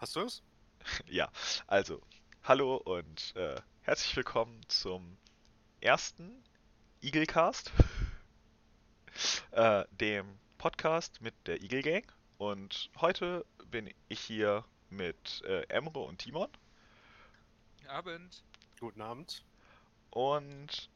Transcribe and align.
Hast 0.00 0.16
du 0.16 0.20
es? 0.20 0.42
Ja, 1.08 1.30
also, 1.66 2.00
hallo 2.44 2.76
und 2.76 3.36
äh, 3.36 3.60
herzlich 3.82 4.16
willkommen 4.16 4.58
zum 4.66 5.18
ersten 5.82 6.42
Eaglecast, 7.02 7.70
äh, 9.50 9.84
dem 9.90 10.38
Podcast 10.56 11.20
mit 11.20 11.34
der 11.46 11.62
Eagle 11.62 11.82
Gang. 11.82 12.10
Und 12.38 12.88
heute 12.98 13.44
bin 13.66 13.92
ich 14.08 14.20
hier 14.20 14.64
mit 14.88 15.42
äh, 15.44 15.64
Emre 15.68 16.00
und 16.00 16.16
Timon. 16.16 16.48
Abend. 17.86 18.42
Guten 18.80 19.02
Abend. 19.02 19.44
Und 20.08 20.88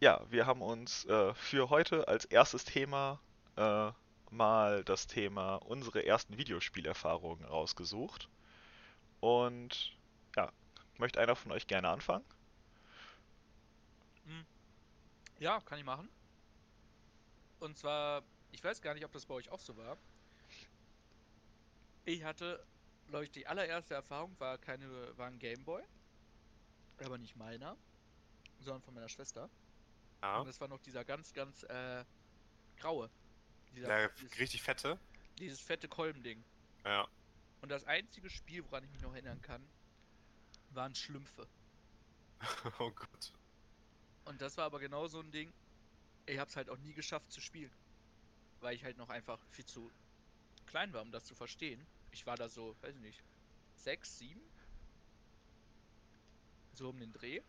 ja, 0.00 0.26
wir 0.28 0.44
haben 0.44 0.62
uns 0.62 1.04
äh, 1.04 1.32
für 1.34 1.70
heute 1.70 2.08
als 2.08 2.24
erstes 2.24 2.64
Thema 2.64 3.20
äh, 3.54 3.92
mal 4.30 4.84
das 4.84 5.06
Thema 5.06 5.56
unsere 5.56 6.04
ersten 6.04 6.38
Videospielerfahrungen 6.38 7.44
rausgesucht. 7.44 8.28
Und 9.20 9.96
ja, 10.36 10.52
möchte 10.98 11.20
einer 11.20 11.36
von 11.36 11.52
euch 11.52 11.66
gerne 11.66 11.88
anfangen? 11.88 12.24
Hm. 14.26 14.46
Ja, 15.38 15.60
kann 15.60 15.78
ich 15.78 15.84
machen. 15.84 16.08
Und 17.60 17.76
zwar, 17.76 18.22
ich 18.52 18.62
weiß 18.62 18.80
gar 18.80 18.94
nicht, 18.94 19.04
ob 19.04 19.12
das 19.12 19.26
bei 19.26 19.34
euch 19.34 19.50
auch 19.50 19.60
so 19.60 19.76
war. 19.76 19.96
Ich 22.04 22.24
hatte, 22.24 22.64
glaube 23.08 23.24
ich, 23.24 23.30
die 23.30 23.46
allererste 23.46 23.94
Erfahrung 23.94 24.34
war 24.38 24.58
keine, 24.58 25.16
war 25.16 25.26
ein 25.26 25.38
Gameboy. 25.38 25.82
Aber 27.04 27.18
nicht 27.18 27.36
meiner, 27.36 27.76
sondern 28.60 28.82
von 28.82 28.94
meiner 28.94 29.08
Schwester. 29.08 29.48
Ja. 30.22 30.40
Und 30.40 30.46
das 30.46 30.60
war 30.60 30.68
noch 30.68 30.80
dieser 30.80 31.04
ganz, 31.04 31.32
ganz 31.32 31.62
äh, 31.64 32.04
graue. 32.76 33.10
Dieser, 33.74 33.86
Der 33.88 34.08
dieses, 34.10 34.38
richtig 34.38 34.62
fette. 34.62 34.98
dieses 35.38 35.60
fette 35.60 35.88
Kolbending. 35.88 36.42
Ja. 36.84 37.08
Und 37.60 37.70
das 37.70 37.84
einzige 37.84 38.30
Spiel, 38.30 38.64
woran 38.64 38.84
ich 38.84 38.90
mich 38.90 39.02
noch 39.02 39.12
erinnern 39.12 39.40
kann, 39.42 39.66
waren 40.70 40.94
Schlümpfe. 40.94 41.46
Oh 42.78 42.90
Gott. 42.90 43.32
Und 44.24 44.40
das 44.40 44.56
war 44.56 44.64
aber 44.66 44.78
genau 44.78 45.08
so 45.08 45.20
ein 45.20 45.30
Ding. 45.32 45.52
Ich 46.26 46.38
hab's 46.38 46.54
halt 46.54 46.68
auch 46.70 46.78
nie 46.78 46.92
geschafft 46.92 47.32
zu 47.32 47.40
spielen. 47.40 47.72
Weil 48.60 48.74
ich 48.76 48.84
halt 48.84 48.96
noch 48.96 49.08
einfach 49.08 49.40
viel 49.50 49.64
zu 49.64 49.90
klein 50.66 50.92
war, 50.92 51.02
um 51.02 51.10
das 51.10 51.24
zu 51.24 51.34
verstehen. 51.34 51.84
Ich 52.12 52.26
war 52.26 52.36
da 52.36 52.48
so, 52.48 52.76
weiß 52.82 52.94
ich 52.94 53.00
nicht, 53.00 53.22
sechs, 53.76 54.18
sieben? 54.18 54.40
So 56.74 56.90
um 56.90 57.00
den 57.00 57.12
Dreh. 57.12 57.40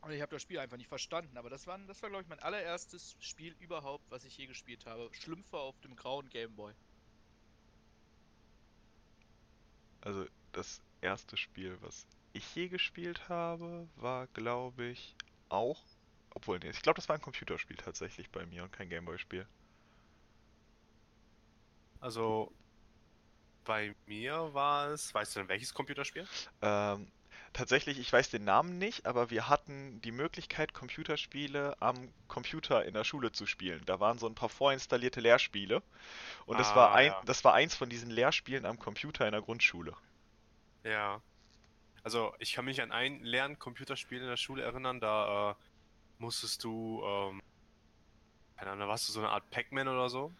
Und 0.00 0.12
ich 0.12 0.22
habe 0.22 0.30
das 0.30 0.42
Spiel 0.42 0.58
einfach 0.58 0.76
nicht 0.76 0.88
verstanden. 0.88 1.36
Aber 1.36 1.50
das 1.50 1.66
war, 1.66 1.78
das 1.78 2.02
war 2.02 2.08
glaube 2.08 2.22
ich, 2.22 2.28
mein 2.28 2.38
allererstes 2.40 3.16
Spiel 3.20 3.54
überhaupt, 3.60 4.10
was 4.10 4.24
ich 4.24 4.36
je 4.36 4.46
gespielt 4.46 4.86
habe. 4.86 5.10
Schlümpfe 5.12 5.58
auf 5.58 5.78
dem 5.80 5.96
grauen 5.96 6.28
Gameboy. 6.28 6.72
Also 10.00 10.26
das 10.52 10.80
erste 11.00 11.36
Spiel, 11.36 11.76
was 11.82 12.06
ich 12.32 12.54
je 12.54 12.68
gespielt 12.68 13.28
habe, 13.28 13.88
war 13.96 14.26
glaube 14.28 14.86
ich 14.86 15.16
auch, 15.48 15.82
obwohl 16.30 16.58
nee, 16.58 16.70
ich 16.70 16.82
glaube, 16.82 16.96
das 16.96 17.08
war 17.08 17.16
ein 17.16 17.22
Computerspiel 17.22 17.76
tatsächlich 17.76 18.30
bei 18.30 18.46
mir 18.46 18.62
und 18.62 18.72
kein 18.72 18.88
Gameboy-Spiel. 18.88 19.46
Also 22.00 22.52
bei 23.64 23.94
mir 24.06 24.54
war 24.54 24.88
es, 24.88 25.12
weißt 25.12 25.36
du 25.36 25.40
denn 25.40 25.48
welches 25.48 25.74
Computerspiel? 25.74 26.26
Ähm, 26.62 27.10
tatsächlich, 27.52 27.98
ich 27.98 28.12
weiß 28.12 28.30
den 28.30 28.44
Namen 28.44 28.78
nicht, 28.78 29.06
aber 29.06 29.30
wir 29.30 29.48
hatten 29.48 30.00
die 30.02 30.12
Möglichkeit, 30.12 30.72
Computerspiele 30.74 31.76
am 31.80 32.12
Computer 32.28 32.84
in 32.84 32.94
der 32.94 33.04
Schule 33.04 33.32
zu 33.32 33.46
spielen. 33.46 33.84
Da 33.86 34.00
waren 34.00 34.18
so 34.18 34.26
ein 34.28 34.34
paar 34.34 34.48
vorinstallierte 34.48 35.20
Lehrspiele 35.20 35.82
und 36.46 36.58
das 36.58 36.74
war 36.74 36.90
Ah, 36.90 36.94
ein, 36.94 37.12
ja. 37.12 37.22
das 37.24 37.44
war 37.44 37.54
eins 37.54 37.74
von 37.74 37.88
diesen 37.90 38.10
Lehrspielen 38.10 38.66
am 38.66 38.78
Computer 38.78 39.26
in 39.26 39.32
der 39.32 39.42
Grundschule. 39.42 39.96
Ja. 40.84 41.22
Also 42.02 42.34
ich 42.38 42.52
kann 42.54 42.64
mich 42.64 42.80
an 42.82 42.92
ein 42.92 43.22
Lern-Computerspiel 43.22 44.20
in 44.20 44.28
der 44.28 44.36
Schule 44.36 44.62
erinnern, 44.62 45.00
da 45.00 45.50
äh, 45.52 45.54
musstest 46.18 46.64
du, 46.64 47.02
ähm, 47.04 47.42
keine 48.56 48.72
Ahnung, 48.72 48.80
da 48.82 48.88
warst 48.88 49.08
du 49.08 49.12
so 49.12 49.20
eine 49.20 49.30
Art 49.30 49.50
Pac-Man 49.50 49.88
oder 49.88 50.08
so. 50.10 50.32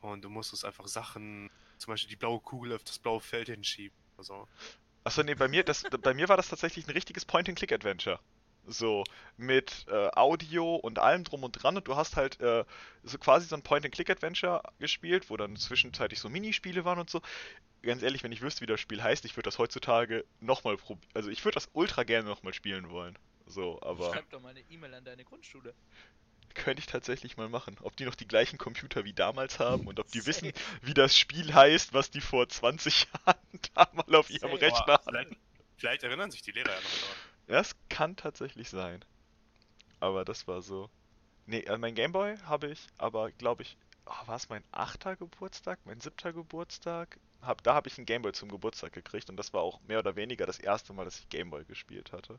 Und 0.00 0.22
du 0.22 0.30
musstest 0.30 0.64
einfach 0.64 0.86
Sachen, 0.86 1.50
zum 1.78 1.92
Beispiel 1.92 2.10
die 2.10 2.16
blaue 2.16 2.40
Kugel 2.40 2.74
auf 2.74 2.84
das 2.84 2.98
blaue 2.98 3.20
Feld 3.20 3.48
hinschieben. 3.48 3.96
Also, 4.16 4.48
Achso, 5.04 5.22
nee, 5.22 5.34
bei 5.34 5.48
mir, 5.48 5.64
das, 5.64 5.84
bei 6.02 6.14
mir 6.14 6.28
war 6.28 6.36
das 6.36 6.48
tatsächlich 6.48 6.86
ein 6.86 6.92
richtiges 6.92 7.24
Point-and-Click-Adventure. 7.26 8.18
So, 8.66 9.04
mit 9.36 9.84
äh, 9.88 10.08
Audio 10.16 10.76
und 10.76 10.98
allem 10.98 11.24
drum 11.24 11.44
und 11.44 11.52
dran. 11.52 11.76
Und 11.76 11.86
du 11.86 11.96
hast 11.96 12.16
halt 12.16 12.40
äh, 12.40 12.64
so 13.02 13.18
quasi 13.18 13.46
so 13.46 13.56
ein 13.56 13.62
Point-and-Click-Adventure 13.62 14.62
gespielt, 14.78 15.28
wo 15.28 15.36
dann 15.36 15.56
zwischenzeitlich 15.56 16.20
so 16.20 16.30
Minispiele 16.30 16.84
waren 16.86 16.98
und 16.98 17.10
so. 17.10 17.20
Ganz 17.82 18.02
ehrlich, 18.02 18.22
wenn 18.22 18.32
ich 18.32 18.40
wüsste, 18.40 18.62
wie 18.62 18.66
das 18.66 18.80
Spiel 18.80 19.02
heißt, 19.02 19.26
ich 19.26 19.36
würde 19.36 19.48
das 19.48 19.58
heutzutage 19.58 20.24
nochmal 20.40 20.78
probieren. 20.78 21.10
Also 21.12 21.28
ich 21.28 21.44
würde 21.44 21.56
das 21.56 21.68
ultra 21.74 22.04
gerne 22.04 22.26
nochmal 22.26 22.54
spielen 22.54 22.88
wollen. 22.88 23.18
So, 23.46 23.78
aber 23.82 24.10
Schreib 24.14 24.30
doch 24.30 24.40
mal 24.40 24.48
eine 24.50 24.60
E-Mail 24.70 24.94
an 24.94 25.04
deine 25.04 25.24
Grundschule. 25.24 25.74
könnte 26.54 26.80
ich 26.80 26.86
tatsächlich 26.86 27.36
mal 27.36 27.50
machen. 27.50 27.76
Ob 27.82 27.96
die 27.96 28.06
noch 28.06 28.14
die 28.14 28.26
gleichen 28.28 28.56
Computer 28.58 29.04
wie 29.04 29.12
damals 29.12 29.58
haben 29.58 29.86
und 29.86 30.00
ob 30.00 30.10
die 30.12 30.24
wissen, 30.24 30.52
wie 30.82 30.94
das 30.94 31.18
Spiel 31.18 31.52
heißt, 31.52 31.92
was 31.92 32.10
die 32.10 32.22
vor 32.22 32.48
20 32.48 33.06
Jahren 33.26 33.36
mal 34.06 34.18
auf 34.18 34.30
ihrem 34.30 34.50
Safe. 34.50 34.60
Rechner 34.62 34.80
aber 34.82 34.92
hatten. 34.94 35.08
vielleicht, 35.10 35.36
vielleicht 35.76 36.02
erinnern 36.04 36.30
sich 36.30 36.42
die 36.42 36.52
Lehrer 36.52 36.70
ja 36.70 36.80
noch 36.80 37.00
daran. 37.00 37.16
Das 37.46 37.76
kann 37.88 38.16
tatsächlich 38.16 38.70
sein. 38.70 39.04
Aber 40.00 40.24
das 40.24 40.46
war 40.46 40.62
so. 40.62 40.90
Nee, 41.46 41.60
äh, 41.60 41.76
mein 41.78 41.94
Gameboy 41.94 42.38
habe 42.46 42.68
ich, 42.68 42.86
aber 42.96 43.30
glaube 43.32 43.62
ich, 43.62 43.76
oh, 44.06 44.26
war 44.26 44.36
es 44.36 44.48
mein 44.48 44.64
achter 44.72 45.16
Geburtstag, 45.16 45.78
mein 45.84 46.00
siebter 46.00 46.32
Geburtstag? 46.32 47.18
Hab, 47.42 47.62
da 47.62 47.74
habe 47.74 47.88
ich 47.88 47.98
einen 47.98 48.06
Gameboy 48.06 48.32
zum 48.32 48.48
Geburtstag 48.50 48.92
gekriegt 48.94 49.28
und 49.28 49.36
das 49.36 49.52
war 49.52 49.60
auch 49.60 49.80
mehr 49.82 49.98
oder 49.98 50.16
weniger 50.16 50.46
das 50.46 50.58
erste 50.58 50.94
Mal, 50.94 51.04
dass 51.04 51.18
ich 51.18 51.28
Gameboy 51.28 51.64
gespielt 51.66 52.12
hatte. 52.12 52.38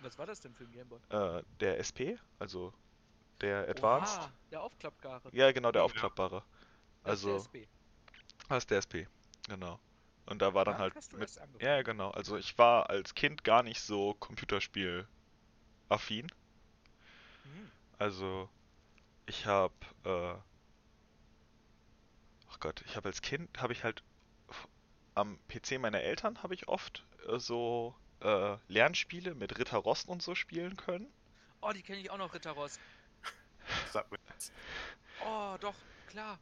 Was 0.00 0.18
war 0.18 0.26
das 0.26 0.40
denn 0.40 0.52
für 0.54 0.64
ein 0.64 0.72
Gameboy? 0.72 0.98
Äh, 1.10 1.42
der 1.60 1.78
SP, 1.78 2.18
also 2.40 2.74
der 3.40 3.68
Advanced. 3.68 4.18
Oha, 4.18 4.32
der 4.50 4.62
Aufklappgare. 4.62 5.30
Ja, 5.32 5.52
genau, 5.52 5.70
der 5.70 5.84
aufklappbare. 5.84 6.42
Das 7.04 7.14
ist 7.20 7.24
der 7.24 7.32
Also, 7.34 7.36
SB. 7.44 7.68
das 8.48 8.58
ist 8.58 8.70
der 8.70 8.78
SP, 8.82 9.06
genau. 9.48 9.78
Und 10.26 10.40
da 10.40 10.54
war 10.54 10.64
dann 10.64 10.78
halt 10.78 10.94
hast 10.94 11.12
du 11.12 11.18
mit, 11.18 11.30
ja, 11.60 11.76
ja, 11.76 11.82
genau. 11.82 12.10
Also 12.10 12.36
ich 12.36 12.56
war 12.56 12.88
als 12.88 13.14
Kind 13.14 13.44
gar 13.44 13.62
nicht 13.62 13.80
so 13.80 14.14
Computerspiel-affin. 14.14 16.26
Mhm. 17.44 17.70
Also, 17.98 18.48
ich 19.26 19.46
habe, 19.46 19.74
äh, 20.04 20.34
ach 22.50 22.60
Gott, 22.60 22.82
ich 22.86 22.96
habe 22.96 23.08
als 23.08 23.20
Kind, 23.20 23.60
habe 23.60 23.72
ich 23.72 23.84
halt 23.84 24.02
am 25.14 25.38
PC 25.48 25.78
meiner 25.78 26.00
Eltern 26.00 26.42
habe 26.42 26.54
ich 26.54 26.68
oft 26.68 27.04
äh, 27.28 27.38
so 27.38 27.94
äh, 28.20 28.56
Lernspiele 28.68 29.34
mit 29.34 29.58
Ritter 29.58 29.78
Rost 29.78 30.08
und 30.08 30.22
so 30.22 30.34
spielen 30.34 30.76
können. 30.76 31.12
Oh, 31.60 31.72
die 31.72 31.82
kenne 31.82 32.00
ich 32.00 32.10
auch 32.10 32.18
noch, 32.18 32.34
Ritter 32.34 32.52
Ross. 32.52 32.78
Sag 33.92 34.10
mir. 34.10 34.18
Oh, 35.24 35.56
doch, 35.60 35.74
klar. 36.08 36.38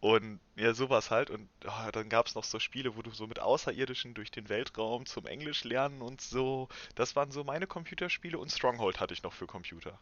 Und 0.00 0.40
ja, 0.56 0.74
sowas 0.74 1.10
halt. 1.10 1.30
Und 1.30 1.50
ah, 1.66 1.90
dann 1.92 2.08
gab 2.10 2.26
es 2.26 2.34
noch 2.34 2.44
so 2.44 2.58
Spiele, 2.60 2.96
wo 2.96 3.02
du 3.02 3.10
so 3.12 3.26
mit 3.26 3.38
Außerirdischen 3.40 4.14
durch 4.14 4.30
den 4.30 4.48
Weltraum 4.50 5.06
zum 5.06 5.26
Englisch 5.26 5.64
lernen 5.64 6.02
und 6.02 6.20
so. 6.20 6.68
Das 6.96 7.16
waren 7.16 7.30
so 7.32 7.44
meine 7.44 7.66
Computerspiele 7.66 8.38
und 8.38 8.50
Stronghold 8.52 9.00
hatte 9.00 9.14
ich 9.14 9.22
noch 9.22 9.32
für 9.34 9.46
Computer. 9.46 10.00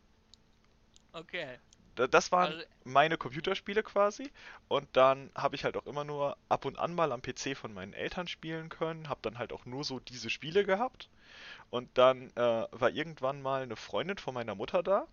Okay. 1.14 1.59
Da- 1.97 2.06
Das 2.06 2.32
waren 2.32 2.56
Also, 2.56 2.64
meine 2.84 3.19
Computerspiele 3.19 3.82
quasi. 3.82 4.32
Und 4.69 4.88
dann 4.97 5.31
habe 5.34 5.54
ich 5.56 5.64
halt 5.64 5.76
auch 5.76 5.86
immer 5.86 6.04
nur 6.04 6.38
ab 6.48 6.65
und 6.65 6.78
an 6.78 6.94
mal 6.94 7.12
am 7.12 7.20
PC 7.20 7.54
von 7.54 7.75
meinen 7.75 7.92
Eltern 7.92 8.26
spielen 8.28 8.69
können. 8.70 9.09
Habe 9.10 9.20
dann 9.22 9.36
halt 9.38 9.53
auch 9.53 9.66
nur 9.66 9.84
so 9.84 10.00
diese 10.00 10.30
Spiele 10.30 10.65
gehabt. 10.65 11.10
Und 11.70 11.98
dann 11.98 12.30
äh, 12.36 12.66
war 12.72 12.91
irgendwann 12.91 13.42
mal 13.42 13.62
eine 13.62 13.76
Freundin 13.76 14.19
von 14.19 14.34
meiner 14.34 14.54
Mutter 14.56 14.82
da. 14.82 15.09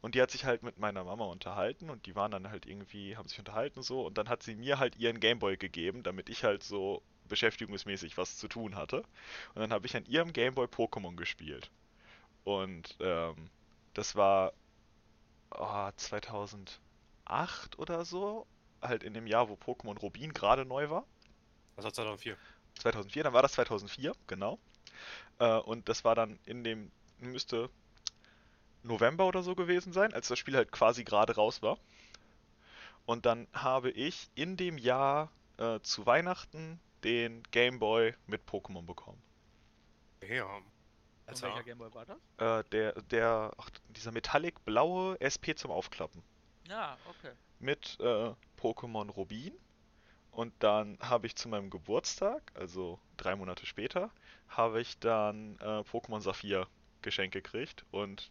Und 0.00 0.14
die 0.14 0.22
hat 0.22 0.30
sich 0.30 0.44
halt 0.44 0.62
mit 0.62 0.78
meiner 0.78 1.04
Mama 1.04 1.24
unterhalten. 1.26 1.90
Und 1.90 2.06
die 2.06 2.14
waren 2.14 2.30
dann 2.30 2.50
halt 2.50 2.66
irgendwie, 2.66 3.16
haben 3.16 3.28
sich 3.28 3.38
unterhalten 3.38 3.82
so. 3.82 4.06
Und 4.06 4.18
dann 4.18 4.28
hat 4.28 4.42
sie 4.42 4.54
mir 4.54 4.78
halt 4.78 4.96
ihren 4.96 5.20
Gameboy 5.20 5.56
gegeben, 5.56 6.02
damit 6.02 6.28
ich 6.28 6.44
halt 6.44 6.62
so 6.62 7.02
beschäftigungsmäßig 7.28 8.16
was 8.16 8.36
zu 8.36 8.48
tun 8.48 8.76
hatte. 8.76 8.98
Und 9.54 9.60
dann 9.60 9.72
habe 9.72 9.86
ich 9.86 9.96
an 9.96 10.04
ihrem 10.06 10.32
Gameboy 10.32 10.66
Pokémon 10.66 11.16
gespielt. 11.16 11.70
Und 12.44 12.96
ähm, 13.00 13.50
das 13.94 14.16
war 14.16 14.52
oh, 15.52 15.90
2008 15.96 17.78
oder 17.78 18.04
so, 18.04 18.46
halt 18.82 19.02
in 19.02 19.14
dem 19.14 19.26
Jahr, 19.26 19.48
wo 19.48 19.54
Pokémon 19.54 19.98
Rubin 19.98 20.32
gerade 20.32 20.64
neu 20.64 20.90
war. 20.90 21.04
Was 21.76 21.84
war 21.84 21.92
2004? 21.92 22.36
2004, 22.78 23.24
dann 23.24 23.32
war 23.32 23.42
das 23.42 23.52
2004, 23.52 24.14
genau. 24.26 24.58
Äh, 25.38 25.58
und 25.58 25.88
das 25.88 26.04
war 26.04 26.14
dann 26.14 26.38
in 26.44 26.64
dem, 26.64 26.90
müsste 27.18 27.70
November 28.82 29.26
oder 29.26 29.42
so 29.42 29.54
gewesen 29.54 29.92
sein, 29.92 30.12
als 30.12 30.28
das 30.28 30.38
Spiel 30.38 30.56
halt 30.56 30.72
quasi 30.72 31.04
gerade 31.04 31.34
raus 31.34 31.62
war. 31.62 31.78
Und 33.06 33.26
dann 33.26 33.48
habe 33.52 33.90
ich 33.90 34.30
in 34.34 34.56
dem 34.56 34.78
Jahr 34.78 35.30
äh, 35.58 35.80
zu 35.80 36.06
Weihnachten 36.06 36.80
den 37.04 37.42
Game 37.50 37.78
Boy 37.78 38.14
mit 38.26 38.42
Pokémon 38.48 38.84
bekommen. 38.84 39.20
Ja. 40.28 40.60
Alter. 41.30 41.48
welcher 41.48 41.62
Gameboy 41.62 41.94
war 41.94 42.06
das? 42.06 42.18
Äh, 42.38 42.68
der, 42.70 42.92
der, 43.02 43.52
ach, 43.56 43.70
dieser 43.88 44.12
metallic 44.12 44.64
blaue 44.64 45.20
SP 45.22 45.54
zum 45.54 45.70
Aufklappen. 45.70 46.22
Ja, 46.68 46.96
okay. 47.08 47.32
Mit 47.58 47.98
äh, 48.00 48.32
Pokémon 48.58 49.10
Rubin 49.10 49.52
Und 50.30 50.52
dann 50.60 50.98
habe 51.00 51.26
ich 51.26 51.36
zu 51.36 51.48
meinem 51.48 51.70
Geburtstag, 51.70 52.42
also 52.54 52.98
drei 53.16 53.36
Monate 53.36 53.66
später, 53.66 54.10
habe 54.48 54.80
ich 54.80 54.98
dann 54.98 55.56
äh, 55.58 55.80
Pokémon 55.80 56.20
Saphir 56.20 56.66
geschenkt 57.02 57.32
gekriegt 57.32 57.84
und 57.90 58.30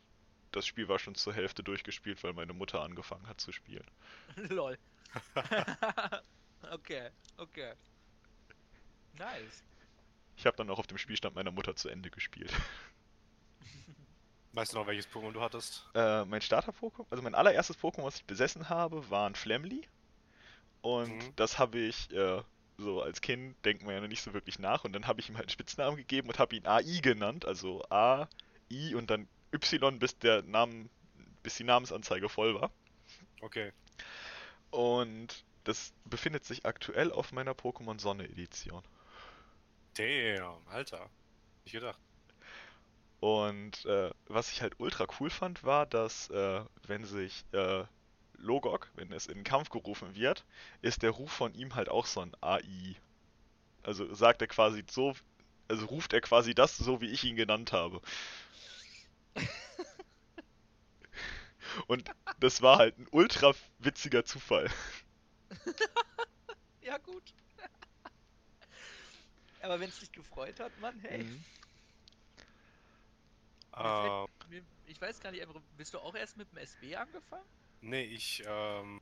das 0.51 0.65
Spiel 0.65 0.87
war 0.87 0.99
schon 0.99 1.15
zur 1.15 1.33
Hälfte 1.33 1.63
durchgespielt, 1.63 2.23
weil 2.23 2.33
meine 2.33 2.53
Mutter 2.53 2.81
angefangen 2.81 3.27
hat 3.27 3.41
zu 3.41 3.51
spielen. 3.51 3.85
Lol. 4.49 4.77
okay, 6.71 7.09
okay. 7.37 7.73
Nice. 9.17 9.63
Ich 10.37 10.45
habe 10.45 10.57
dann 10.57 10.69
auch 10.69 10.79
auf 10.79 10.87
dem 10.87 10.97
Spielstand 10.97 11.35
meiner 11.35 11.51
Mutter 11.51 11.75
zu 11.75 11.89
Ende 11.89 12.09
gespielt. 12.09 12.51
Weißt 14.53 14.73
du 14.73 14.77
noch, 14.77 14.87
welches 14.87 15.07
Pokémon 15.07 15.33
du 15.33 15.41
hattest? 15.41 15.87
Äh, 15.93 16.25
mein 16.25 16.41
Starter-Pokémon, 16.41 17.05
also 17.09 17.21
mein 17.21 17.35
allererstes 17.35 17.77
Pokémon, 17.77 18.03
was 18.03 18.17
ich 18.17 18.25
besessen 18.25 18.69
habe, 18.69 19.07
war 19.09 19.29
ein 19.29 19.35
Flamly. 19.35 19.87
Und 20.81 21.09
Mhm. 21.09 21.33
das 21.35 21.59
habe 21.59 21.79
ich, 21.79 22.11
äh, 22.11 22.41
so 22.77 23.01
als 23.01 23.21
Kind 23.21 23.55
denkt 23.65 23.83
man 23.83 23.93
ja 23.93 24.01
noch 24.01 24.07
nicht 24.07 24.21
so 24.21 24.33
wirklich 24.33 24.59
nach. 24.59 24.85
Und 24.85 24.93
dann 24.93 25.07
habe 25.07 25.19
ich 25.19 25.29
ihm 25.29 25.35
halt 25.35 25.47
einen 25.47 25.51
Spitznamen 25.51 25.97
gegeben 25.97 26.29
und 26.29 26.39
habe 26.39 26.55
ihn 26.55 26.65
AI 26.65 26.99
genannt. 27.01 27.45
Also 27.45 27.83
A, 27.89 28.27
I 28.71 28.95
und 28.95 29.09
dann 29.09 29.27
Y, 29.51 29.99
bis 29.99 30.17
der 30.17 30.43
Namen, 30.43 30.89
bis 31.43 31.55
die 31.55 31.63
Namensanzeige 31.63 32.29
voll 32.29 32.55
war. 32.55 32.71
Okay. 33.41 33.71
Und 34.71 35.43
das 35.63 35.93
befindet 36.05 36.45
sich 36.45 36.65
aktuell 36.65 37.11
auf 37.11 37.31
meiner 37.31 37.53
Pokémon 37.53 37.99
Sonne 37.99 38.25
Edition. 38.25 38.83
Damn, 39.95 40.67
Alter. 40.67 41.09
Nicht 41.65 41.73
gedacht. 41.73 41.99
Und 43.19 43.85
äh, 43.85 44.11
was 44.27 44.51
ich 44.51 44.61
halt 44.61 44.79
ultra 44.79 45.05
cool 45.19 45.29
fand, 45.29 45.63
war, 45.63 45.85
dass 45.85 46.29
äh, 46.29 46.61
wenn 46.87 47.03
sich 47.05 47.43
äh, 47.51 47.83
Logok, 48.37 48.89
wenn 48.95 49.11
es 49.11 49.27
in 49.27 49.35
den 49.35 49.43
Kampf 49.43 49.69
gerufen 49.69 50.15
wird, 50.15 50.45
ist 50.81 51.03
der 51.03 51.11
Ruf 51.11 51.31
von 51.31 51.53
ihm 51.53 51.75
halt 51.75 51.89
auch 51.89 52.05
so 52.05 52.21
ein 52.21 52.31
AI. 52.41 52.95
Also 53.83 54.13
sagt 54.13 54.41
er 54.41 54.47
quasi 54.47 54.83
so, 54.89 55.13
also 55.67 55.85
ruft 55.87 56.13
er 56.13 56.21
quasi 56.21 56.55
das, 56.55 56.77
so 56.77 57.01
wie 57.01 57.09
ich 57.09 57.23
ihn 57.25 57.35
genannt 57.35 57.73
habe. 57.73 58.01
Und 61.87 62.09
das 62.39 62.61
war 62.61 62.77
halt 62.77 62.97
ein 62.97 63.07
ultra 63.11 63.53
witziger 63.79 64.25
Zufall. 64.25 64.69
Ja, 66.81 66.97
gut. 66.97 67.33
Aber 69.61 69.79
wenn 69.79 69.89
es 69.89 69.99
dich 69.99 70.11
gefreut 70.11 70.59
hat, 70.59 70.77
Mann, 70.79 70.99
hey. 71.01 71.23
Mhm. 71.23 71.43
Mir- 74.49 74.63
Ich 74.85 74.99
weiß 74.99 75.19
gar 75.19 75.31
nicht, 75.31 75.45
bist 75.77 75.93
du 75.93 75.99
auch 75.99 76.15
erst 76.15 76.37
mit 76.37 76.51
dem 76.51 76.57
SB 76.57 76.95
angefangen? 76.95 77.45
nee, 77.81 78.03
ich, 78.03 78.43
ähm, 78.45 79.01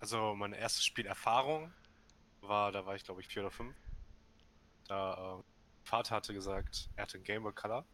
also 0.00 0.34
meine 0.34 0.58
erste 0.58 0.82
Spielerfahrung 0.82 1.72
war, 2.40 2.72
da 2.72 2.84
war 2.86 2.96
ich 2.96 3.04
glaube 3.04 3.20
ich 3.20 3.28
vier 3.28 3.42
oder 3.42 3.50
fünf. 3.50 3.76
Da, 4.88 5.36
ähm, 5.38 5.44
Vater 5.84 6.16
hatte 6.16 6.32
gesagt, 6.34 6.88
er 6.96 7.02
hatte 7.02 7.18
einen 7.18 7.24
Game 7.24 7.42
Boy 7.42 7.52
Color 7.52 7.86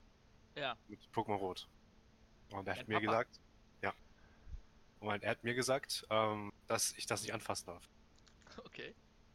Ja. 0.56 0.76
mit 0.88 1.00
Pokémon 1.12 1.36
Rot. 1.36 1.68
Und 2.52 2.66
er 2.68 2.74
hat 2.74 2.80
Dein 2.80 2.86
mir 2.88 2.94
Papa? 2.94 3.06
gesagt, 3.06 3.40
ja. 3.82 3.94
Und 5.00 5.22
er 5.22 5.30
hat 5.30 5.44
mir 5.44 5.54
gesagt, 5.54 6.06
ähm, 6.10 6.52
dass 6.66 6.92
ich 6.96 7.06
das 7.06 7.22
nicht 7.22 7.34
anfassen 7.34 7.66
darf. 7.66 7.88
Okay. 8.64 8.94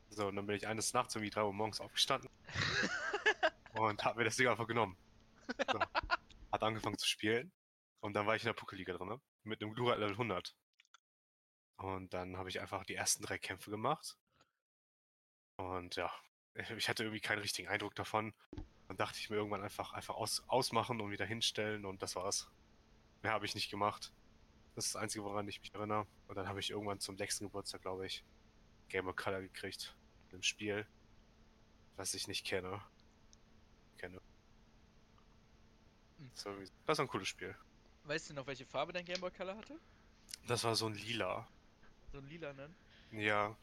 So, 0.09 0.27
und 0.27 0.35
dann 0.35 0.45
bin 0.45 0.55
ich 0.55 0.67
eines 0.67 0.93
Nachts 0.93 1.15
um 1.15 1.21
die 1.21 1.29
3 1.29 1.43
Uhr 1.43 1.53
morgens 1.53 1.81
aufgestanden 1.81 2.29
und 3.73 4.03
hab 4.05 4.15
mir 4.15 4.23
das 4.23 4.37
Ding 4.37 4.47
einfach 4.47 4.67
genommen. 4.67 4.97
So. 5.71 5.79
Hat 6.51 6.63
angefangen 6.63 6.97
zu 6.97 7.07
spielen 7.07 7.51
und 7.99 8.13
dann 8.13 8.25
war 8.25 8.35
ich 8.35 8.43
in 8.43 8.47
der 8.47 8.55
Pokéliga 8.55 8.93
drin, 8.93 9.09
ne? 9.09 9.19
mit 9.43 9.61
einem 9.61 9.73
Glurak 9.73 9.99
Level 9.99 10.13
100. 10.13 10.55
Und 11.77 12.13
dann 12.13 12.37
habe 12.37 12.49
ich 12.49 12.59
einfach 12.59 12.85
die 12.85 12.95
ersten 12.95 13.23
drei 13.23 13.37
Kämpfe 13.37 13.69
gemacht. 13.69 14.17
Und 15.57 15.95
ja, 15.95 16.11
ich 16.55 16.89
hatte 16.89 17.03
irgendwie 17.03 17.21
keinen 17.21 17.39
richtigen 17.39 17.67
Eindruck 17.67 17.95
davon. 17.95 18.33
Dann 18.87 18.97
dachte 18.97 19.19
ich 19.19 19.29
mir 19.29 19.35
irgendwann 19.35 19.63
einfach, 19.63 19.93
einfach 19.93 20.15
aus, 20.15 20.43
ausmachen 20.47 21.01
und 21.01 21.11
wieder 21.11 21.25
hinstellen 21.25 21.85
und 21.85 22.01
das 22.01 22.15
war's. 22.15 22.49
Mehr 23.21 23.31
habe 23.31 23.45
ich 23.45 23.55
nicht 23.55 23.69
gemacht. 23.69 24.13
Das 24.75 24.85
ist 24.85 24.95
das 24.95 25.01
Einzige, 25.01 25.23
woran 25.23 25.47
ich 25.47 25.59
mich 25.59 25.73
erinnere. 25.73 26.05
Und 26.27 26.35
dann 26.35 26.47
habe 26.47 26.59
ich 26.59 26.69
irgendwann 26.69 26.99
zum 26.99 27.17
sechsten 27.17 27.45
Geburtstag, 27.45 27.81
glaube 27.81 28.05
ich, 28.05 28.23
Game 28.89 29.07
of 29.07 29.15
Color 29.15 29.41
gekriegt. 29.41 29.95
Im 30.31 30.43
Spiel, 30.43 30.85
was 31.95 32.13
ich 32.13 32.27
nicht 32.27 32.45
kenne. 32.45 32.81
Kenne. 33.97 34.21
Hm. 36.17 36.31
So, 36.33 36.55
das 36.85 36.97
war 36.97 37.05
ein 37.05 37.09
cooles 37.09 37.27
Spiel. 37.27 37.55
Weißt 38.03 38.29
du 38.29 38.33
noch, 38.33 38.47
welche 38.47 38.65
Farbe 38.65 38.93
dein 38.93 39.05
Game 39.05 39.19
Boy 39.19 39.31
Color 39.31 39.57
hatte? 39.57 39.79
Das 40.47 40.63
war 40.63 40.75
so 40.75 40.85
ein 40.85 40.93
Lila. 40.93 41.47
So 42.11 42.19
ein 42.19 42.27
lilanen. 42.27 42.75
Ja. 43.11 43.57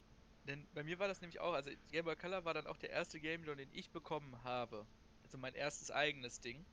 Denn 0.47 0.67
bei 0.75 0.83
mir 0.83 0.99
war 0.99 1.09
das 1.09 1.21
nämlich 1.21 1.41
auch, 1.41 1.55
also 1.55 1.71
Game 1.91 2.05
Boy 2.05 2.17
Color 2.17 2.45
war 2.45 2.55
dann 2.55 2.67
auch 2.67 2.77
der 2.77 2.91
erste 2.91 3.21
Game 3.21 3.43
Boy, 3.45 3.57
den 3.57 3.71
ich 3.73 3.91
bekommen 3.91 4.43
habe. 4.45 4.87
Also 5.23 5.39
mein 5.39 5.55
erstes 5.55 5.91
eigenes 5.91 6.41
Ding. 6.41 6.65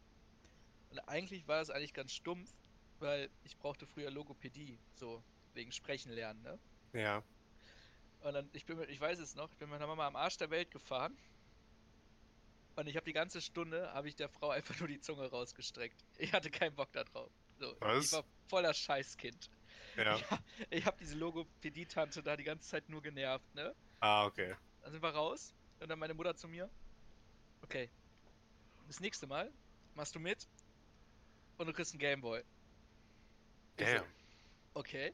Und 0.90 1.00
eigentlich 1.08 1.48
war 1.48 1.62
es 1.62 1.70
eigentlich 1.70 1.94
ganz 1.94 2.12
stumpf, 2.12 2.52
weil 3.02 3.30
ich 3.44 3.58
brauchte 3.58 3.86
früher 3.86 4.12
Logopädie, 4.12 4.78
so 4.96 5.24
wegen 5.54 5.72
Sprechen 5.72 6.12
lernen, 6.12 6.42
ne? 6.44 6.60
Ja. 6.94 7.24
Und 8.22 8.34
dann, 8.34 8.50
ich 8.54 8.66
bin 8.66 8.78
mit, 8.78 8.90
ich 8.90 9.00
weiß 9.02 9.20
es 9.20 9.36
noch, 9.36 9.52
ich 9.52 9.58
bin 9.58 9.70
mit 9.70 9.80
meiner 9.80 9.88
Mama 9.88 10.08
am 10.08 10.16
Arsch 10.16 10.38
der 10.38 10.50
Welt 10.50 10.70
gefahren. 10.72 11.18
Und 12.76 12.88
ich 12.88 12.96
habe 12.96 13.06
die 13.06 13.14
ganze 13.14 13.42
Stunde, 13.42 13.92
habe 13.94 14.08
ich 14.08 14.16
der 14.16 14.30
Frau 14.30 14.50
einfach 14.50 14.78
nur 14.80 14.88
die 14.88 15.02
Zunge 15.02 15.26
rausgestreckt. 15.30 16.06
Ich 16.18 16.32
hatte 16.32 16.50
keinen 16.50 16.76
Bock 16.76 16.92
da 16.94 17.04
drauf. 17.04 17.32
So, 17.60 17.76
Was? 17.80 18.06
Ich 18.06 18.12
war 18.14 18.24
voller 18.48 18.74
Scheißkind. 18.74 19.50
Ja. 19.98 20.16
Ich, 20.16 20.32
hab- 20.32 20.44
ich 20.70 20.86
habe 20.86 20.98
diese 21.00 21.16
Logopädie-Tante 21.16 22.24
da 22.24 22.38
die 22.38 22.44
ganze 22.44 22.70
Zeit 22.70 22.88
nur 22.88 23.02
genervt, 23.02 23.54
ne? 23.56 23.76
Ah, 24.00 24.26
okay. 24.26 24.56
Dann 24.82 24.92
sind 24.94 25.04
wir 25.04 25.10
raus 25.10 25.54
und 25.80 25.90
dann 25.90 26.00
meine 26.00 26.14
Mutter 26.14 26.36
zu 26.36 26.48
mir. 26.48 26.70
Okay. 27.62 27.90
Das 28.88 29.00
nächste 29.00 29.28
Mal 29.28 29.52
machst 29.96 30.16
du 30.16 30.20
mit 30.20 30.48
und 31.58 31.68
du 31.68 31.74
kriegst 31.74 31.94
einen 31.94 32.00
Gameboy. 32.00 32.44
Damn. 33.86 34.06
Okay. 34.74 35.14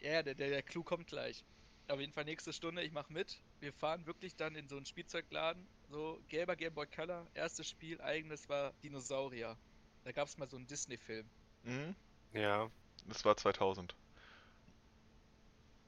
Ja, 0.00 0.22
der, 0.22 0.34
der, 0.34 0.50
der 0.50 0.62
Clou 0.62 0.82
kommt 0.82 1.06
gleich. 1.06 1.44
Auf 1.88 2.00
jeden 2.00 2.12
Fall 2.12 2.24
nächste 2.24 2.52
Stunde, 2.52 2.82
ich 2.82 2.92
mach 2.92 3.08
mit. 3.08 3.40
Wir 3.60 3.72
fahren 3.72 4.06
wirklich 4.06 4.36
dann 4.36 4.54
in 4.54 4.68
so 4.68 4.76
einen 4.76 4.86
Spielzeugladen. 4.86 5.66
So, 5.88 6.20
gelber 6.28 6.56
Game 6.56 6.74
Boy 6.74 6.86
Color. 6.86 7.26
Erstes 7.34 7.68
Spiel, 7.68 8.00
eigenes 8.00 8.48
war 8.48 8.72
Dinosaurier. 8.82 9.56
Da 10.04 10.12
gab 10.12 10.28
es 10.28 10.38
mal 10.38 10.48
so 10.48 10.56
einen 10.56 10.66
Disney-Film. 10.66 11.28
Mhm. 11.64 11.94
Ja. 12.32 12.70
Das 13.06 13.24
war 13.24 13.36
2000. 13.36 13.94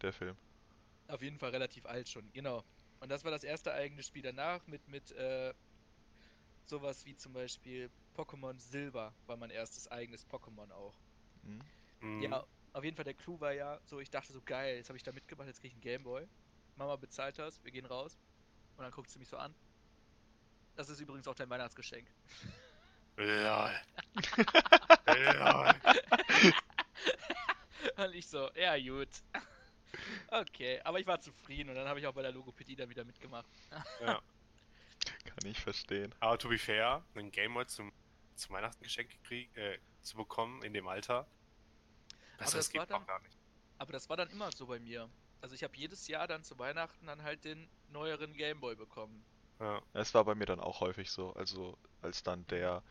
Der 0.03 0.13
Film. 0.13 0.37
Auf 1.09 1.23
jeden 1.23 1.39
Fall 1.39 1.51
relativ 1.51 1.87
alt 1.87 2.09
schon, 2.09 2.31
genau. 2.33 2.65
Und 3.01 3.09
das 3.11 3.25
war 3.25 3.31
das 3.31 3.45
erste 3.45 3.73
eigene 3.73 4.03
Spiel 4.03 4.23
danach 4.23 4.67
mit, 4.67 4.87
mit 4.89 5.13
äh, 5.13 5.53
sowas 6.67 7.05
wie 7.05 7.17
zum 7.17 7.33
Beispiel 7.33 7.91
Pokémon 8.17 8.59
Silber 8.59 9.15
war 9.27 9.37
mein 9.37 9.51
erstes 9.51 9.89
eigenes 9.89 10.27
Pokémon 10.27 10.71
auch. 10.73 10.95
Mhm. 12.01 12.23
Ja, 12.23 12.45
auf 12.73 12.85
jeden 12.85 12.97
Fall 12.97 13.05
der 13.05 13.15
Clou 13.15 13.41
war 13.41 13.53
ja 13.53 13.81
so, 13.85 14.01
ich 14.01 14.11
dachte 14.11 14.33
so 14.33 14.41
geil, 14.43 14.77
jetzt 14.77 14.89
habe 14.89 14.97
ich 14.97 15.03
da 15.03 15.13
mitgemacht, 15.13 15.47
jetzt 15.47 15.61
krieg 15.61 15.69
ich 15.69 15.75
einen 15.75 15.83
Gameboy. 15.83 16.27
Mama 16.77 16.97
bezahlt 16.97 17.39
das, 17.39 17.63
wir 17.65 17.71
gehen 17.71 17.87
raus. 17.87 18.19
Und 18.77 18.83
dann 18.83 18.93
guckt 18.93 19.11
sie 19.11 19.19
mich 19.19 19.29
so 19.29 19.37
an. 19.37 19.55
Das 20.75 20.89
ist 20.89 21.01
übrigens 21.01 21.29
auch 21.29 21.35
dein 21.35 21.49
Weihnachtsgeschenk. 21.49 22.09
Lol. 23.17 23.71
Lol. 25.07 25.75
Und 27.97 28.15
ich 28.15 28.27
so, 28.27 28.51
ja 28.55 28.79
gut. 28.79 29.09
Okay, 30.29 30.81
aber 30.83 30.99
ich 30.99 31.07
war 31.07 31.21
zufrieden 31.21 31.71
und 31.71 31.77
dann 31.77 31.87
habe 31.87 32.01
ich 32.01 32.07
auch 32.07 32.13
bei 32.13 32.23
der 32.23 32.33
Logopädie 32.33 32.75
dann 32.75 32.91
wieder 32.91 33.05
mitgemacht. 33.05 33.47
Ja. 34.01 34.21
Kann 35.25 35.45
ich 35.45 35.61
verstehen. 35.61 36.13
Aber 36.21 36.39
to 36.39 36.49
be 36.49 36.59
fair, 36.59 37.05
einen 37.15 37.31
Gameboy 37.31 37.67
zum, 37.67 37.93
zum 38.35 38.55
Weihnachten 38.55 38.83
geschenkt 38.83 39.13
gekriegt, 39.13 39.57
äh, 39.57 39.79
zu 40.05 40.17
bekommen 40.17 40.63
in 40.63 40.73
dem 40.73 40.87
Alter. 40.87 41.27
Besser, 42.39 42.39
das 42.39 42.53
das 42.53 42.71
geht 42.71 42.79
war 42.81 42.87
dann- 42.87 43.03
auch 43.03 43.07
gar 43.07 43.21
nicht. 43.23 43.37
Aber 43.79 43.93
das 43.93 44.09
war 44.09 44.17
dann 44.17 44.31
immer 44.31 44.51
so 44.53 44.67
bei 44.67 44.79
mir. 44.79 45.09
Also 45.41 45.55
ich 45.55 45.63
habe 45.65 45.77
jedes 45.77 46.07
Jahr 46.09 46.27
dann 46.27 46.45
zu 46.45 46.59
Weihnachten 46.59 47.07
dann 47.07 47.23
halt 47.23 47.45
den 47.45 47.69
neueren 47.91 48.33
Gameboy 48.35 48.77
bekommen. 48.77 49.25
Ja. 49.61 49.83
Es 49.93 50.15
war 50.15 50.25
bei 50.25 50.35
mir 50.35 50.47
dann 50.47 50.61
auch 50.61 50.81
häufig 50.81 51.11
so. 51.11 51.33
Also 51.35 51.77
als 52.03 52.23
dann 52.23 52.47
der 52.47 52.83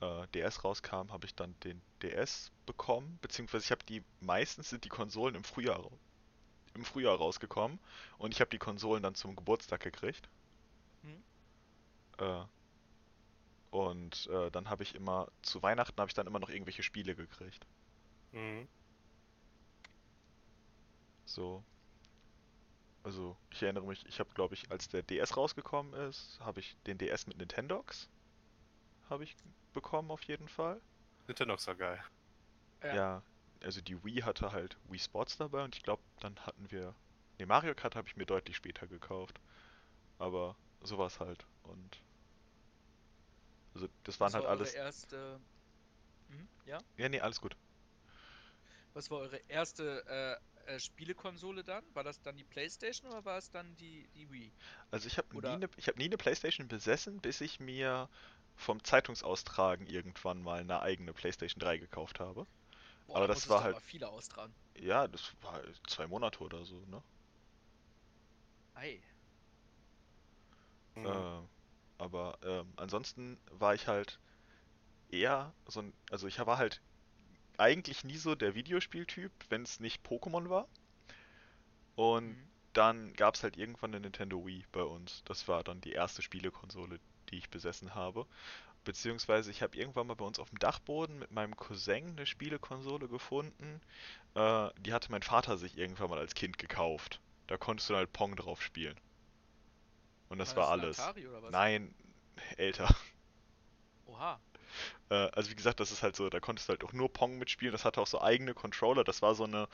äh, 0.00 0.26
DS 0.34 0.62
rauskam, 0.64 1.10
habe 1.10 1.24
ich 1.26 1.34
dann 1.34 1.58
den 1.60 1.80
DS 2.02 2.52
bekommen, 2.66 3.18
beziehungsweise 3.22 3.64
ich 3.64 3.70
habe 3.70 3.84
die 3.84 4.02
meistens 4.20 4.68
sind 4.68 4.84
die 4.84 4.88
Konsolen 4.90 5.34
im 5.34 5.44
Frühjahr 5.44 5.90
im 6.74 6.84
Frühjahr 6.84 7.16
rausgekommen 7.16 7.78
und 8.18 8.34
ich 8.34 8.40
habe 8.40 8.50
die 8.50 8.58
Konsolen 8.58 9.02
dann 9.02 9.14
zum 9.14 9.34
Geburtstag 9.34 9.80
gekriegt. 9.80 10.28
Hm. 11.02 11.22
Äh, 12.18 12.44
und 13.76 14.26
äh, 14.28 14.50
dann 14.50 14.70
habe 14.70 14.82
ich 14.82 14.94
immer 14.94 15.28
zu 15.42 15.62
Weihnachten 15.62 15.98
habe 15.98 16.08
ich 16.08 16.14
dann 16.14 16.26
immer 16.26 16.38
noch 16.38 16.48
irgendwelche 16.50 16.82
Spiele 16.82 17.14
gekriegt. 17.14 17.66
Mhm. 18.32 18.68
So. 21.24 21.62
Also, 23.02 23.36
ich 23.50 23.62
erinnere 23.62 23.86
mich, 23.86 24.04
ich 24.06 24.18
habe, 24.18 24.30
glaube 24.34 24.54
ich, 24.54 24.70
als 24.70 24.88
der 24.88 25.02
DS 25.02 25.36
rausgekommen 25.36 25.92
ist, 25.94 26.38
habe 26.40 26.60
ich 26.60 26.76
den 26.86 26.98
DS 26.98 27.26
mit 27.26 27.38
Nintendox 27.38 28.08
habe 29.08 29.22
ich 29.22 29.36
bekommen 29.72 30.10
auf 30.10 30.22
jeden 30.24 30.48
Fall. 30.48 30.80
Nintendox 31.28 31.68
war 31.68 31.76
geil. 31.76 32.02
Ja. 32.82 32.94
Ja, 32.94 33.22
also 33.62 33.80
die 33.80 34.02
Wii 34.04 34.22
hatte 34.22 34.50
halt 34.50 34.76
Wii 34.88 34.98
Sports 34.98 35.36
dabei 35.36 35.62
und 35.62 35.76
ich 35.76 35.82
glaube, 35.84 36.02
dann 36.18 36.36
hatten 36.40 36.70
wir 36.72 36.94
Ne, 37.38 37.46
Mario 37.46 37.74
Kart 37.74 37.96
habe 37.96 38.08
ich 38.08 38.16
mir 38.16 38.24
deutlich 38.24 38.56
später 38.56 38.86
gekauft. 38.86 39.40
Aber 40.18 40.56
sowas 40.82 41.20
halt. 41.20 41.46
Und. 41.64 42.00
Also, 43.76 43.88
das 44.04 44.18
waren 44.20 44.28
Was 44.28 44.34
halt 44.34 44.44
war 44.44 44.50
eure 44.52 44.60
alles. 44.60 44.72
erste. 44.72 45.38
Mhm, 46.30 46.48
ja? 46.64 46.78
Ja, 46.96 47.08
nee, 47.10 47.20
alles 47.20 47.42
gut. 47.42 47.54
Was 48.94 49.10
war 49.10 49.18
eure 49.18 49.36
erste 49.48 50.40
äh, 50.66 50.74
äh, 50.76 50.80
Spielekonsole 50.80 51.62
dann? 51.62 51.84
War 51.92 52.02
das 52.04 52.22
dann 52.22 52.38
die 52.38 52.44
Playstation 52.44 53.10
oder 53.10 53.22
war 53.26 53.36
es 53.36 53.50
dann 53.50 53.76
die, 53.76 54.08
die 54.14 54.30
Wii? 54.32 54.50
Also, 54.90 55.08
ich 55.08 55.18
habe 55.18 55.28
nie 55.32 55.36
Oder- 55.36 55.52
eine 55.52 55.68
ich 55.76 55.88
hab 55.88 55.96
nie 55.98 56.06
eine 56.06 56.16
Playstation 56.16 56.68
besessen, 56.68 57.20
bis 57.20 57.42
ich 57.42 57.60
mir 57.60 58.08
vom 58.56 58.82
Zeitungsaustragen 58.82 59.86
irgendwann 59.86 60.40
mal 60.40 60.60
eine 60.60 60.80
eigene 60.80 61.12
Playstation 61.12 61.60
3 61.60 61.76
gekauft 61.76 62.18
habe. 62.18 62.46
Boah, 63.06 63.16
Aber 63.16 63.28
da 63.28 63.34
das 63.34 63.46
war 63.50 63.62
halt- 63.62 63.78
viele 63.82 64.08
austragen. 64.08 64.54
Ja, 64.78 65.06
das 65.06 65.34
war 65.42 65.62
zwei 65.86 66.06
Monate 66.06 66.40
oder 66.40 66.64
so, 66.64 66.80
ne? 66.86 67.02
Ei. 68.74 69.02
Mhm. 70.94 71.04
Äh, 71.04 71.42
aber 71.98 72.38
ähm, 72.42 72.72
ansonsten 72.76 73.38
war 73.50 73.74
ich 73.74 73.86
halt 73.88 74.20
eher 75.10 75.54
so 75.66 75.80
ein, 75.82 75.94
also 76.10 76.26
ich 76.28 76.38
war 76.46 76.58
halt 76.58 76.82
eigentlich 77.58 78.04
nie 78.04 78.18
so 78.18 78.34
der 78.36 78.54
Videospieltyp, 78.56 79.32
wenn 79.50 79.62
es 79.64 79.80
nicht 79.80 80.06
Pokémon 80.06 80.50
war. 80.50 80.68
Und 81.96 82.28
Mhm. 82.28 82.48
dann 82.74 83.12
gab 83.14 83.34
es 83.34 83.42
halt 83.42 83.56
irgendwann 83.58 83.90
eine 83.90 84.00
Nintendo 84.00 84.46
Wii 84.46 84.64
bei 84.72 84.82
uns. 84.82 85.22
Das 85.24 85.46
war 85.48 85.62
dann 85.64 85.80
die 85.82 85.92
erste 85.92 86.22
Spielekonsole, 86.22 87.00
die 87.30 87.36
ich 87.38 87.50
besessen 87.50 87.94
habe. 87.94 88.26
Beziehungsweise 88.84 89.50
ich 89.50 89.62
habe 89.62 89.76
irgendwann 89.78 90.06
mal 90.08 90.14
bei 90.16 90.24
uns 90.26 90.38
auf 90.40 90.50
dem 90.50 90.58
Dachboden 90.60 91.18
mit 91.18 91.30
meinem 91.32 91.56
Cousin 91.56 92.10
eine 92.10 92.26
Spielekonsole 92.26 93.08
gefunden. 93.08 93.80
Äh, 94.34 94.70
die 94.80 94.92
hatte 94.94 95.10
mein 95.12 95.22
Vater 95.22 95.58
sich 95.58 95.78
irgendwann 95.78 96.10
mal 96.10 96.18
als 96.20 96.34
Kind 96.34 96.58
gekauft. 96.58 97.20
Da 97.48 97.58
konntest 97.58 97.90
du 97.90 97.96
halt 97.96 98.12
Pong 98.14 98.36
drauf 98.36 98.62
spielen. 98.62 99.00
Und 100.28 100.38
das 100.38 100.56
war 100.56 100.68
alles. 100.68 100.98
Atari 100.98 101.26
oder 101.26 101.42
was? 101.42 101.50
Nein, 101.50 101.94
älter. 102.56 102.94
Oha. 104.06 104.40
Äh, 105.10 105.14
also 105.32 105.50
wie 105.50 105.54
gesagt, 105.54 105.80
das 105.80 105.92
ist 105.92 106.02
halt 106.02 106.16
so, 106.16 106.28
da 106.28 106.40
konntest 106.40 106.68
du 106.68 106.72
halt 106.72 106.84
auch 106.84 106.92
nur 106.92 107.12
Pong 107.12 107.38
mitspielen. 107.38 107.72
Das 107.72 107.84
hatte 107.84 108.00
auch 108.00 108.06
so 108.06 108.20
eigene 108.20 108.54
Controller. 108.54 109.04
Das 109.04 109.22
war 109.22 109.34
so 109.34 109.44
eine 109.44 109.68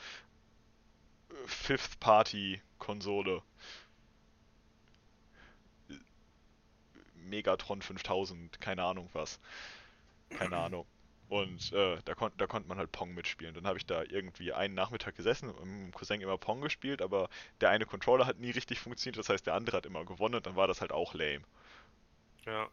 äh, 1.29 1.47
Fifth-Party-Konsole. 1.47 3.41
Megatron 7.15 7.81
5000, 7.81 8.59
keine 8.61 8.83
Ahnung 8.83 9.09
was. 9.13 9.39
Keine 10.29 10.57
Ahnung. 10.57 10.85
Und 11.33 11.71
äh, 11.71 11.97
da, 12.05 12.13
kon 12.13 12.31
da 12.37 12.45
konnte 12.45 12.69
man 12.69 12.77
halt 12.77 12.91
Pong 12.91 13.15
mitspielen. 13.15 13.55
Dann 13.55 13.65
habe 13.65 13.79
ich 13.79 13.87
da 13.87 14.03
irgendwie 14.03 14.53
einen 14.53 14.75
Nachmittag 14.75 15.15
gesessen 15.15 15.49
und 15.49 15.55
mit 15.61 15.65
meinem 15.65 15.91
Cousin 15.91 16.21
immer 16.21 16.37
Pong 16.37 16.61
gespielt, 16.61 17.01
aber 17.01 17.27
der 17.59 17.71
eine 17.71 17.87
Controller 17.87 18.27
hat 18.27 18.37
nie 18.37 18.51
richtig 18.51 18.79
funktioniert, 18.79 19.17
das 19.17 19.29
heißt 19.29 19.47
der 19.47 19.55
andere 19.55 19.77
hat 19.77 19.87
immer 19.87 20.05
gewonnen 20.05 20.35
und 20.35 20.45
dann 20.45 20.55
war 20.55 20.67
das 20.67 20.79
halt 20.79 20.91
auch 20.91 21.15
lame. 21.15 21.41
Ja. 22.45 22.69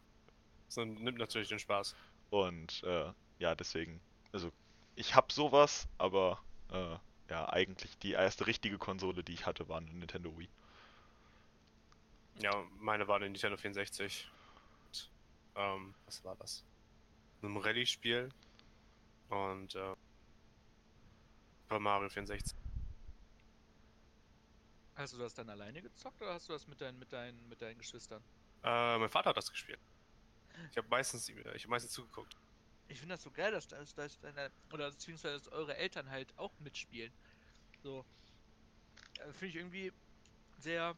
Das 0.67 0.76
nimmt 0.76 1.17
natürlich 1.17 1.49
den 1.49 1.59
Spaß. 1.59 1.97
Und 2.29 2.83
äh, 2.83 3.11
ja, 3.38 3.55
deswegen, 3.55 3.99
also 4.31 4.52
ich 4.95 5.14
hab 5.14 5.33
sowas, 5.33 5.88
aber 5.97 6.38
äh, 6.71 6.97
ja, 7.31 7.49
eigentlich 7.49 7.97
die 8.00 8.12
erste 8.12 8.47
richtige 8.47 8.76
Konsole, 8.76 9.25
die 9.25 9.33
ich 9.33 9.47
hatte, 9.47 9.71
war 9.71 9.79
eine 9.79 9.90
Nintendo 9.90 10.38
Wii. 10.38 10.50
Ja, 12.40 12.62
meine 12.79 13.09
war 13.09 13.17
eine 13.17 13.31
Nintendo 13.31 13.57
64. 13.57 14.29
Und, 14.85 15.11
ähm, 15.57 15.95
was 16.05 16.23
war 16.26 16.37
das? 16.37 16.62
Ein 17.43 17.57
Rallye-Spiel. 17.57 18.29
Und 19.30 19.75
äh, 19.75 19.94
Super 21.62 21.78
Mario 21.80 22.08
64. 22.08 22.56
Hast 24.96 25.14
du 25.14 25.18
das 25.18 25.32
dann 25.34 25.49
alleine 25.49 25.80
gezockt 25.80 26.20
oder 26.20 26.34
hast 26.34 26.49
du 26.49 26.52
das 26.52 26.66
mit 26.66 26.80
deinen, 26.80 26.99
mit 26.99 27.12
deinen, 27.12 27.49
mit 27.49 27.62
deinen 27.62 27.78
Geschwistern? 27.78 28.22
Äh, 28.62 28.99
mein 28.99 29.08
Vater 29.08 29.30
hat 29.30 29.37
das 29.37 29.50
gespielt. 29.50 29.80
Ich 30.70 30.76
habe 30.76 30.88
meistens, 30.88 31.28
ich 31.28 31.37
hab 31.46 31.68
meistens 31.68 31.92
zugeguckt. 31.92 32.37
Ich 32.88 32.99
finde 32.99 33.14
das 33.14 33.22
so 33.22 33.30
geil, 33.30 33.52
dass, 33.52 33.68
dass, 33.68 33.94
dass 33.94 34.18
deine, 34.20 34.50
oder 34.72 34.90
beziehungsweise 34.90 35.38
dass 35.38 35.49
eure 35.49 35.76
Eltern 35.76 36.10
halt 36.10 36.37
auch 36.37 36.52
mitspielen. 36.58 37.12
So. 37.82 38.04
Äh, 39.20 39.32
finde 39.32 39.46
ich 39.46 39.54
irgendwie 39.56 39.92
sehr, 40.58 40.96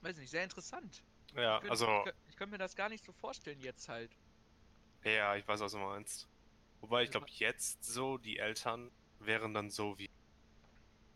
weiß 0.00 0.16
nicht, 0.16 0.30
sehr 0.30 0.44
interessant. 0.44 1.02
Ja, 1.34 1.56
ich, 1.56 1.60
könnte- 1.62 1.70
also, 1.70 2.04
ich, 2.06 2.12
ich 2.30 2.36
könnte 2.36 2.52
mir 2.52 2.58
das 2.58 2.74
gar 2.76 2.88
nicht 2.88 3.04
so 3.04 3.12
vorstellen 3.12 3.60
jetzt 3.60 3.88
halt. 3.88 4.16
ja, 5.04 5.34
ich 5.36 5.46
weiß, 5.46 5.60
was 5.60 5.72
du 5.72 5.78
meinst. 5.78 6.26
Wobei 6.80 7.02
ich 7.02 7.10
glaube, 7.10 7.26
jetzt 7.30 7.84
so, 7.84 8.18
die 8.18 8.38
Eltern 8.38 8.90
wären 9.20 9.52
dann 9.54 9.70
so 9.70 9.98
wie 9.98 10.10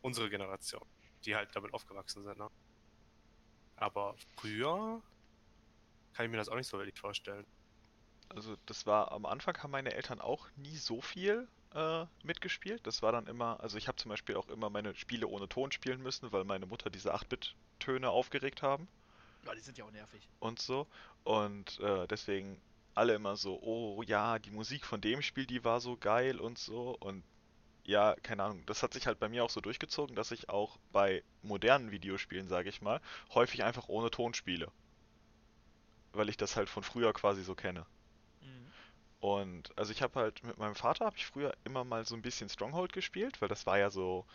unsere 0.01 0.29
Generation, 0.29 0.85
die 1.25 1.37
halt 1.37 1.55
damit 1.55 1.73
aufgewachsen 1.73 2.25
sind, 2.25 2.39
ne? 2.39 2.49
Aber 3.77 4.15
früher 4.37 5.03
kann 6.15 6.27
ich 6.27 6.31
mir 6.31 6.37
das 6.37 6.49
auch 6.49 6.57
nicht 6.57 6.69
so 6.69 6.79
wirklich 6.79 6.99
vorstellen. 6.99 7.47
Also 8.29 8.57
das 8.67 8.87
war 8.87 9.13
am 9.13 9.27
Anfang 9.27 9.57
haben 9.63 9.71
meine 9.71 9.93
Eltern 9.93 10.21
auch 10.21 10.49
nie 10.57 10.77
so 10.77 11.01
viel 11.01 11.49
äh, 11.75 12.07
mitgespielt. 12.23 12.87
Das 12.87 13.03
war 13.03 13.13
dann 13.13 13.27
immer, 13.27 13.61
also 13.61 13.77
ich 13.79 13.89
habe 13.89 13.97
zum 13.97 14.09
Beispiel 14.11 14.37
auch 14.37 14.49
immer 14.49 14.71
meine 14.71 14.95
Spiele 14.95 15.27
ohne 15.27 15.49
Ton 15.49 15.73
spielen 15.73 16.03
müssen, 16.03 16.33
weil 16.33 16.45
meine 16.45 16.67
Mutter 16.67 16.91
diese 16.91 17.15
8-Bit-Töne 17.15 18.09
aufgeregt 18.11 18.63
haben. 18.63 18.89
Ja, 19.45 19.55
die 19.55 19.61
sind 19.61 19.77
ja 19.79 19.85
auch 19.85 19.91
nervig. 19.91 20.29
und 20.39 20.61
so. 20.61 20.87
Und 21.25 21.81
äh, 21.81 22.07
deswegen 22.07 22.61
alle 22.95 23.15
immer 23.15 23.37
so, 23.37 23.59
oh 23.63 24.03
ja, 24.03 24.39
die 24.39 24.51
Musik 24.51 24.85
von 24.85 25.01
dem 25.01 25.23
Spiel, 25.23 25.47
die 25.47 25.65
war 25.65 25.81
so 25.81 25.97
geil 25.97 26.41
und 26.41 26.59
so. 26.59 26.97
Und 27.01 27.25
ja, 27.85 28.15
keine 28.23 28.45
Ahnung, 28.45 28.65
das 28.67 28.83
hat 28.83 28.93
sich 28.93 29.07
halt 29.07 29.19
bei 29.19 29.29
mir 29.29 29.45
auch 29.45 29.51
so 29.51 29.61
durchgezogen, 29.61 30.15
dass 30.15 30.31
ich 30.31 30.49
auch 30.49 30.79
bei 30.93 31.23
modernen 31.43 31.91
Videospielen, 31.91 32.49
sage 32.49 32.69
ich 32.69 32.83
mal, 32.83 33.01
häufig 33.35 33.65
einfach 33.65 33.89
ohne 33.89 34.11
Ton 34.11 34.35
spiele. 34.35 34.71
Weil 36.13 36.29
ich 36.29 36.37
das 36.37 36.57
halt 36.57 36.69
von 36.69 36.83
früher 36.83 37.13
quasi 37.13 37.43
so 37.43 37.55
kenne. 37.55 37.87
Mhm. 38.41 38.73
Und 39.21 39.79
also 39.79 39.93
ich 39.93 40.03
habe 40.03 40.21
halt 40.21 40.45
mit 40.45 40.59
meinem 40.59 40.75
Vater 40.75 41.07
habe 41.07 41.17
ich 41.17 41.27
früher 41.27 41.55
immer 41.65 41.85
mal 41.85 42.05
so 42.05 42.15
ein 42.15 42.23
bisschen 42.23 42.49
Stronghold 42.49 42.93
gespielt, 42.93 43.41
weil 43.41 43.49
das 43.49 43.67
war 43.67 43.79
ja 43.79 43.91
so, 43.91 44.27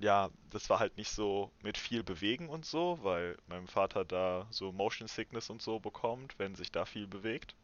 ja, 0.00 0.30
das 0.50 0.70
war 0.70 0.78
halt 0.80 0.96
nicht 0.96 1.10
so 1.10 1.52
mit 1.62 1.76
viel 1.78 2.02
Bewegen 2.02 2.48
und 2.48 2.64
so, 2.64 2.98
weil 3.02 3.36
mein 3.46 3.66
Vater 3.68 4.04
da 4.04 4.46
so 4.50 4.72
Motion 4.72 5.08
Sickness 5.08 5.50
und 5.50 5.62
so 5.62 5.78
bekommt, 5.78 6.38
wenn 6.38 6.54
sich 6.54 6.72
da 6.72 6.84
viel 6.86 7.06
bewegt. 7.06 7.54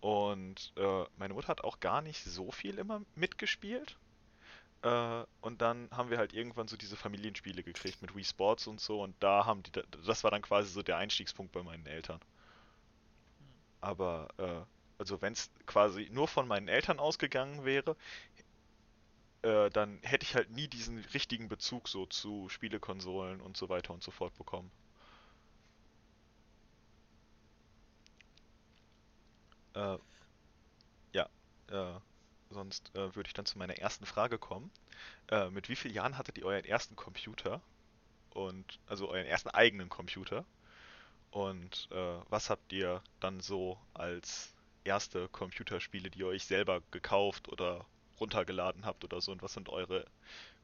Und 0.00 0.72
äh, 0.76 1.04
meine 1.16 1.34
Mutter 1.34 1.48
hat 1.48 1.64
auch 1.64 1.80
gar 1.80 2.02
nicht 2.02 2.24
so 2.24 2.50
viel 2.52 2.78
immer 2.78 3.02
mitgespielt. 3.16 3.98
Äh, 4.82 5.24
und 5.40 5.60
dann 5.60 5.88
haben 5.90 6.10
wir 6.10 6.18
halt 6.18 6.32
irgendwann 6.32 6.68
so 6.68 6.76
diese 6.76 6.96
Familienspiele 6.96 7.62
gekriegt 7.62 8.00
mit 8.02 8.14
Wii 8.16 8.24
Sports 8.24 8.66
und 8.66 8.80
so 8.80 9.02
und 9.02 9.14
da 9.20 9.44
haben 9.44 9.62
die, 9.64 9.72
das 10.04 10.24
war 10.24 10.30
dann 10.30 10.42
quasi 10.42 10.70
so 10.70 10.82
der 10.82 10.96
Einstiegspunkt 10.98 11.52
bei 11.52 11.62
meinen 11.62 11.86
Eltern. 11.86 12.20
Aber 13.80 14.28
äh, 14.38 14.62
also 14.98 15.20
wenn 15.22 15.32
es 15.32 15.50
quasi 15.66 16.08
nur 16.12 16.28
von 16.28 16.48
meinen 16.48 16.68
Eltern 16.68 16.98
ausgegangen 16.98 17.64
wäre, 17.64 17.96
äh, 19.42 19.70
dann 19.70 20.00
hätte 20.02 20.24
ich 20.24 20.34
halt 20.34 20.50
nie 20.50 20.68
diesen 20.68 20.98
richtigen 20.98 21.48
Bezug 21.48 21.88
so 21.88 22.06
zu 22.06 22.48
Spielekonsolen 22.48 23.40
und 23.40 23.56
so 23.56 23.68
weiter 23.68 23.94
und 23.94 24.02
so 24.02 24.10
fort 24.10 24.36
bekommen. 24.36 24.70
Äh, 29.74 29.98
ja, 31.12 31.28
äh, 31.68 32.00
sonst 32.50 32.90
äh, 32.94 33.14
würde 33.14 33.28
ich 33.28 33.34
dann 33.34 33.46
zu 33.46 33.58
meiner 33.58 33.78
ersten 33.78 34.06
Frage 34.06 34.38
kommen. 34.38 34.70
Äh, 35.28 35.50
mit 35.50 35.68
wie 35.68 35.76
vielen 35.76 35.94
Jahren 35.94 36.18
hattet 36.18 36.38
ihr 36.38 36.44
euren 36.46 36.64
ersten 36.64 36.96
Computer? 36.96 37.60
Und 38.30 38.78
also 38.86 39.08
euren 39.08 39.26
ersten 39.26 39.50
eigenen 39.50 39.88
Computer? 39.88 40.44
Und 41.30 41.88
äh, 41.92 42.18
was 42.28 42.50
habt 42.50 42.72
ihr 42.72 43.02
dann 43.20 43.40
so 43.40 43.78
als 43.94 44.54
erste 44.84 45.28
Computerspiele, 45.28 46.10
die 46.10 46.20
ihr 46.20 46.26
euch 46.26 46.44
selber 46.44 46.82
gekauft 46.90 47.48
oder 47.48 47.84
runtergeladen 48.20 48.84
habt 48.84 49.04
oder 49.04 49.20
so? 49.20 49.32
Und 49.32 49.42
was 49.42 49.52
sind 49.52 49.68
eure 49.68 50.06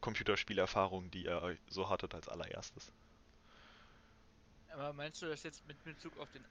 Computerspielerfahrungen, 0.00 1.10
die 1.10 1.24
ihr 1.24 1.56
so 1.68 1.88
hattet 1.88 2.14
als 2.14 2.28
allererstes? 2.28 2.92
Aber 4.70 4.92
meinst 4.92 5.22
du 5.22 5.26
das 5.26 5.42
jetzt 5.44 5.66
mit 5.66 5.82
Bezug 5.84 6.18
auf 6.18 6.30
den 6.32 6.44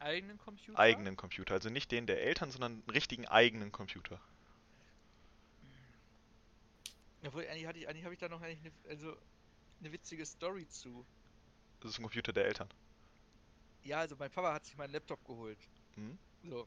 eigenen 0.00 0.38
Computer? 0.38 0.78
Eigenen 0.78 1.16
Computer, 1.16 1.54
also 1.54 1.70
nicht 1.70 1.92
den 1.92 2.06
der 2.06 2.22
Eltern, 2.22 2.50
sondern 2.50 2.72
einen 2.72 2.90
richtigen 2.90 3.26
eigenen 3.26 3.70
Computer. 3.70 4.20
Obwohl, 7.24 7.46
eigentlich, 7.46 7.66
hatte 7.66 7.78
ich, 7.78 7.88
eigentlich 7.88 8.04
habe 8.04 8.14
ich 8.14 8.20
da 8.20 8.28
noch 8.28 8.42
eigentlich 8.42 8.60
eine, 8.60 8.90
also 8.90 9.16
eine 9.80 9.92
witzige 9.92 10.26
Story 10.26 10.68
zu. 10.68 11.06
Das 11.80 11.92
ist 11.92 11.98
ein 11.98 12.02
Computer 12.02 12.32
der 12.32 12.46
Eltern. 12.46 12.68
Ja, 13.82 14.00
also 14.00 14.16
mein 14.16 14.30
Papa 14.30 14.52
hat 14.52 14.64
sich 14.64 14.76
meinen 14.76 14.92
Laptop 14.92 15.24
geholt. 15.24 15.58
Hm? 15.94 16.18
So. 16.44 16.66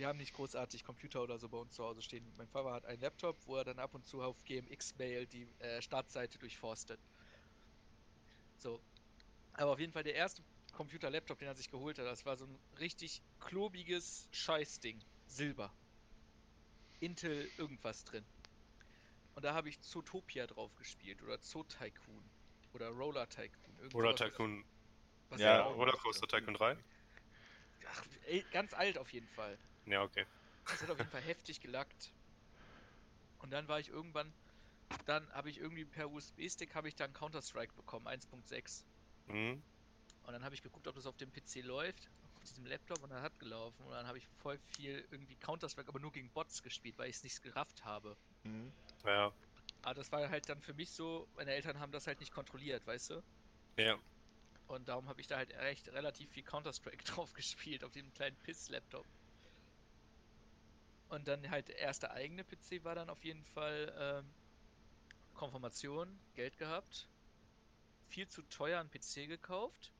Wir 0.00 0.08
haben 0.08 0.16
nicht 0.16 0.32
großartig 0.32 0.82
Computer 0.82 1.22
oder 1.22 1.38
so 1.38 1.46
bei 1.50 1.58
uns 1.58 1.74
zu 1.74 1.84
Hause 1.84 2.00
stehen. 2.00 2.24
Mein 2.38 2.48
Papa 2.48 2.72
hat 2.72 2.86
einen 2.86 3.02
Laptop, 3.02 3.36
wo 3.44 3.56
er 3.56 3.64
dann 3.64 3.78
ab 3.78 3.94
und 3.94 4.06
zu 4.06 4.22
auf 4.22 4.42
GMX-Mail 4.46 5.26
die 5.26 5.46
äh, 5.58 5.82
Startseite 5.82 6.38
durchforstet. 6.38 6.98
So. 8.56 8.80
Aber 9.52 9.72
auf 9.72 9.78
jeden 9.78 9.92
Fall 9.92 10.02
der 10.02 10.14
erste 10.14 10.42
Computer-Laptop, 10.72 11.38
den 11.38 11.48
er 11.48 11.54
sich 11.54 11.70
geholt 11.70 11.98
hat, 11.98 12.06
das 12.06 12.24
war 12.24 12.38
so 12.38 12.46
ein 12.46 12.58
richtig 12.78 13.20
klobiges 13.40 14.26
Scheißding. 14.32 15.04
Silber. 15.26 15.70
Intel 17.00 17.50
irgendwas 17.58 18.02
drin. 18.06 18.24
Und 19.34 19.44
da 19.44 19.52
habe 19.52 19.68
ich 19.68 19.82
Zootopia 19.82 20.46
drauf 20.46 20.74
gespielt 20.76 21.22
oder 21.22 21.36
Zoo 21.40 21.64
Tycoon. 21.64 22.24
Oder 22.72 22.88
Roller 22.88 23.28
Tycoon. 23.28 23.90
Roller 23.92 24.16
Tycoon, 24.16 24.64
was 25.28 25.42
Ja, 25.42 25.60
Rollercoaster 25.60 26.26
Tycoon 26.26 26.54
3? 26.54 26.78
Ach, 27.86 28.04
ey, 28.28 28.42
ganz 28.50 28.72
alt 28.72 28.96
auf 28.96 29.12
jeden 29.12 29.28
Fall. 29.28 29.58
Ja, 29.86 30.02
okay. 30.02 30.26
Das 30.70 30.80
hat 30.80 30.88
auf 30.90 30.98
jeden 30.98 31.10
Fall 31.10 31.20
heftig 31.22 31.60
gelackt. 31.60 32.14
Und 33.38 33.50
dann 33.50 33.66
war 33.68 33.80
ich 33.80 33.88
irgendwann, 33.88 34.32
dann 35.04 35.32
habe 35.32 35.50
ich 35.50 35.58
irgendwie 35.58 35.84
per 35.84 36.10
USB-Stick 36.10 36.74
habe 36.74 36.88
ich 36.88 36.96
dann 36.96 37.12
Counter-Strike 37.12 37.74
bekommen, 37.74 38.06
1.6. 38.08 38.86
Mhm. 39.26 39.62
Und 40.22 40.32
dann 40.32 40.44
habe 40.44 40.54
ich 40.54 40.62
geguckt, 40.62 40.86
ob 40.88 40.94
das 40.94 41.06
auf 41.06 41.16
dem 41.18 41.30
PC 41.32 41.60
läuft, 41.62 42.10
auf 42.34 42.44
diesem 42.44 42.64
Laptop 42.66 43.02
und 43.02 43.10
dann 43.10 43.22
hat 43.22 43.38
gelaufen. 43.38 43.84
Und 43.84 43.92
dann 43.92 44.06
habe 44.06 44.18
ich 44.18 44.28
voll 44.28 44.58
viel 44.58 45.06
irgendwie 45.10 45.36
Counter-Strike, 45.36 45.88
aber 45.88 46.00
nur 46.00 46.12
gegen 46.12 46.30
Bots 46.32 46.62
gespielt, 46.62 46.96
weil 46.98 47.10
ich 47.10 47.16
es 47.16 47.22
nicht 47.22 47.42
gerafft 47.42 47.84
habe. 47.84 48.16
Mhm. 48.44 48.74
Ja, 49.04 49.32
Aber 49.82 49.94
das 49.94 50.10
war 50.10 50.30
halt 50.30 50.48
dann 50.48 50.62
für 50.62 50.72
mich 50.72 50.90
so, 50.92 51.28
meine 51.34 51.52
Eltern 51.52 51.80
haben 51.80 51.92
das 51.92 52.06
halt 52.06 52.20
nicht 52.20 52.32
kontrolliert, 52.32 52.86
weißt 52.86 53.10
du? 53.10 53.22
ja. 53.76 54.00
Und 54.66 54.88
darum 54.88 55.06
habe 55.08 55.20
ich 55.20 55.26
da 55.26 55.36
halt 55.36 55.50
echt 55.52 55.88
relativ 55.90 56.30
viel 56.30 56.44
Counter-Strike 56.44 57.04
drauf 57.04 57.32
gespielt, 57.34 57.84
auf 57.84 57.92
dem 57.92 58.10
kleinen 58.14 58.38
Piss-Laptop. 58.38 59.06
Und 61.10 61.28
dann 61.28 61.50
halt 61.50 61.68
der 61.68 61.78
erste 61.78 62.10
eigene 62.12 62.44
PC 62.44 62.84
war 62.84 62.94
dann 62.94 63.10
auf 63.10 63.22
jeden 63.24 63.44
Fall 63.44 63.92
ähm, 63.98 64.32
Konfirmation, 65.34 66.18
Geld 66.34 66.56
gehabt, 66.56 67.08
viel 68.08 68.28
zu 68.28 68.42
teuer 68.42 68.80
einen 68.80 68.90
PC 68.90 69.28
gekauft. 69.28 69.92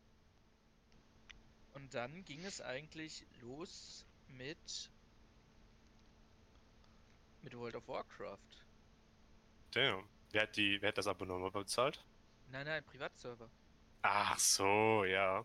Und 1.75 1.93
dann 1.95 2.25
ging 2.25 2.45
es 2.45 2.61
eigentlich 2.61 3.26
los 3.40 4.07
mit 4.29 4.90
mit 7.43 7.57
World 7.57 7.75
of 7.76 7.88
Warcraft. 7.88 8.38
Damn. 9.73 10.09
Wer 10.31 10.43
hat, 10.43 10.57
die, 10.57 10.81
wer 10.81 10.88
hat 10.88 10.99
das 10.99 11.07
Abonnement 11.07 11.52
bezahlt? 11.52 12.05
Nein, 12.50 12.67
nein, 12.67 12.85
Privatserver. 12.85 13.50
Ach 14.02 14.38
so, 14.38 15.05
ja. 15.05 15.45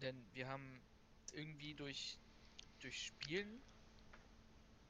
Denn 0.00 0.26
wir 0.32 0.48
haben 0.48 0.80
irgendwie 1.32 1.74
durch, 1.74 2.18
durch 2.80 3.06
Spielen, 3.06 3.60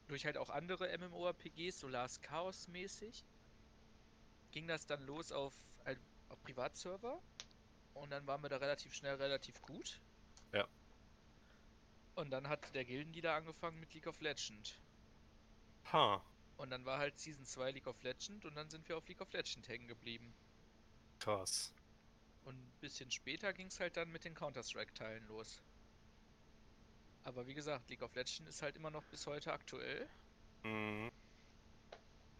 durch 0.09 0.25
halt 0.25 0.37
auch 0.37 0.49
andere 0.49 0.89
MMORPGs, 0.97 1.79
so 1.79 1.87
Last 1.87 2.21
Chaos 2.23 2.67
mäßig, 2.67 3.25
ging 4.51 4.67
das 4.67 4.85
dann 4.87 5.05
los 5.05 5.31
auf, 5.31 5.53
auf 6.29 6.41
Privatserver 6.43 7.21
und 7.93 8.09
dann 8.11 8.27
waren 8.27 8.41
wir 8.43 8.49
da 8.49 8.57
relativ 8.57 8.93
schnell 8.93 9.15
relativ 9.15 9.61
gut. 9.61 10.01
Ja. 10.53 10.67
Und 12.15 12.31
dann 12.31 12.47
hat 12.49 12.73
der 12.75 12.85
Gildenleader 12.85 13.35
angefangen 13.35 13.79
mit 13.79 13.93
League 13.93 14.07
of 14.07 14.19
Legends. 14.21 14.79
Ha, 15.91 16.23
Und 16.57 16.71
dann 16.71 16.85
war 16.85 16.99
halt 16.99 17.17
Season 17.19 17.45
2 17.45 17.71
League 17.71 17.87
of 17.87 18.01
Legends 18.03 18.45
und 18.45 18.55
dann 18.55 18.69
sind 18.69 18.87
wir 18.89 18.97
auf 18.97 19.07
League 19.07 19.21
of 19.21 19.31
Legends 19.33 19.67
hängen 19.69 19.87
geblieben. 19.87 20.35
krass. 21.19 21.73
Und 22.43 22.55
ein 22.55 22.71
bisschen 22.81 23.11
später 23.11 23.53
ging 23.53 23.67
es 23.67 23.79
halt 23.79 23.95
dann 23.97 24.11
mit 24.11 24.23
den 24.25 24.33
Counter-Strike-Teilen 24.33 25.27
los. 25.27 25.61
Aber 27.23 27.47
wie 27.47 27.53
gesagt, 27.53 27.89
League 27.89 28.01
of 28.01 28.15
Legends 28.15 28.49
ist 28.49 28.61
halt 28.61 28.75
immer 28.75 28.89
noch 28.89 29.03
bis 29.05 29.27
heute 29.27 29.53
aktuell. 29.53 30.09
Mhm. 30.63 31.09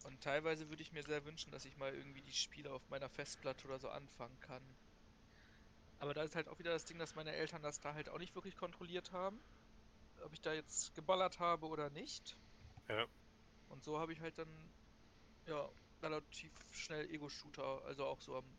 Und 0.04 0.22
teilweise 0.22 0.68
würde 0.68 0.82
ich 0.82 0.92
mir 0.92 1.02
sehr 1.02 1.24
wünschen, 1.24 1.52
dass 1.52 1.64
ich 1.64 1.76
mal 1.76 1.94
irgendwie 1.94 2.22
die 2.22 2.32
Spiele 2.32 2.72
auf 2.72 2.88
meiner 2.88 3.08
Festplatte 3.08 3.66
oder 3.66 3.78
so 3.78 3.88
anfangen 3.90 4.38
kann. 4.40 4.62
Aber 5.98 6.14
da 6.14 6.22
ist 6.22 6.34
halt 6.34 6.48
auch 6.48 6.58
wieder 6.58 6.72
das 6.72 6.86
Ding, 6.86 6.98
dass 6.98 7.14
meine 7.14 7.32
Eltern 7.32 7.62
das 7.62 7.80
da 7.80 7.92
halt 7.92 8.08
auch 8.08 8.18
nicht 8.18 8.34
wirklich 8.34 8.56
kontrolliert 8.56 9.12
haben. 9.12 9.38
Ob 10.22 10.32
ich 10.32 10.40
da 10.40 10.52
jetzt 10.54 10.94
geballert 10.94 11.38
habe 11.38 11.66
oder 11.66 11.90
nicht. 11.90 12.38
Ja. 12.88 13.06
Und 13.68 13.84
so 13.84 13.98
habe 13.98 14.12
ich 14.12 14.20
halt 14.20 14.36
dann, 14.38 14.72
ja, 15.46 15.70
relativ 16.02 16.52
schnell 16.70 17.08
Ego-Shooter, 17.10 17.84
also 17.84 18.06
auch 18.06 18.20
so 18.20 18.36
am, 18.36 18.58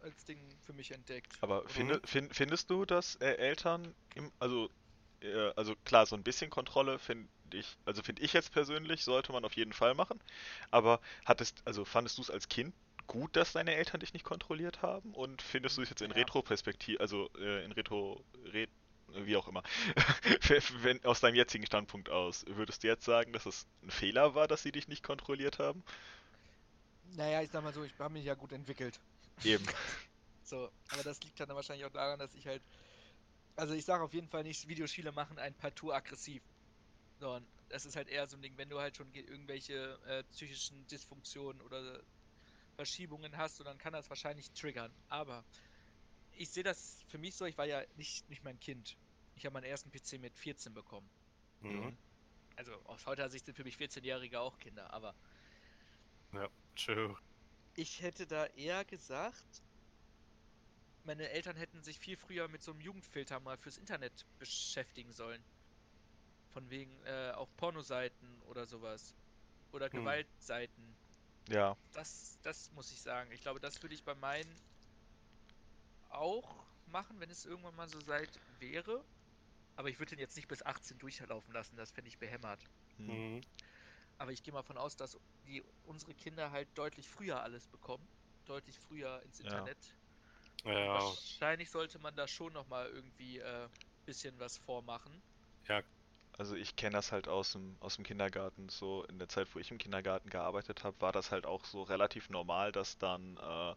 als 0.00 0.24
Ding 0.24 0.58
für 0.62 0.72
mich 0.72 0.90
entdeckt. 0.90 1.36
Aber 1.42 1.68
finde, 1.68 2.00
fin, 2.04 2.32
findest 2.32 2.70
du, 2.70 2.86
dass 2.86 3.16
äh, 3.16 3.34
Eltern, 3.34 3.94
im, 4.14 4.32
also, 4.38 4.70
äh, 5.22 5.52
also 5.56 5.74
klar, 5.84 6.06
so 6.06 6.16
ein 6.16 6.22
bisschen 6.22 6.50
Kontrolle 6.50 6.98
finde 6.98 7.28
ich, 7.52 7.76
also 7.84 8.02
finde 8.02 8.22
ich 8.22 8.32
jetzt 8.32 8.52
persönlich, 8.52 9.04
sollte 9.04 9.32
man 9.32 9.44
auf 9.44 9.54
jeden 9.56 9.72
Fall 9.72 9.94
machen. 9.94 10.20
Aber 10.70 11.00
hattest, 11.24 11.62
also 11.64 11.84
fandest 11.84 12.18
du 12.18 12.22
es 12.22 12.30
als 12.30 12.48
Kind 12.48 12.74
gut, 13.06 13.36
dass 13.36 13.52
deine 13.52 13.74
Eltern 13.74 14.00
dich 14.00 14.12
nicht 14.12 14.24
kontrolliert 14.24 14.82
haben? 14.82 15.12
Und 15.14 15.42
findest 15.42 15.78
du 15.78 15.82
es 15.82 15.90
jetzt 15.90 16.02
in 16.02 16.10
Ja. 16.10 16.16
Retro-Perspektive, 16.16 17.00
also 17.00 17.30
äh, 17.38 17.64
in 17.64 17.72
Retro, 17.72 18.24
Ret, 18.52 18.70
wie 19.08 19.36
auch 19.36 19.48
immer, 19.48 19.62
wenn 20.82 21.02
aus 21.04 21.20
deinem 21.20 21.34
jetzigen 21.34 21.64
Standpunkt 21.66 22.10
aus, 22.10 22.44
würdest 22.46 22.82
du 22.84 22.88
jetzt 22.88 23.04
sagen, 23.04 23.32
dass 23.32 23.46
es 23.46 23.66
ein 23.82 23.90
Fehler 23.90 24.34
war, 24.34 24.46
dass 24.48 24.62
sie 24.62 24.72
dich 24.72 24.86
nicht 24.88 25.02
kontrolliert 25.02 25.58
haben? 25.58 25.82
Naja, 27.16 27.42
ich 27.42 27.50
sag 27.50 27.62
mal 27.62 27.72
so, 27.72 27.82
ich 27.84 27.98
habe 27.98 28.12
mich 28.12 28.24
ja 28.24 28.34
gut 28.34 28.52
entwickelt. 28.52 29.00
Eben. 29.44 29.64
So, 30.44 30.70
aber 30.88 31.02
das 31.02 31.20
liegt 31.20 31.38
dann 31.40 31.50
wahrscheinlich 31.50 31.84
auch 31.84 31.92
daran, 31.92 32.18
dass 32.18 32.34
ich 32.34 32.46
halt. 32.46 32.62
Also 33.58 33.74
ich 33.74 33.84
sage 33.84 34.04
auf 34.04 34.14
jeden 34.14 34.28
Fall 34.28 34.44
nicht, 34.44 34.68
Videospiele 34.68 35.12
machen 35.12 35.38
einen 35.38 35.56
partout 35.56 35.92
aggressiv. 35.92 36.44
Sondern 37.18 37.52
das 37.68 37.86
ist 37.86 37.96
halt 37.96 38.08
eher 38.08 38.28
so 38.28 38.36
ein 38.36 38.42
Ding, 38.42 38.58
wenn 38.58 38.70
du 38.70 38.80
halt 38.80 38.96
schon 38.96 39.12
ge- 39.12 39.24
irgendwelche 39.24 40.00
äh, 40.04 40.24
psychischen 40.24 40.86
Dysfunktionen 40.86 41.62
oder 41.62 42.04
Verschiebungen 42.76 43.36
hast, 43.38 43.60
und 43.60 43.66
dann 43.66 43.78
kann 43.78 43.92
das 43.94 44.10
wahrscheinlich 44.10 44.52
triggern. 44.52 44.96
Aber 45.08 45.46
ich 46.32 46.52
sehe 46.52 46.64
das 46.64 47.04
für 47.08 47.18
mich 47.18 47.36
so, 47.36 47.46
ich 47.46 47.58
war 47.58 47.66
ja 47.66 47.84
nicht, 47.94 48.28
nicht 48.28 48.44
mein 48.44 48.60
Kind. 48.60 48.98
Ich 49.34 49.46
habe 49.46 49.54
meinen 49.54 49.64
ersten 49.64 49.92
PC 49.92 50.18
mit 50.18 50.38
14 50.38 50.74
bekommen. 50.74 51.12
Mhm. 51.60 51.98
Also 52.56 52.82
aus 52.84 53.06
heutiger 53.06 53.30
Sicht 53.30 53.46
sind 53.46 53.54
für 53.54 53.64
mich 53.64 53.76
14-Jährige 53.78 54.40
auch 54.40 54.58
Kinder, 54.58 54.92
aber 54.92 55.16
True. 56.76 57.16
Ich 57.74 58.00
hätte 58.02 58.26
da 58.26 58.46
eher 58.46 58.84
gesagt, 58.84 59.64
meine 61.08 61.30
Eltern 61.30 61.56
hätten 61.56 61.82
sich 61.82 61.98
viel 61.98 62.16
früher 62.16 62.48
mit 62.48 62.62
so 62.62 62.70
einem 62.70 62.80
Jugendfilter 62.80 63.40
mal 63.40 63.56
fürs 63.56 63.78
Internet 63.78 64.26
beschäftigen 64.38 65.12
sollen. 65.12 65.42
Von 66.52 66.70
wegen 66.70 67.02
äh, 67.04 67.32
auch 67.34 67.48
Pornoseiten 67.56 68.42
oder 68.42 68.66
sowas. 68.66 69.14
Oder 69.72 69.88
Hm. 69.92 69.98
Gewaltseiten. 70.00 70.98
Ja. 71.48 71.76
Das, 71.92 72.38
das 72.42 72.70
muss 72.72 72.90
ich 72.92 73.00
sagen. 73.00 73.32
Ich 73.32 73.40
glaube, 73.40 73.60
das 73.60 73.82
würde 73.82 73.94
ich 73.94 74.04
bei 74.04 74.14
meinen 74.14 74.60
auch 76.10 76.66
machen, 76.86 77.20
wenn 77.20 77.30
es 77.30 77.44
irgendwann 77.44 77.74
mal 77.76 77.88
so 77.88 78.06
weit 78.06 78.40
wäre. 78.58 79.04
Aber 79.76 79.88
ich 79.88 79.98
würde 79.98 80.10
den 80.10 80.18
jetzt 80.18 80.36
nicht 80.36 80.48
bis 80.48 80.62
18 80.62 80.98
durchlaufen 80.98 81.54
lassen, 81.54 81.76
das 81.76 81.92
fände 81.92 82.08
ich 82.08 82.18
behämmert. 82.18 82.64
Hm. 82.96 83.24
Mhm. 83.38 83.40
Aber 84.18 84.32
ich 84.32 84.42
gehe 84.42 84.52
mal 84.52 84.62
von 84.62 84.78
aus, 84.78 84.96
dass 84.96 85.18
die 85.44 85.62
unsere 85.82 86.14
Kinder 86.14 86.50
halt 86.50 86.76
deutlich 86.76 87.08
früher 87.08 87.42
alles 87.42 87.68
bekommen. 87.68 88.08
Deutlich 88.44 88.78
früher 88.78 89.22
ins 89.22 89.40
Ja. 89.40 89.50
Internet. 89.50 89.78
Und 90.02 90.07
Ja, 90.64 91.16
Wahrscheinlich 91.38 91.70
sollte 91.70 91.98
man 91.98 92.16
da 92.16 92.26
schon 92.28 92.52
nochmal 92.52 92.88
irgendwie 92.88 93.38
äh, 93.38 93.68
bisschen 94.04 94.38
was 94.38 94.56
vormachen. 94.58 95.22
Also 96.32 96.54
ich 96.56 96.74
kenne 96.76 96.94
das 96.96 97.12
halt 97.12 97.28
aus 97.28 97.52
dem, 97.52 97.76
aus 97.80 97.96
dem 97.96 98.04
Kindergarten. 98.04 98.68
So 98.70 99.04
in 99.04 99.18
der 99.18 99.28
Zeit, 99.28 99.54
wo 99.54 99.58
ich 99.58 99.70
im 99.70 99.76
Kindergarten 99.78 100.30
gearbeitet 100.30 100.82
habe, 100.84 100.98
war 101.00 101.12
das 101.12 101.30
halt 101.32 101.44
auch 101.46 101.64
so 101.66 101.82
relativ 101.82 102.30
normal, 102.30 102.72
dass 102.72 102.96
dann 102.98 103.36
äh, 103.36 103.74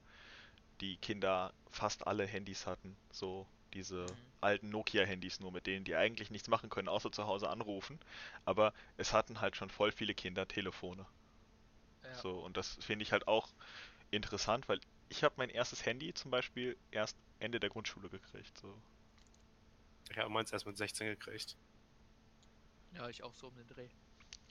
die 0.81 0.97
Kinder 0.97 1.53
fast 1.71 2.07
alle 2.07 2.25
Handys 2.27 2.67
hatten. 2.67 2.97
So 3.11 3.47
diese 3.73 4.05
Mhm. 4.07 4.33
alten 4.41 4.69
Nokia-Handys 4.69 5.39
nur, 5.41 5.51
mit 5.53 5.67
denen 5.67 5.85
die 5.85 5.95
eigentlich 5.95 6.31
nichts 6.31 6.49
machen 6.49 6.69
können, 6.69 6.89
außer 6.89 7.11
zu 7.11 7.27
Hause 7.27 7.49
anrufen. 7.49 7.99
Aber 8.45 8.73
es 8.97 9.13
hatten 9.13 9.41
halt 9.41 9.55
schon 9.57 9.69
voll 9.71 9.91
viele 9.91 10.15
Kinder 10.15 10.47
Telefone. 10.47 11.07
Ja. 12.03 12.23
So, 12.23 12.39
und 12.43 12.57
das 12.57 12.77
finde 12.81 13.03
ich 13.03 13.11
halt 13.11 13.27
auch 13.27 13.53
interessant, 14.11 14.69
weil 14.69 14.79
ich 15.11 15.23
habe 15.23 15.35
mein 15.37 15.49
erstes 15.51 15.85
Handy 15.85 16.13
zum 16.15 16.31
Beispiel 16.31 16.75
erst 16.91 17.17
Ende 17.39 17.59
der 17.59 17.69
Grundschule 17.69 18.09
gekriegt. 18.09 18.57
So. 18.57 18.81
ich 20.11 20.17
habe 20.19 20.29
meins 20.29 20.51
erst 20.51 20.67
mit 20.67 20.77
16 20.77 21.07
gekriegt. 21.07 21.57
ja, 22.91 23.09
ich 23.09 23.23
auch 23.23 23.33
so 23.33 23.47
um 23.47 23.55
den 23.55 23.67
Dreh. 23.67 23.89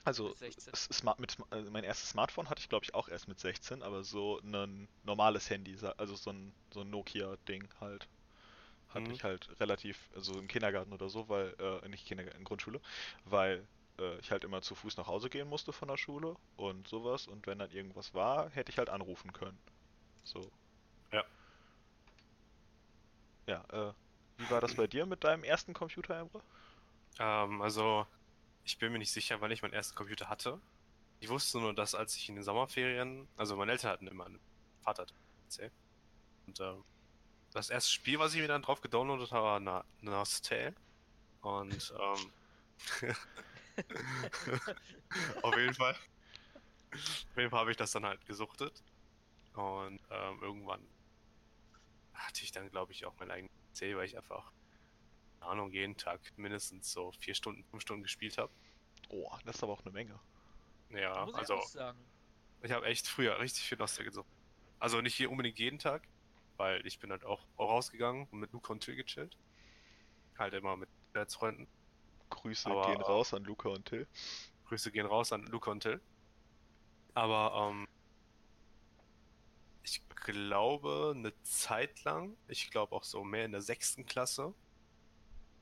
Also 0.03 0.29
Mit 0.29 0.37
16. 0.37 0.73
s- 0.73 0.89
Smart, 0.91 1.19
mit, 1.19 1.37
äh, 1.51 1.61
mein 1.63 1.83
erstes 1.83 2.09
Smartphone 2.11 2.49
hatte 2.49 2.59
ich 2.61 2.69
glaube 2.69 2.83
ich 2.85 2.93
auch 2.93 3.07
erst 3.09 3.27
mit 3.27 3.39
16, 3.39 3.81
aber 3.83 4.03
so 4.03 4.39
ein 4.43 4.87
normales 5.03 5.49
Handy, 5.49 5.75
sa- 5.75 5.93
also 5.97 6.15
so 6.15 6.31
ein, 6.31 6.53
so 6.73 6.81
ein 6.81 6.89
Nokia-Ding 6.91 7.67
halt. 7.79 8.07
Hatte 8.89 9.11
Mhm. 9.11 9.13
ich 9.13 9.23
halt 9.23 9.49
relativ, 9.59 10.09
also 10.15 10.39
im 10.39 10.47
Kindergarten 10.49 10.93
oder 10.93 11.09
so, 11.09 11.29
weil, 11.29 11.55
äh, 11.59 11.87
nicht 11.89 12.07
Kindergarten, 12.07 12.39
in 12.39 12.45
Grundschule, 12.45 12.81
weil 13.25 13.67
äh, 13.99 14.19
ich 14.19 14.31
halt 14.31 14.43
immer 14.45 14.61
zu 14.63 14.75
Fuß 14.75 14.97
nach 14.97 15.07
Hause 15.07 15.29
gehen 15.29 15.49
musste 15.49 15.73
von 15.73 15.87
der 15.89 15.97
Schule 15.97 16.37
und 16.57 16.87
sowas 16.87 17.27
und 17.27 17.47
wenn 17.47 17.59
dann 17.59 17.71
irgendwas 17.71 18.13
war, 18.13 18.49
hätte 18.51 18.71
ich 18.71 18.77
halt 18.79 18.89
anrufen 18.89 19.33
können. 19.33 19.59
So. 20.23 20.51
Ja. 21.11 21.23
Ja, 23.47 23.63
äh, 23.71 23.93
wie 24.37 24.49
war 24.49 24.61
das 24.61 24.75
bei 24.75 24.87
dir 24.87 25.05
mit 25.05 25.23
deinem 25.23 25.43
ersten 25.43 25.73
Computer, 25.73 26.17
Emre? 26.17 26.41
Ähm, 27.19 27.61
also, 27.61 28.07
ich 28.63 28.77
bin 28.77 28.91
mir 28.91 28.99
nicht 28.99 29.11
sicher, 29.11 29.41
wann 29.41 29.51
ich 29.51 29.61
meinen 29.61 29.73
ersten 29.73 29.95
Computer 29.95 30.29
hatte. 30.29 30.61
Ich 31.19 31.29
wusste 31.29 31.59
nur, 31.59 31.73
dass 31.73 31.95
als 31.95 32.15
ich 32.15 32.29
in 32.29 32.35
den 32.35 32.43
Sommerferien, 32.43 33.27
also 33.37 33.55
meine 33.55 33.71
Eltern 33.73 33.91
hatten 33.91 34.07
immer 34.07 34.25
einen 34.25 34.39
Vater 34.81 35.03
hatte. 35.03 35.13
Und 36.47 36.59
ähm, 36.59 36.83
das 37.51 37.69
erste 37.69 37.91
Spiel, 37.91 38.19
was 38.19 38.33
ich 38.33 38.41
mir 38.41 38.47
dann 38.47 38.61
drauf 38.61 38.81
gedownloadet 38.81 39.31
habe, 39.31 39.45
war 39.45 39.59
Na. 39.59 39.85
Und 41.41 41.93
ähm, 41.99 42.31
auf 45.41 45.57
jeden 45.57 45.73
Fall. 45.73 45.95
Auf 46.93 47.37
jeden 47.37 47.49
Fall 47.49 47.59
habe 47.59 47.71
ich 47.71 47.77
das 47.77 47.91
dann 47.91 48.05
halt 48.05 48.25
gesuchtet. 48.25 48.83
Und 49.53 49.99
ähm, 50.09 50.39
irgendwann 50.41 50.85
hatte 52.13 52.43
ich 52.43 52.51
dann, 52.51 52.69
glaube 52.69 52.91
ich, 52.91 53.05
auch 53.05 53.13
mein 53.19 53.31
eigenes 53.31 53.51
PC, 53.73 53.95
weil 53.95 54.05
ich 54.05 54.15
einfach, 54.17 54.51
keine 55.39 55.51
Ahnung, 55.51 55.71
jeden 55.71 55.97
Tag 55.97 56.19
mindestens 56.37 56.91
so 56.91 57.11
vier 57.19 57.35
Stunden, 57.35 57.63
fünf 57.65 57.81
Stunden 57.81 58.03
gespielt 58.03 58.37
habe. 58.37 58.51
Oh, 59.09 59.29
das 59.45 59.55
ist 59.57 59.63
aber 59.63 59.73
auch 59.73 59.81
eine 59.81 59.91
Menge. 59.91 60.19
Ja, 60.89 61.25
Muss 61.25 61.35
also 61.35 61.55
ich 61.55 61.59
auch 61.61 61.67
sagen. 61.67 61.99
ich 62.61 62.71
habe 62.71 62.85
echt 62.85 63.07
früher 63.07 63.39
richtig 63.39 63.63
viel 63.63 63.77
Nostalgie 63.77 64.09
gesucht. 64.09 64.27
Also 64.79 65.01
nicht 65.01 65.15
hier 65.15 65.29
unbedingt 65.31 65.59
jeden 65.59 65.79
Tag, 65.79 66.07
weil 66.57 66.85
ich 66.85 66.99
bin 66.99 67.11
halt 67.11 67.23
auch 67.25 67.45
rausgegangen 67.57 68.27
und 68.31 68.39
mit 68.39 68.51
Luca 68.51 68.73
und 68.73 68.81
Till 68.81 68.95
gechillt. 68.95 69.37
Halt 70.37 70.53
immer 70.53 70.75
mit 70.77 70.89
Freunden. 71.29 71.67
Grüße 72.29 72.69
Aber- 72.69 72.87
gehen 72.87 73.01
raus 73.01 73.33
an 73.33 73.43
Luca 73.43 73.69
und 73.69 73.85
Till. 73.85 74.07
Grüße 74.65 74.91
gehen 74.91 75.05
raus 75.05 75.33
an 75.33 75.43
Luca 75.47 75.71
und 75.71 75.81
Till. 75.81 75.99
Aber 77.13 77.69
ähm, 77.69 77.87
ich 79.83 80.01
glaube, 80.09 81.13
eine 81.15 81.33
Zeit 81.43 82.03
lang, 82.03 82.37
ich 82.47 82.69
glaube 82.71 82.95
auch 82.95 83.03
so 83.03 83.23
mehr 83.23 83.45
in 83.45 83.51
der 83.51 83.61
sechsten 83.61 84.05
Klasse, 84.05 84.53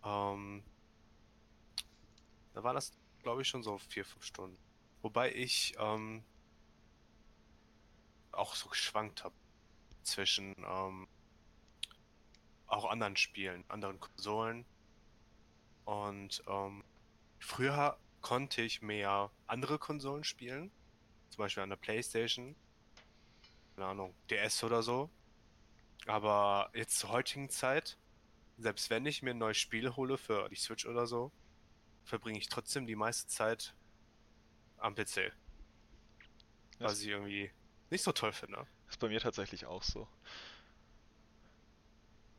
ähm, 0.04 0.64
da 2.54 2.64
war 2.64 2.74
das, 2.74 2.92
glaube 3.24 3.42
ich, 3.42 3.48
schon 3.48 3.64
so 3.64 3.78
vier, 3.78 4.06
fünf 4.06 4.26
Stunden. 4.26 4.58
Wobei 5.02 5.34
ich 5.34 5.76
ähm, 5.80 6.24
auch 8.32 8.56
so 8.56 8.70
geschwankt 8.70 9.24
habe 9.24 9.36
zwischen 10.04 10.56
ähm, 10.58 11.08
auch 12.68 12.90
anderen 12.90 13.16
Spielen, 13.16 13.64
anderen 13.70 14.00
Konsolen. 14.00 14.66
Und 15.86 16.44
ähm, 16.48 16.84
früher 17.40 17.98
konnte 18.22 18.62
ich 18.62 18.82
mehr 18.82 19.32
andere 19.48 19.80
Konsolen 19.80 20.24
spielen. 20.24 20.72
Zum 21.30 21.40
Beispiel 21.40 21.64
an 21.64 21.70
der 21.70 21.78
Playstation. 21.78 22.56
Keine 23.80 23.92
Ahnung, 23.92 24.14
DS 24.30 24.66
oder 24.66 24.84
so. 24.84 25.10
Aber 26.06 26.70
jetzt 26.74 27.00
zur 27.00 27.12
heutigen 27.12 27.50
Zeit, 27.50 27.98
selbst 28.58 28.90
wenn 28.90 29.06
ich 29.06 29.22
mir 29.24 29.30
ein 29.30 29.38
neues 29.38 29.56
Spiel 29.58 29.96
hole 29.96 30.18
für 30.18 30.50
die 30.50 30.58
Switch 30.58 30.86
oder 30.86 31.08
so, 31.08 31.32
verbringe 32.04 32.38
ich 32.40 32.50
trotzdem 32.50 32.86
die 32.88 32.98
meiste 32.98 33.30
Zeit 33.30 33.74
am 34.80 34.96
PC. 34.96 35.32
Was 36.80 36.92
Das- 36.92 37.02
ich 37.04 37.08
irgendwie 37.08 37.52
nicht 37.90 38.04
so 38.04 38.12
toll 38.12 38.34
finde. 38.34 38.68
Ist 38.90 39.00
bei 39.00 39.08
mir 39.08 39.22
tatsächlich 39.22 39.66
auch 39.66 39.84
so. 39.84 40.10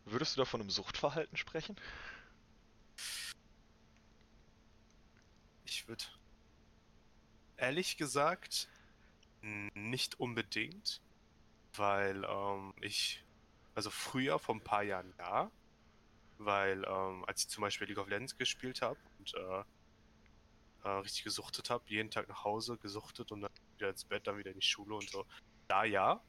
Würdest 0.05 0.37
du 0.37 0.43
da 0.43 0.45
von 0.45 0.61
einem 0.61 0.69
Suchtverhalten 0.69 1.39
sprechen? 1.39 1.75
Ich 5.65 5.89
würde 5.89 6.05
ehrlich 7.57 7.97
gesagt 7.97 8.69
nicht 9.41 10.21
unbedingt, 10.21 11.01
weil 11.75 12.25
ähm, 12.25 12.75
ich, 12.81 13.25
also 13.75 13.91
früher, 13.91 14.39
vor 14.39 14.55
ein 14.55 14.65
paar 14.65 14.83
Jahren 14.83 15.13
ja, 15.19 15.51
weil 16.39 16.85
ähm, 16.85 17.25
als 17.27 17.43
ich 17.43 17.49
zum 17.49 17.63
Beispiel 17.63 17.87
League 17.89 17.99
of 17.99 18.09
Legends 18.09 18.37
gespielt 18.37 18.83
habe 18.83 18.99
und 19.19 19.35
äh, 19.35 19.65
äh, 20.85 20.89
richtig 20.89 21.25
gesuchtet 21.25 21.71
habe, 21.71 21.85
jeden 21.87 22.11
Tag 22.11 22.29
nach 22.29 22.45
Hause 22.45 22.79
gesuchtet 22.79 23.31
und 23.33 23.43
dann 23.43 23.51
wieder 23.77 23.91
ins 23.91 24.05
Bett, 24.05 24.27
dann 24.27 24.39
wieder 24.39 24.51
in 24.51 24.59
die 24.59 24.67
Schule 24.67 24.95
und 24.95 25.09
so, 25.11 25.27
da 25.69 25.85
ja. 25.85 26.23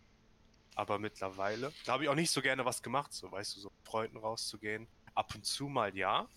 Aber 0.75 0.99
mittlerweile, 0.99 1.73
da 1.85 1.93
habe 1.93 2.03
ich 2.03 2.09
auch 2.09 2.15
nicht 2.15 2.31
so 2.31 2.41
gerne 2.41 2.63
was 2.63 2.81
gemacht, 2.81 3.11
so 3.11 3.29
weißt 3.31 3.55
du, 3.55 3.59
so 3.59 3.69
mit 3.69 3.87
Freunden 3.87 4.17
rauszugehen. 4.17 4.87
Ab 5.15 5.35
und 5.35 5.45
zu 5.45 5.67
mal 5.67 5.95
ja, 5.97 6.29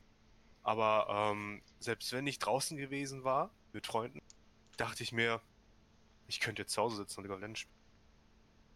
aber 0.65 1.07
ähm, 1.11 1.63
selbst 1.79 2.11
wenn 2.13 2.27
ich 2.27 2.39
draußen 2.39 2.77
gewesen 2.77 3.23
war 3.23 3.55
mit 3.73 3.87
Freunden, 3.87 4.21
dachte 4.79 5.03
ich 5.03 5.13
mir, 5.13 5.41
ich 6.27 6.41
könnte 6.41 6.63
jetzt 6.63 6.73
zu 6.73 6.83
Hause 6.83 6.97
sitzen 6.97 7.21
und 7.21 7.25
League 7.25 7.35
of 7.35 7.41
Legends 7.41 7.61
spielen. 7.61 7.74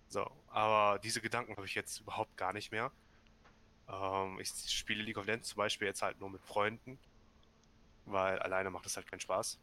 So, 0.08 0.30
aber 0.48 0.98
diese 0.98 1.20
Gedanken 1.20 1.54
habe 1.56 1.66
ich 1.66 1.74
jetzt 1.74 2.00
überhaupt 2.00 2.36
gar 2.36 2.52
nicht 2.52 2.72
mehr. 2.72 2.90
Ähm, 3.88 4.40
ich 4.40 4.50
spiele 4.70 5.02
League 5.02 5.18
of 5.18 5.26
Legends 5.26 5.48
zum 5.48 5.58
Beispiel 5.58 5.86
jetzt 5.86 6.02
halt 6.02 6.18
nur 6.20 6.30
mit 6.30 6.42
Freunden, 6.42 6.98
weil 8.06 8.38
alleine 8.38 8.70
macht 8.70 8.86
es 8.86 8.96
halt 8.96 9.06
keinen 9.06 9.20
Spaß. 9.20 9.58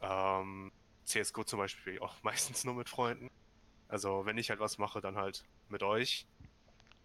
Ähm, 0.00 0.72
CSGO 1.04 1.44
zum 1.44 1.60
Beispiel 1.60 2.00
auch 2.00 2.14
meistens 2.22 2.64
nur 2.64 2.74
mit 2.74 2.88
Freunden. 2.88 3.30
Also 3.88 4.26
wenn 4.26 4.36
ich 4.36 4.50
halt 4.50 4.60
was 4.60 4.78
mache, 4.78 5.00
dann 5.00 5.16
halt 5.16 5.44
mit 5.68 5.82
euch. 5.82 6.26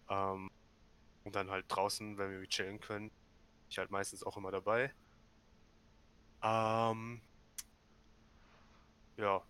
Ähm, 0.08 0.50
und 1.24 1.34
dann 1.34 1.50
halt 1.50 1.64
draußen, 1.68 2.18
wenn 2.18 2.40
wir 2.40 2.48
chillen 2.48 2.80
können, 2.80 3.10
ich 3.70 3.78
halt 3.78 3.90
meistens 3.90 4.22
auch 4.24 4.36
immer 4.36 4.50
dabei. 4.50 4.92
Ähm, 6.42 7.22
ja, 9.16 9.42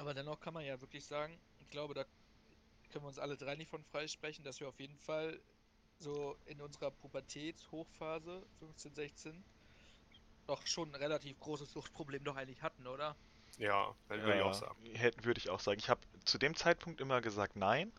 Aber 0.00 0.14
dennoch 0.14 0.40
kann 0.40 0.54
man 0.54 0.64
ja 0.64 0.80
wirklich 0.80 1.04
sagen, 1.04 1.38
ich 1.58 1.68
glaube, 1.68 1.92
da 1.92 2.04
können 2.90 3.04
wir 3.04 3.08
uns 3.08 3.18
alle 3.18 3.36
drei 3.36 3.54
nicht 3.54 3.68
von 3.68 3.84
freisprechen, 3.84 4.42
dass 4.42 4.58
wir 4.58 4.66
auf 4.66 4.80
jeden 4.80 4.98
Fall 4.98 5.38
so 5.98 6.38
in 6.46 6.58
unserer 6.62 6.90
Pubertätshochphase, 6.90 8.42
15, 8.60 8.94
16, 8.94 9.44
doch 10.46 10.66
schon 10.66 10.88
ein 10.88 10.94
relativ 10.94 11.38
großes 11.40 11.70
Suchtproblem 11.70 12.24
doch 12.24 12.36
eigentlich 12.36 12.62
hatten, 12.62 12.86
oder? 12.86 13.14
ja, 13.58 13.94
würde 14.08 14.36
ich 14.36 14.42
auch 14.42 14.54
sagen. 14.54 14.86
Hätte, 14.94 15.22
würde 15.22 15.38
ich 15.38 15.50
auch 15.50 15.60
sagen. 15.60 15.78
Ich 15.78 15.90
habe 15.90 16.00
zu 16.24 16.38
dem 16.38 16.56
Zeitpunkt 16.56 17.02
immer 17.02 17.20
gesagt 17.20 17.56
nein. 17.56 17.92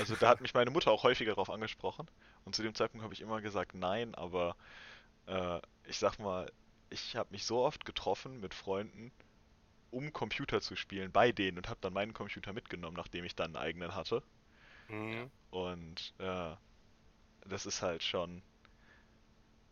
Also 0.00 0.16
da 0.16 0.30
hat 0.30 0.40
mich 0.40 0.52
meine 0.52 0.72
Mutter 0.72 0.90
auch 0.90 1.04
häufiger 1.04 1.30
darauf 1.30 1.48
angesprochen. 1.48 2.10
Und 2.44 2.56
zu 2.56 2.64
dem 2.64 2.74
Zeitpunkt 2.74 3.04
habe 3.04 3.14
ich 3.14 3.20
immer 3.20 3.40
gesagt 3.40 3.74
nein, 3.74 4.16
aber 4.16 4.56
äh, 5.26 5.60
ich 5.84 6.00
sag 6.00 6.18
mal, 6.18 6.50
ich 6.90 7.14
habe 7.14 7.30
mich 7.30 7.46
so 7.46 7.60
oft 7.60 7.84
getroffen 7.84 8.40
mit 8.40 8.52
Freunden, 8.52 9.12
um 9.90 10.12
Computer 10.12 10.60
zu 10.60 10.76
spielen 10.76 11.12
bei 11.12 11.32
denen 11.32 11.58
und 11.58 11.68
habe 11.68 11.78
dann 11.80 11.92
meinen 11.92 12.12
Computer 12.12 12.52
mitgenommen, 12.52 12.96
nachdem 12.96 13.24
ich 13.24 13.34
dann 13.34 13.56
einen 13.56 13.64
eigenen 13.64 13.94
hatte. 13.94 14.22
Mhm. 14.88 15.30
Und 15.50 16.14
äh, 16.18 16.54
das 17.46 17.66
ist 17.66 17.82
halt 17.82 18.02
schon. 18.02 18.42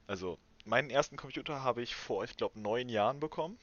Also, 0.07 0.39
meinen 0.65 0.91
ersten 0.91 1.17
Computer 1.17 1.63
habe 1.63 1.83
ich 1.83 1.95
vor, 1.95 2.25
ich 2.25 2.37
glaube, 2.37 2.61
neun 2.61 2.89
Jahren 2.89 3.21
bekommen. 3.21 3.59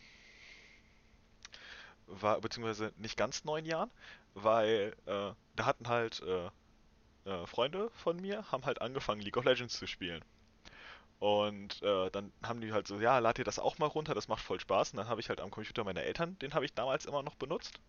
War, 2.08 2.42
beziehungsweise 2.42 2.94
nicht 2.98 3.18
ganz 3.18 3.46
neun 3.46 3.66
Jahren, 3.66 3.89
weil 4.34 4.96
äh, 5.06 5.32
da 5.56 5.66
hatten 5.66 5.88
halt 5.88 6.22
äh, 6.22 6.50
äh, 7.26 7.48
Freunde 7.48 7.89
von 7.92 8.18
mir, 8.18 8.52
haben 8.52 8.66
halt 8.66 8.82
angefangen, 8.82 9.22
League 9.22 9.38
of 9.38 9.46
Legends 9.46 9.78
zu 9.78 9.88
spielen. 9.88 10.24
Und 11.24 11.82
äh, 11.84 12.12
dann 12.12 12.34
haben 12.44 12.60
die 12.60 12.74
halt 12.74 12.86
so, 12.86 13.00
ja, 13.00 13.18
lad 13.20 13.38
dir 13.38 13.46
das 13.46 13.58
auch 13.58 13.78
mal 13.78 13.86
runter, 13.86 14.14
das 14.14 14.28
macht 14.28 14.44
voll 14.44 14.60
Spaß. 14.60 14.92
Und 14.92 14.98
dann 14.98 15.08
habe 15.08 15.22
ich 15.22 15.30
halt 15.30 15.40
am 15.40 15.52
Computer 15.52 15.86
meiner 15.86 16.02
Eltern, 16.02 16.38
den 16.40 16.54
habe 16.54 16.66
ich 16.66 16.74
damals 16.74 17.06
immer 17.06 17.24
noch 17.24 17.36
benutzt. 17.36 17.80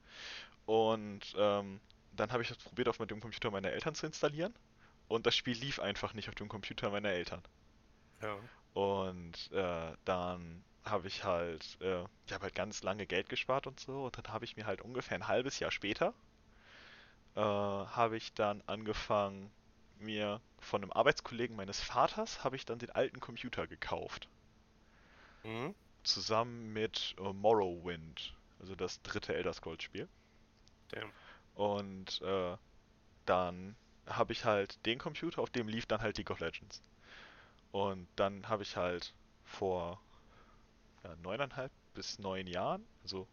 Und 0.66 1.34
ähm, 1.36 1.80
dann 2.12 2.30
habe 2.30 2.44
ich 2.44 2.48
das 2.48 2.58
probiert, 2.58 2.86
auf 2.86 2.98
dem 2.98 3.18
Computer 3.18 3.50
meiner 3.50 3.72
Eltern 3.72 3.96
zu 3.96 4.06
installieren. 4.06 4.54
Und 5.08 5.26
das 5.26 5.34
Spiel 5.34 5.56
lief 5.56 5.80
einfach 5.80 6.14
nicht 6.14 6.28
auf 6.28 6.36
dem 6.36 6.46
Computer 6.46 6.90
meiner 6.90 7.08
Eltern. 7.08 7.42
Ja. 8.22 8.36
Und 8.72 9.50
äh, 9.50 9.96
dann 10.04 10.62
habe 10.84 11.08
ich 11.08 11.24
halt, 11.24 11.76
äh, 11.80 12.04
ich 12.28 12.32
habe 12.32 12.44
halt 12.44 12.54
ganz 12.54 12.84
lange 12.84 13.04
Geld 13.04 13.28
gespart 13.28 13.66
und 13.66 13.80
so. 13.80 14.04
Und 14.04 14.16
dann 14.16 14.32
habe 14.32 14.44
ich 14.44 14.56
mir 14.56 14.64
halt 14.64 14.80
ungefähr 14.80 15.18
ein 15.18 15.26
halbes 15.26 15.58
Jahr 15.58 15.72
später, 15.72 16.14
äh, 17.34 17.40
habe 17.40 18.16
ich 18.16 18.32
dann 18.34 18.62
angefangen, 18.68 19.50
mir 20.04 20.40
von 20.58 20.82
einem 20.82 20.92
Arbeitskollegen 20.92 21.56
meines 21.56 21.80
Vaters, 21.80 22.44
habe 22.44 22.56
ich 22.56 22.64
dann 22.64 22.78
den 22.78 22.90
alten 22.90 23.20
Computer 23.20 23.66
gekauft. 23.66 24.28
Mhm. 25.42 25.74
Zusammen 26.02 26.72
mit 26.72 27.14
äh, 27.18 27.32
Morrowind, 27.32 28.34
also 28.60 28.74
das 28.74 29.02
dritte 29.02 29.34
Elder 29.34 29.52
Scrolls 29.52 29.82
Spiel. 29.82 30.08
Damn. 30.88 31.10
Und 31.54 32.20
äh, 32.22 32.56
dann 33.26 33.76
habe 34.06 34.32
ich 34.32 34.44
halt 34.44 34.84
den 34.86 34.98
Computer, 34.98 35.40
auf 35.40 35.50
dem 35.50 35.68
lief 35.68 35.86
dann 35.86 36.00
halt 36.00 36.18
League 36.18 36.30
of 36.30 36.40
Legends. 36.40 36.82
Und 37.72 38.06
dann 38.16 38.48
habe 38.48 38.62
ich 38.62 38.76
halt 38.76 39.14
vor 39.44 40.00
ja, 41.02 41.14
neuneinhalb 41.16 41.72
bis 41.94 42.18
neun 42.18 42.46
Jahren, 42.46 42.86
also 43.02 43.26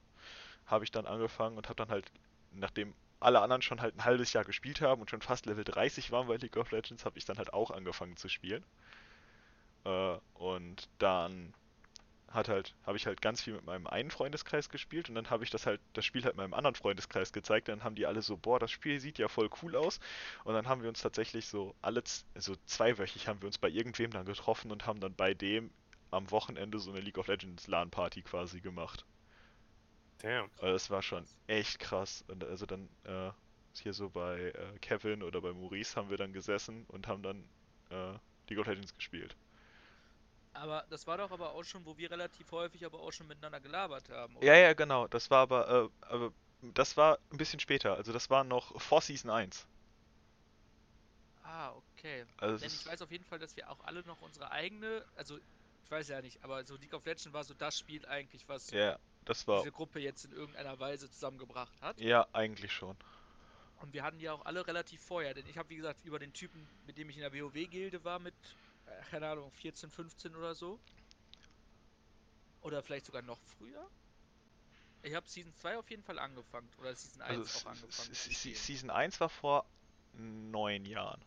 habe 0.65 0.83
ich 0.83 0.91
dann 0.91 1.05
angefangen 1.05 1.57
und 1.57 1.67
habe 1.67 1.75
dann 1.75 1.89
halt, 1.89 2.11
nachdem 2.51 2.93
alle 3.21 3.41
anderen 3.41 3.61
schon 3.61 3.81
halt 3.81 3.95
ein 3.95 4.05
halbes 4.05 4.33
Jahr 4.33 4.43
gespielt 4.43 4.81
haben 4.81 5.01
und 5.01 5.09
schon 5.09 5.21
fast 5.21 5.45
Level 5.45 5.63
30 5.63 6.11
waren 6.11 6.27
bei 6.27 6.37
League 6.37 6.57
of 6.57 6.71
Legends, 6.71 7.05
habe 7.05 7.17
ich 7.17 7.25
dann 7.25 7.37
halt 7.37 7.53
auch 7.53 7.71
angefangen 7.71 8.17
zu 8.17 8.27
spielen. 8.29 8.63
Äh, 9.85 10.17
und 10.33 10.89
dann 10.99 11.53
hat 12.33 12.47
halt, 12.47 12.73
habe 12.85 12.97
ich 12.97 13.05
halt 13.05 13.21
ganz 13.21 13.41
viel 13.41 13.53
mit 13.53 13.65
meinem 13.65 13.87
einen 13.87 14.11
Freundeskreis 14.11 14.69
gespielt 14.69 15.09
und 15.09 15.15
dann 15.15 15.29
habe 15.29 15.43
ich 15.43 15.49
das 15.49 15.65
halt, 15.65 15.81
das 15.93 16.05
Spiel 16.05 16.23
halt 16.23 16.35
meinem 16.37 16.53
anderen 16.53 16.75
Freundeskreis 16.75 17.33
gezeigt. 17.33 17.67
Dann 17.67 17.83
haben 17.83 17.95
die 17.95 18.05
alle 18.05 18.21
so, 18.21 18.37
boah, 18.37 18.59
das 18.59 18.71
Spiel 18.71 18.99
sieht 18.99 19.17
ja 19.17 19.27
voll 19.27 19.49
cool 19.61 19.75
aus. 19.75 19.99
Und 20.43 20.53
dann 20.53 20.67
haben 20.67 20.81
wir 20.81 20.89
uns 20.89 21.01
tatsächlich 21.01 21.47
so 21.47 21.75
alle, 21.81 22.03
so 22.35 22.55
zweiwöchig 22.65 23.27
haben 23.27 23.41
wir 23.41 23.47
uns 23.47 23.57
bei 23.57 23.69
irgendwem 23.69 24.11
dann 24.11 24.25
getroffen 24.25 24.71
und 24.71 24.85
haben 24.87 24.99
dann 24.99 25.13
bei 25.15 25.33
dem 25.33 25.71
am 26.09 26.29
Wochenende 26.31 26.79
so 26.79 26.91
eine 26.91 27.01
League 27.01 27.17
of 27.17 27.27
Legends 27.27 27.67
LAN-Party 27.67 28.21
quasi 28.23 28.61
gemacht. 28.61 29.05
Damn. 30.21 30.49
Also 30.59 30.73
das 30.73 30.89
war 30.89 31.01
schon 31.01 31.25
echt 31.47 31.79
krass. 31.79 32.23
Und 32.27 32.43
also 32.43 32.65
dann 32.65 32.87
äh, 33.05 33.31
hier 33.73 33.93
so 33.93 34.09
bei 34.09 34.39
äh, 34.39 34.79
Kevin 34.79 35.23
oder 35.23 35.41
bei 35.41 35.51
Maurice 35.51 35.95
haben 35.95 36.09
wir 36.09 36.17
dann 36.17 36.33
gesessen 36.33 36.85
und 36.89 37.07
haben 37.07 37.23
dann 37.23 37.43
äh, 37.89 38.17
League 38.47 38.59
of 38.59 38.67
Legends 38.67 38.95
gespielt. 38.95 39.35
Aber 40.53 40.85
das 40.89 41.07
war 41.07 41.17
doch 41.17 41.31
aber 41.31 41.51
auch 41.51 41.63
schon, 41.63 41.85
wo 41.85 41.97
wir 41.97 42.11
relativ 42.11 42.51
häufig 42.51 42.85
aber 42.85 42.99
auch 42.99 43.11
schon 43.11 43.27
miteinander 43.27 43.59
gelabert 43.61 44.09
haben, 44.09 44.35
Ja, 44.41 44.55
ja, 44.55 44.73
genau. 44.73 45.07
Das 45.07 45.31
war 45.31 45.39
aber, 45.39 45.69
äh, 45.69 46.05
aber 46.05 46.33
das 46.61 46.97
war 46.97 47.17
ein 47.31 47.37
bisschen 47.37 47.59
später. 47.59 47.95
Also 47.95 48.11
das 48.11 48.29
war 48.29 48.43
noch 48.43 48.79
vor 48.79 49.01
Season 49.01 49.31
1. 49.31 49.65
Ah, 51.43 51.73
okay. 51.73 52.25
Also 52.37 52.57
Denn 52.57 52.67
ich 52.67 52.85
weiß 52.85 53.01
auf 53.01 53.11
jeden 53.11 53.23
Fall, 53.23 53.39
dass 53.39 53.55
wir 53.55 53.69
auch 53.69 53.79
alle 53.85 54.03
noch 54.03 54.21
unsere 54.21 54.51
eigene, 54.51 55.05
also 55.15 55.37
ich 55.83 55.91
weiß 55.91 56.09
ja 56.09 56.21
nicht, 56.21 56.43
aber 56.43 56.63
so 56.65 56.75
League 56.75 56.93
of 56.93 57.05
Legends 57.05 57.33
war 57.33 57.43
so 57.43 57.53
das 57.53 57.79
Spiel 57.79 58.05
eigentlich, 58.05 58.47
was 58.47 58.69
ja, 58.71 58.99
das 59.31 59.47
war, 59.47 59.59
diese 59.59 59.71
Gruppe 59.71 59.99
jetzt 59.99 60.25
in 60.25 60.31
irgendeiner 60.33 60.79
Weise 60.79 61.09
zusammengebracht 61.09 61.73
hat. 61.81 61.99
ja, 61.99 62.27
eigentlich 62.33 62.71
schon. 62.71 62.95
Und 63.81 63.93
wir 63.93 64.03
hatten 64.03 64.19
ja 64.19 64.33
auch 64.33 64.45
alle 64.45 64.67
relativ 64.67 65.01
vorher, 65.01 65.33
denn 65.33 65.47
ich 65.47 65.57
habe 65.57 65.69
wie 65.69 65.77
gesagt 65.77 66.05
über 66.05 66.19
den 66.19 66.33
Typen, 66.33 66.67
mit 66.85 66.97
dem 66.97 67.09
ich 67.09 67.17
in 67.17 67.21
der 67.21 67.33
WoW-Gilde 67.33 68.03
war, 68.03 68.19
mit, 68.19 68.35
äh, 68.85 69.01
keine 69.09 69.27
Ahnung, 69.27 69.51
14, 69.53 69.89
15 69.89 70.35
oder 70.35 70.53
so. 70.53 70.79
Oder 72.61 72.83
vielleicht 72.83 73.07
sogar 73.07 73.23
noch 73.23 73.39
früher. 73.57 73.89
Ich 75.01 75.15
habe 75.15 75.27
Season 75.27 75.51
2 75.55 75.77
auf 75.79 75.89
jeden 75.89 76.03
Fall 76.03 76.19
angefangen. 76.19 76.69
Oder 76.77 76.93
Season 76.93 77.23
1 77.23 77.39
Also 77.39 77.59
auch 77.59 77.71
angefangen. 77.71 78.13
Season 78.13 78.89
1 78.91 79.19
war 79.19 79.29
vor 79.29 79.65
neun 80.13 80.85
Jahren. 80.85 81.21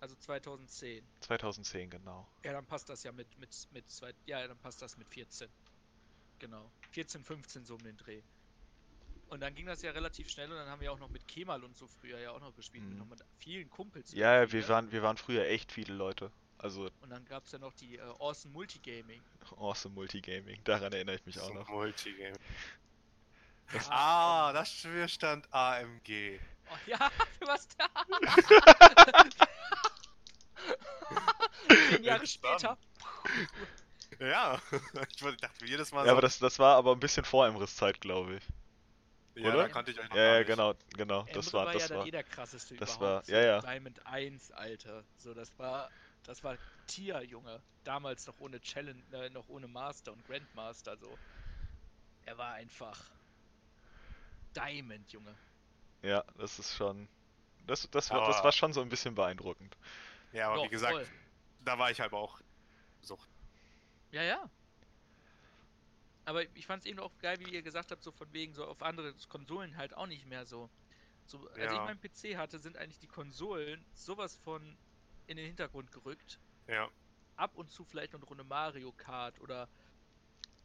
Also 0.00 0.14
2010. 0.16 1.04
2010, 1.20 1.90
genau. 1.90 2.26
Ja, 2.42 2.52
dann 2.52 2.64
passt 2.64 2.88
das 2.88 3.02
ja 3.02 3.12
mit, 3.12 3.38
mit, 3.38 3.50
mit 3.72 3.90
zwei, 3.90 4.14
ja, 4.24 4.46
dann 4.46 4.56
passt 4.58 4.80
das 4.80 4.96
mit 4.96 5.06
14. 5.08 5.48
Genau. 6.40 6.70
14, 6.90 7.22
15 7.24 7.64
so 7.64 7.74
um 7.74 7.82
den 7.82 7.96
Dreh. 7.96 8.22
Und 9.28 9.40
dann 9.40 9.54
ging 9.54 9.66
das 9.66 9.80
ja 9.82 9.92
relativ 9.92 10.28
schnell 10.28 10.50
und 10.50 10.56
dann 10.56 10.68
haben 10.68 10.80
wir 10.80 10.90
auch 10.90 10.98
noch 10.98 11.08
mit 11.08 11.28
Kemal 11.28 11.62
und 11.62 11.76
so 11.76 11.86
früher 11.86 12.18
ja 12.18 12.32
auch 12.32 12.40
noch 12.40 12.54
gespielt. 12.56 12.82
Mit 12.82 12.94
Mhm. 12.94 12.98
noch 12.98 13.06
mit 13.06 13.20
vielen 13.38 13.70
Kumpels. 13.70 14.10
Ja, 14.12 14.50
wir 14.50 14.60
ne? 14.62 14.68
waren, 14.68 14.90
wir 14.90 15.02
waren 15.04 15.16
früher 15.16 15.46
echt 15.46 15.70
viele 15.70 15.94
Leute. 15.94 16.32
Also 16.58 16.90
Und 17.00 17.10
dann 17.10 17.24
gab 17.26 17.44
es 17.46 17.52
ja 17.52 17.58
noch 17.60 17.72
die 17.74 17.96
äh, 17.96 18.00
Awesome 18.18 18.52
Multigaming. 18.52 19.22
awesome 19.56 19.94
Multigaming. 19.94 20.62
Daran 20.64 20.92
erinnere 20.92 21.14
ich 21.16 21.24
mich 21.26 21.38
auch 21.38 21.46
So 21.48 21.54
noch. 21.54 21.68
Multigame. 21.68 22.36
Das- 23.72 23.88
Ah, 23.88 24.52
das 24.52 24.72
Spiel 24.72 25.08
stand 25.08 25.46
AMG. 25.54 26.40
Oh, 26.72 26.76
ja, 26.88 27.08
für 27.38 27.46
was 27.46 27.68
da? 27.76 27.86
Zehn 31.90 32.02
Jahre 32.02 32.26
später. 32.26 32.76
Ja, 34.18 34.60
ich 35.14 35.22
wollte- 35.22 35.38
dachte 35.38 35.64
mir 35.64 35.70
jedes 35.70 35.92
Mal 35.92 36.04
Ja, 36.06 36.12
aber 36.12 36.20
so, 36.20 36.26
das, 36.26 36.38
das 36.38 36.58
war 36.58 36.76
aber 36.76 36.92
ein 36.92 37.00
bisschen 37.00 37.24
vor 37.24 37.46
Emrys 37.46 37.76
Zeit, 37.76 38.00
glaube 38.00 38.36
ich. 38.36 38.44
ja, 39.36 39.48
oder? 39.48 39.56
da 39.58 39.68
kannte 39.68 39.90
ich 39.92 39.98
euch 40.00 40.08
noch 40.08 40.16
Ja, 40.16 40.22
gar 40.22 40.32
ja, 40.32 40.38
nicht. 40.40 40.46
genau, 40.48 40.74
genau. 40.96 41.22
Das 41.32 41.46
Emre 41.46 41.52
war, 41.58 41.66
war 41.66 41.72
das 41.72 41.82
ja 41.82 41.88
dann 41.88 41.98
war. 41.98 42.06
eh 42.06 42.10
der 42.10 42.24
krasseste 42.24 42.76
das 42.76 42.96
überhaupt. 42.96 43.28
war- 43.28 43.34
ja, 43.34 43.42
ja. 43.42 43.60
Diamond 43.60 44.06
1, 44.06 44.50
Alter. 44.52 45.04
So, 45.18 45.32
das 45.34 45.56
war, 45.58 45.90
das 46.24 46.42
war 46.42 46.56
Tier, 46.86 47.22
Junge. 47.22 47.62
Damals 47.84 48.26
noch 48.26 48.38
ohne 48.40 48.60
Challenge, 48.60 49.02
äh, 49.12 49.30
noch 49.30 49.48
ohne 49.48 49.66
Master 49.68 50.12
und 50.12 50.24
Grandmaster, 50.26 50.96
so. 50.98 51.16
Er 52.26 52.36
war 52.36 52.52
einfach 52.54 53.00
Diamond, 54.54 55.10
Junge. 55.12 55.34
Ja, 56.02 56.24
das 56.36 56.58
ist 56.58 56.74
schon. 56.76 57.08
Das, 57.66 57.88
das, 57.90 58.10
war, 58.10 58.26
das 58.26 58.36
Aber- 58.36 58.44
war 58.46 58.52
schon 58.52 58.72
so 58.72 58.80
ein 58.82 58.88
bisschen 58.88 59.14
beeindruckend. 59.14 59.76
Ja, 60.32 60.48
aber 60.48 60.56
Doch, 60.56 60.64
wie 60.64 60.68
gesagt, 60.68 60.92
voll. 60.92 61.06
da 61.64 61.78
war 61.78 61.90
ich 61.90 62.00
halt 62.00 62.12
auch 62.12 62.40
so. 63.02 63.18
Ja, 64.12 64.22
ja. 64.22 64.50
Aber 66.24 66.44
ich 66.56 66.66
fand 66.66 66.82
es 66.82 66.86
eben 66.86 66.98
auch 67.00 67.16
geil, 67.18 67.38
wie 67.40 67.52
ihr 67.52 67.62
gesagt 67.62 67.90
habt, 67.90 68.02
so 68.02 68.10
von 68.12 68.32
wegen 68.32 68.54
so 68.54 68.64
auf 68.66 68.82
andere 68.82 69.14
Konsolen 69.28 69.76
halt 69.76 69.94
auch 69.94 70.06
nicht 70.06 70.24
mehr 70.26 70.46
so. 70.46 70.70
so 71.26 71.48
als 71.58 71.72
ich 71.72 71.82
Ja. 71.82 71.84
meinen 71.84 72.00
PC 72.00 72.36
hatte, 72.36 72.58
sind 72.60 72.76
eigentlich 72.78 72.98
die 73.00 73.08
Konsolen 73.08 73.86
sowas 73.94 74.36
von 74.36 74.78
in 75.26 75.36
den 75.36 75.46
Hintergrund 75.46 75.92
gerückt. 75.92 76.40
Ja, 76.66 76.90
Ab 77.36 77.56
und 77.56 77.72
zu 77.72 77.84
vielleicht 77.84 78.12
noch 78.12 78.20
eine 78.20 78.28
Runde 78.28 78.44
Mario 78.44 78.92
Kart 78.92 79.40
oder 79.40 79.68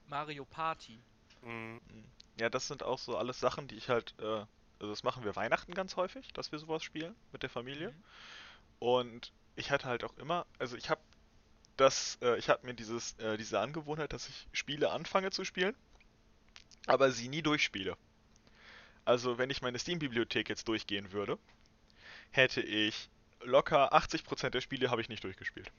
Mario 0.06 0.46
Party. 0.46 1.04
mhm. 1.42 1.82
Ja, 2.40 2.50
das 2.50 2.68
sind 2.68 2.84
auch 2.84 3.00
so 3.00 3.18
alles 3.18 3.40
Sachen, 3.40 3.68
die 3.68 3.76
ich 3.76 3.90
halt. 3.90 4.16
Äh, 4.20 4.46
also, 4.80 4.90
das 4.92 5.04
machen 5.04 5.24
wir 5.24 5.36
Weihnachten 5.38 5.74
ganz 5.74 5.96
häufig, 5.96 6.34
dass 6.34 6.52
wir 6.52 6.60
sowas 6.60 6.84
spielen 6.84 7.16
mit 7.32 7.44
der 7.44 7.50
Familie. 7.50 7.92
Mhm. 7.92 8.04
Und 8.80 9.34
ich 9.56 9.72
hatte 9.72 9.88
halt 9.88 10.04
auch 10.04 10.18
immer, 10.18 10.48
also 10.60 10.78
ich 10.78 10.90
habe 10.90 11.02
das, 11.78 12.18
äh, 12.22 12.38
ich 12.38 12.50
habe 12.50 12.66
mir 12.66 12.74
dieses, 12.74 13.14
äh, 13.20 13.38
diese 13.38 13.60
Angewohnheit, 13.60 14.14
dass 14.14 14.30
ich 14.30 14.48
Spiele 14.54 14.92
anfange 14.92 15.32
zu 15.32 15.44
spielen, 15.44 15.76
aber 16.88 17.12
sie 17.12 17.28
nie 17.28 17.42
durchspiele. 17.42 17.98
Also 19.04 19.38
wenn 19.38 19.50
ich 19.50 19.62
meine 19.62 19.80
Steam-Bibliothek 19.80 20.50
jetzt 20.50 20.68
durchgehen 20.68 21.12
würde, 21.12 21.38
hätte 22.32 22.62
ich 22.62 23.10
locker 23.42 23.94
80% 23.94 24.50
der 24.50 24.62
Spiele 24.62 24.90
habe 24.90 25.02
ich 25.02 25.10
nicht 25.10 25.24
durchgespielt. 25.24 25.72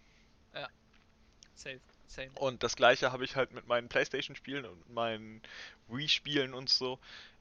Safe. 1.56 1.80
Same. 2.06 2.30
Und 2.35 2.62
das 2.62 2.76
gleiche 2.76 3.11
habe 3.11 3.24
ich 3.24 3.35
halt 3.35 3.52
mit 3.52 3.66
meinen 3.66 3.88
Playstation-Spielen 3.88 4.64
und 4.64 4.90
meinen 4.90 5.42
Wii-Spielen 5.88 6.54
und 6.54 6.68
so. 6.68 7.00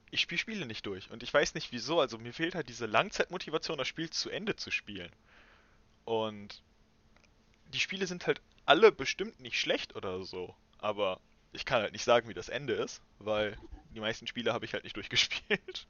Ich 0.10 0.22
spiele 0.22 0.39
Spiele 0.39 0.65
nicht 0.65 0.86
durch. 0.86 1.12
Und 1.12 1.22
ich 1.22 1.34
weiß 1.34 1.54
nicht 1.54 1.72
wieso. 1.72 2.00
Also 2.00 2.18
mir 2.18 2.34
fehlt 2.34 2.56
halt 2.56 2.70
diese 2.70 2.86
Langzeitmotivation, 2.86 3.78
das 3.78 3.88
Spiel 3.88 4.10
zu 4.10 4.30
Ende 4.30 4.56
zu 4.56 4.72
spielen. 4.72 5.12
Und 6.06 6.63
die 7.76 7.80
Spiele 7.82 8.08
sind 8.08 8.28
halt 8.28 8.42
alle 8.66 8.92
bestimmt 8.92 9.40
nicht 9.40 9.60
schlecht 9.60 9.96
oder 9.96 10.24
so. 10.26 10.56
Aber 10.80 11.22
ich 11.52 11.66
kann 11.66 11.82
halt 11.84 11.94
nicht 11.94 12.04
sagen, 12.06 12.30
wie 12.30 12.34
das 12.34 12.50
Ende 12.50 12.74
ist, 12.74 13.04
weil 13.20 13.60
die 13.90 14.00
meisten 14.02 14.28
Spiele 14.28 14.54
habe 14.54 14.66
ich 14.66 14.74
halt 14.74 14.84
nicht 14.84 14.96
durchgespielt. 14.98 15.88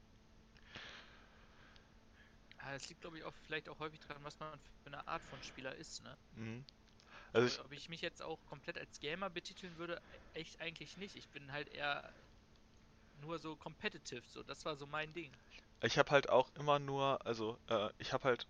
Ah, 2.58 2.72
das 2.72 2.88
liegt, 2.88 3.00
glaube 3.00 3.18
ich, 3.18 3.24
auch 3.24 3.34
vielleicht 3.46 3.68
auch 3.68 3.78
häufig 3.78 4.00
daran, 4.00 4.24
was 4.24 4.38
man 4.40 4.58
für 4.82 4.86
eine 4.88 5.06
Art 5.08 5.24
von 5.24 5.42
Spieler 5.42 5.74
ist, 5.74 6.02
ne? 6.02 6.18
Mhm. 6.32 6.64
Also 7.32 7.46
ich, 7.46 7.60
Ob 7.60 7.72
ich 7.72 7.88
mich 7.88 8.00
jetzt 8.00 8.22
auch 8.22 8.44
komplett 8.46 8.78
als 8.78 9.00
Gamer 9.00 9.30
betiteln 9.30 9.76
würde, 9.76 10.00
echt 10.32 10.60
eigentlich 10.60 10.96
nicht. 10.96 11.16
Ich 11.16 11.30
bin 11.30 11.52
halt 11.52 11.68
eher 11.68 12.12
nur 13.14 13.38
so 13.40 13.56
competitive, 13.56 14.22
so. 14.28 14.44
Das 14.44 14.64
war 14.64 14.76
so 14.76 14.86
mein 14.86 15.12
Ding. 15.12 15.36
Ich 15.82 15.96
habe 15.98 16.10
halt 16.10 16.28
auch 16.28 16.54
immer 16.54 16.78
nur, 16.78 17.24
also 17.26 17.58
äh, 17.68 17.88
ich 17.98 18.12
habe 18.12 18.24
halt, 18.24 18.46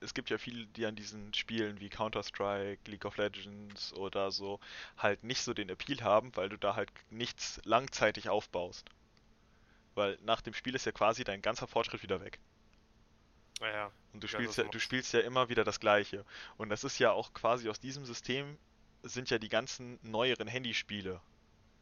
es 0.00 0.14
gibt 0.14 0.30
ja 0.30 0.38
viele, 0.38 0.66
die 0.68 0.86
an 0.86 0.96
diesen 0.96 1.34
Spielen 1.34 1.80
wie 1.80 1.88
Counter-Strike, 1.90 2.90
League 2.90 3.04
of 3.04 3.16
Legends 3.16 3.92
oder 3.94 4.30
so 4.30 4.60
halt 4.96 5.24
nicht 5.24 5.42
so 5.42 5.54
den 5.54 5.68
Appeal 5.70 6.02
haben, 6.02 6.34
weil 6.36 6.48
du 6.48 6.56
da 6.58 6.74
halt 6.76 6.90
nichts 7.10 7.60
langzeitig 7.64 8.28
aufbaust. 8.28 8.90
Weil 9.94 10.18
nach 10.22 10.40
dem 10.40 10.54
Spiel 10.54 10.74
ist 10.74 10.86
ja 10.86 10.92
quasi 10.92 11.24
dein 11.24 11.42
ganzer 11.42 11.66
Fortschritt 11.66 12.02
wieder 12.02 12.22
weg. 12.22 12.40
Naja, 13.60 13.92
Und 14.12 14.22
du 14.24 14.26
Ja, 14.30 14.40
spielst 14.40 14.56
ja, 14.58 14.64
du 14.64 14.78
spielst 14.80 15.12
ja 15.12 15.20
immer 15.20 15.48
wieder 15.48 15.64
das 15.64 15.80
Gleiche. 15.80 16.24
Und 16.56 16.68
das 16.70 16.84
ist 16.84 16.98
ja 16.98 17.12
auch 17.12 17.32
quasi 17.34 17.68
aus 17.68 17.80
diesem 17.80 18.04
System 18.04 18.58
sind 19.02 19.30
ja 19.30 19.38
die 19.38 19.48
ganzen 19.48 19.98
neueren 20.02 20.48
Handyspiele. 20.48 21.20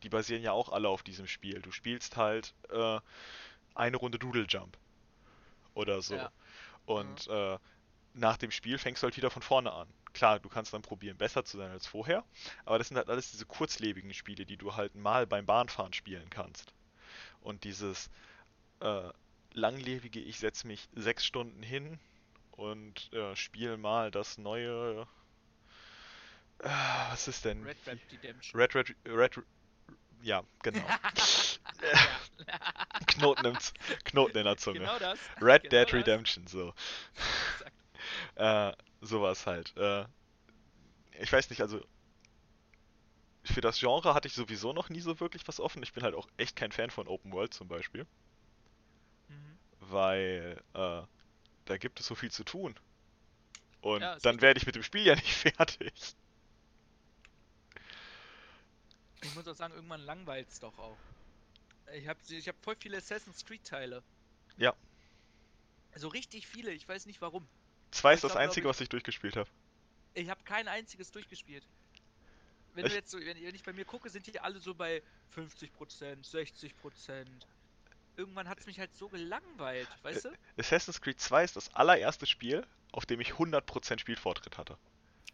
Die 0.03 0.09
basieren 0.11 0.43
ja 0.43 0.53
auch 0.53 0.71
alle 0.71 0.89
auf 0.89 1.03
diesem 1.03 1.27
Spiel. 1.29 1.63
Du 1.63 1.73
spielst 1.73 2.17
halt 2.17 2.55
äh, 2.71 3.01
eine 3.75 3.97
Runde 3.99 4.19
Doodle 4.19 4.47
Jump. 4.49 4.79
Oder 5.75 6.03
so. 6.03 6.15
Ja. 6.17 6.31
Und 6.87 7.27
äh, 7.29 7.59
nach 8.17 8.37
dem 8.37 8.51
Spiel 8.51 8.79
fängst 8.79 9.03
du 9.03 9.05
halt 9.05 9.17
wieder 9.17 9.31
von 9.31 9.43
vorne 9.43 9.73
an. 9.73 9.89
Klar, 10.13 10.41
du 10.41 10.49
kannst 10.49 10.73
dann 10.73 10.83
probieren, 10.83 11.19
besser 11.19 11.45
zu 11.45 11.59
sein 11.59 11.71
als 11.71 11.87
vorher, 11.87 12.25
aber 12.65 12.79
das 12.79 12.89
sind 12.89 12.97
halt 12.97 13.11
alles 13.11 13.31
diese 13.31 13.45
kurzlebigen 13.45 14.15
Spiele, 14.15 14.47
die 14.47 14.57
du 14.57 14.75
halt 14.75 14.95
mal 14.95 15.27
beim 15.27 15.45
Bahnfahren 15.45 15.93
spielen 15.93 16.29
kannst. 16.31 16.73
Und 17.41 17.65
dieses 17.65 18.11
äh, 18.81 19.11
langlebige, 19.53 20.21
ich 20.21 20.39
setze 20.39 20.67
mich 20.67 20.89
sechs 20.95 21.25
Stunden 21.25 21.63
hin 21.63 21.99
und 22.53 23.13
äh, 23.13 23.37
spiele 23.37 23.77
mal 23.77 24.11
das 24.11 24.39
neue. 24.39 25.07
Äh, 26.61 26.69
was 27.11 27.29
ist 27.29 27.45
denn? 27.45 27.63
Red 27.65 27.77
Red 27.87 28.01
Redemption. 28.13 28.61
Red 28.61 28.75
Red 28.75 28.97
Red. 29.07 29.39
Ja, 30.23 30.43
genau. 30.63 30.81
Knoten, 33.07 33.47
im, 33.47 33.59
Knoten 34.05 34.39
in 34.39 34.45
der 34.45 34.57
Zunge. 34.57 34.81
Genau 34.81 34.99
das. 34.99 35.19
Red 35.41 35.65
genau 35.65 35.71
Dead 35.71 35.87
das. 35.87 35.93
Redemption, 35.93 36.47
so. 36.47 36.75
Äh, 38.37 38.73
sowas 39.03 39.47
halt. 39.47 39.77
Äh, 39.77 40.07
ich 41.19 41.33
weiß 41.33 41.51
nicht, 41.51 41.61
also 41.63 41.81
für 43.47 43.63
das 43.63 43.79
Genre 43.79 44.13
hatte 44.13 44.29
ich 44.29 44.35
sowieso 44.35 44.75
noch 44.75 44.91
nie 44.91 45.01
so 45.01 45.21
wirklich 45.21 45.49
was 45.49 45.59
offen. 45.59 45.83
Ich 45.83 45.95
bin 45.95 46.03
halt 46.03 46.15
auch 46.15 46.29
echt 46.37 46.55
kein 46.55 46.71
Fan 46.71 46.91
von 46.91 47.09
Open 47.09 47.33
World 47.33 47.55
zum 47.55 47.67
Beispiel, 47.67 48.07
Mhm. 49.31 49.59
weil 49.81 50.61
äh, 50.75 51.03
da 51.67 51.79
gibt 51.79 52.01
es 52.01 52.07
so 52.07 52.15
viel 52.17 52.31
zu 52.33 52.45
tun. 52.45 52.79
Und 53.81 54.03
Ja, 54.03 54.19
dann 54.23 54.43
werde 54.43 54.59
ich 54.59 54.67
mit 54.67 54.75
dem 54.75 54.83
Spiel 54.83 55.07
ja 55.07 55.15
nicht 55.17 55.33
fertig. 55.35 55.95
Ich 59.21 59.31
muss 59.35 59.47
auch 59.47 59.55
sagen, 59.55 59.75
irgendwann 59.75 60.01
langweilt 60.01 60.49
es 60.49 60.59
doch 60.59 60.79
auch. 60.79 60.99
Ich 61.95 62.09
habe 62.09 62.21
ich 62.29 62.49
hab 62.49 62.63
voll 62.65 62.77
viele 62.77 62.99
Assassin's 62.99 63.45
Creed 63.45 63.65
Teile. 63.65 64.05
Ja. 64.57 64.77
Also 65.91 66.07
richtig 66.07 66.47
viele, 66.47 66.71
ich 66.71 66.87
weiß 66.89 67.07
nicht 67.07 67.21
warum. 67.21 67.49
Zwei 67.97 68.13
Ich 68.13 68.17
ist 68.17 68.25
das 68.25 68.33
glaub, 68.33 68.43
einzige, 68.43 68.67
ich- 68.67 68.69
was 68.71 68.81
ich 68.81 68.89
durchgespielt 68.89 69.37
habe. 69.37 69.49
Ich 70.15 70.29
habe 70.31 70.43
kein 70.45 70.69
einziges 70.69 71.11
durchgespielt. 71.11 71.65
Wenn 72.75 72.85
Echt? 72.85 72.93
du 72.93 72.99
jetzt 72.99 73.11
so, 73.11 73.19
wenn, 73.19 73.43
wenn 73.43 73.55
ich 73.55 73.63
bei 73.63 73.73
mir 73.73 73.85
gucke, 73.85 74.11
sind 74.11 74.27
die 74.27 74.39
alle 74.41 74.59
so 74.61 74.75
bei 74.75 75.03
50%, 75.35 76.25
60%. 76.27 77.27
Irgendwann 78.17 78.49
hat 78.49 78.59
es 78.61 78.67
mich 78.67 78.79
halt 78.79 78.95
so 78.95 79.09
gelangweilt, 79.09 79.89
weißt 80.03 80.27
du? 80.27 80.31
Assassin's 80.59 81.01
Creed 81.01 81.21
2 81.21 81.45
ist 81.45 81.57
das 81.57 81.75
allererste 81.75 82.27
Spiel, 82.27 82.67
auf 82.93 83.05
dem 83.07 83.21
ich 83.21 83.33
100% 83.35 83.99
Spielfortschritt 84.01 84.57
hatte. 84.59 84.79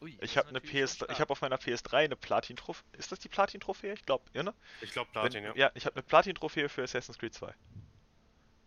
Ui, 0.01 0.17
Ich 0.21 0.37
habe 0.37 0.49
eine 0.49 0.61
PS, 0.61 0.99
ich 1.11 1.21
habe 1.21 1.31
auf 1.31 1.41
meiner 1.43 1.59
PS3 1.59 2.05
eine 2.05 2.17
Platin-Trophäe. 2.17 2.83
Ist 2.99 3.13
das 3.13 3.21
die 3.21 3.29
Platin-Trophäe? 3.29 3.93
Ich 3.95 4.05
glaube, 4.05 4.25
ja, 4.35 4.43
ne? 4.43 4.53
ich 4.81 4.91
glaube 4.93 5.09
Wenn- 5.15 5.21
Platin, 5.23 5.45
ja. 5.45 5.55
Ja, 5.55 5.71
ich 5.75 5.87
habe 5.87 5.95
eine 5.95 6.03
Platin-Trophäe 6.03 6.69
für 6.69 6.83
Assassin's 6.83 7.19
Creed 7.19 7.35
2. 7.35 7.55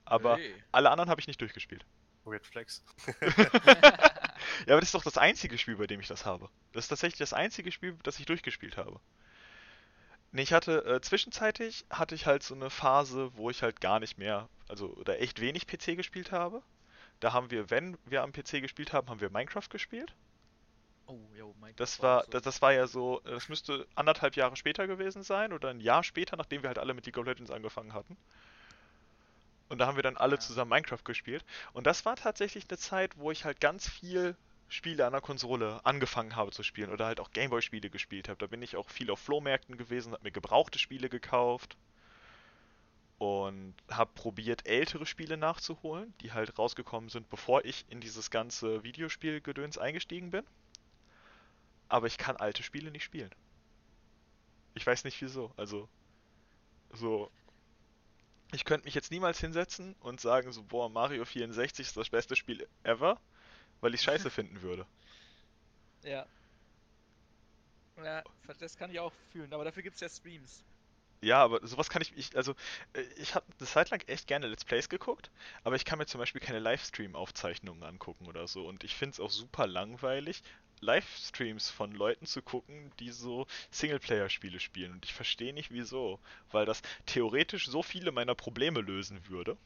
Aber 0.05 0.37
Hey. 0.37 0.53
alle 0.71 0.91
anderen 0.91 1.09
habe 1.09 1.19
ich 1.19 1.27
nicht 1.27 1.41
durchgespielt. 1.41 1.85
Weird 2.25 2.45
Flex. 2.45 2.83
Ja, 4.65 4.73
aber 4.73 4.81
das 4.81 4.89
ist 4.89 4.95
doch 4.95 5.03
das 5.03 5.17
einzige 5.17 5.57
Spiel, 5.57 5.75
bei 5.77 5.87
dem 5.87 5.99
ich 5.99 6.07
das 6.07 6.25
habe. 6.25 6.49
Das 6.73 6.85
ist 6.85 6.89
tatsächlich 6.89 7.19
das 7.19 7.33
einzige 7.33 7.71
Spiel, 7.71 7.97
das 8.03 8.19
ich 8.19 8.25
durchgespielt 8.25 8.77
habe. 8.77 8.99
Nee, 10.31 10.41
ich 10.43 10.53
hatte, 10.53 10.85
äh, 10.85 11.01
zwischenzeitlich 11.01 11.85
hatte 11.89 12.15
ich 12.15 12.25
halt 12.25 12.43
so 12.43 12.55
eine 12.55 12.69
Phase, 12.69 13.31
wo 13.35 13.49
ich 13.49 13.63
halt 13.63 13.79
gar 13.81 13.99
nicht 13.99 14.17
mehr, 14.17 14.49
also, 14.67 14.87
oder 14.95 15.21
echt 15.21 15.39
wenig 15.39 15.67
PC 15.67 15.95
gespielt 15.95 16.31
habe. 16.31 16.61
Da 17.21 17.31
haben 17.33 17.51
wir, 17.51 17.69
wenn 17.69 17.97
wir 18.05 18.23
am 18.23 18.33
PC 18.33 18.61
gespielt 18.61 18.91
haben, 18.93 19.09
haben 19.09 19.21
wir 19.21 19.29
Minecraft 19.29 19.69
gespielt. 19.69 20.13
oh, 21.07 21.19
yo, 21.35 21.55
mein 21.59 21.75
Das 21.75 22.01
war, 22.01 22.23
so. 22.25 22.31
das, 22.31 22.41
das 22.43 22.61
war 22.61 22.73
ja 22.73 22.87
so, 22.87 23.21
äh, 23.25 23.31
das 23.31 23.49
müsste 23.49 23.87
anderthalb 23.95 24.35
Jahre 24.35 24.55
später 24.57 24.87
gewesen 24.87 25.23
sein 25.23 25.53
oder 25.53 25.69
ein 25.69 25.79
Jahr 25.79 26.03
später, 26.03 26.35
nachdem 26.37 26.63
wir 26.63 26.67
halt 26.69 26.79
alle 26.79 26.93
mit 26.93 27.05
League 27.05 27.17
of 27.17 27.25
Legends 27.25 27.51
angefangen 27.51 27.93
hatten. 27.93 28.17
Und 29.67 29.79
da 29.79 29.87
haben 29.87 29.95
wir 29.95 30.03
dann 30.03 30.17
alle 30.17 30.39
zusammen 30.39 30.69
Minecraft 30.69 31.03
gespielt. 31.03 31.43
Und 31.73 31.87
das 31.87 32.05
war 32.05 32.15
tatsächlich 32.15 32.65
eine 32.69 32.77
Zeit, 32.77 33.17
wo 33.17 33.31
ich 33.31 33.45
halt 33.45 33.59
ganz 33.59 33.89
viel 33.89 34.35
Spiele 34.67 35.05
an 35.05 35.13
der 35.13 35.21
Konsole 35.21 35.79
angefangen 35.83 36.35
habe 36.35 36.51
zu 36.51 36.63
spielen 36.63 36.91
oder 36.91 37.05
halt 37.05 37.19
auch 37.19 37.31
Gameboy-Spiele 37.31 37.89
gespielt 37.89 38.29
habe. 38.29 38.37
Da 38.39 38.47
bin 38.47 38.61
ich 38.61 38.75
auch 38.75 38.89
viel 38.89 39.11
auf 39.11 39.19
Flohmärkten 39.19 39.77
gewesen, 39.77 40.13
habe 40.13 40.23
mir 40.23 40.31
gebrauchte 40.31 40.79
Spiele 40.79 41.09
gekauft 41.09 41.77
und 43.17 43.75
habe 43.89 44.11
probiert, 44.13 44.67
ältere 44.67 45.05
Spiele 45.05 45.37
nachzuholen, 45.37 46.13
die 46.21 46.33
halt 46.33 46.57
rausgekommen 46.57 47.09
sind, 47.09 47.29
bevor 47.29 47.63
ich 47.63 47.85
in 47.89 48.01
dieses 48.01 48.29
ganze 48.29 48.83
Videospielgedöns 48.83 49.77
eingestiegen 49.77 50.31
bin. 50.31 50.43
Aber 51.87 52.07
ich 52.07 52.17
kann 52.17 52.35
alte 52.37 52.63
Spiele 52.63 52.91
nicht 52.91 53.03
spielen. 53.03 53.33
Ich 54.73 54.85
weiß 54.85 55.05
nicht 55.05 55.21
wieso. 55.21 55.51
Also, 55.55 55.87
so. 56.91 57.31
Ich 58.53 58.65
könnte 58.65 58.85
mich 58.85 58.95
jetzt 58.95 59.11
niemals 59.11 59.39
hinsetzen 59.39 59.95
und 59.99 60.19
sagen, 60.21 60.51
so, 60.51 60.63
boah, 60.63 60.89
Mario 60.89 61.25
64 61.25 61.87
ist 61.87 61.97
das 61.97 62.09
beste 62.09 62.35
Spiel 62.35 62.67
ever, 62.83 63.21
weil 63.81 63.93
ich 63.93 64.01
scheiße 64.01 64.29
finden 64.31 64.61
würde. 64.61 64.87
Ja. 66.03 66.25
Ja, 67.97 68.23
das 68.59 68.75
kann 68.77 68.91
ich 68.91 68.99
auch 68.99 69.13
fühlen, 69.31 69.53
aber 69.53 69.63
dafür 69.65 69.83
gibt 69.83 69.95
es 69.95 70.01
ja 70.01 70.09
Streams. 70.09 70.65
Ja, 71.21 71.43
aber 71.43 71.65
sowas 71.65 71.89
kann 71.89 72.01
ich, 72.01 72.15
ich 72.15 72.35
also, 72.37 72.53
äh, 72.93 73.01
ich 73.17 73.35
habe 73.35 73.45
eine 73.57 73.67
Zeit 73.67 73.89
lang 73.89 74.01
echt 74.07 74.27
gerne 74.27 74.47
Let's 74.47 74.63
Plays 74.65 74.89
geguckt, 74.89 75.31
aber 75.63 75.75
ich 75.75 75.85
kann 75.85 75.97
mir 75.97 76.05
zum 76.05 76.19
Beispiel 76.19 76.41
keine 76.41 76.59
Livestream-Aufzeichnungen 76.59 77.83
angucken 77.83 78.27
oder 78.27 78.47
so. 78.47 78.67
Und 78.67 78.83
ich 78.83 78.95
finde 78.95 79.13
es 79.13 79.19
auch 79.19 79.31
super 79.31 79.65
langweilig, 79.67 80.43
Livestreams 80.81 81.69
von 81.69 81.91
Leuten 81.91 82.25
zu 82.25 82.41
gucken, 82.41 82.91
die 82.99 83.11
so 83.11 83.47
Singleplayer-Spiele 83.71 84.59
spielen. 84.59 84.91
Und 84.93 85.05
ich 85.05 85.13
verstehe 85.13 85.53
nicht 85.53 85.71
wieso, 85.71 86.19
weil 86.51 86.65
das 86.65 86.81
theoretisch 87.05 87.67
so 87.67 87.83
viele 87.83 88.11
meiner 88.11 88.35
Probleme 88.35 88.81
lösen 88.81 89.27
würde. 89.27 89.57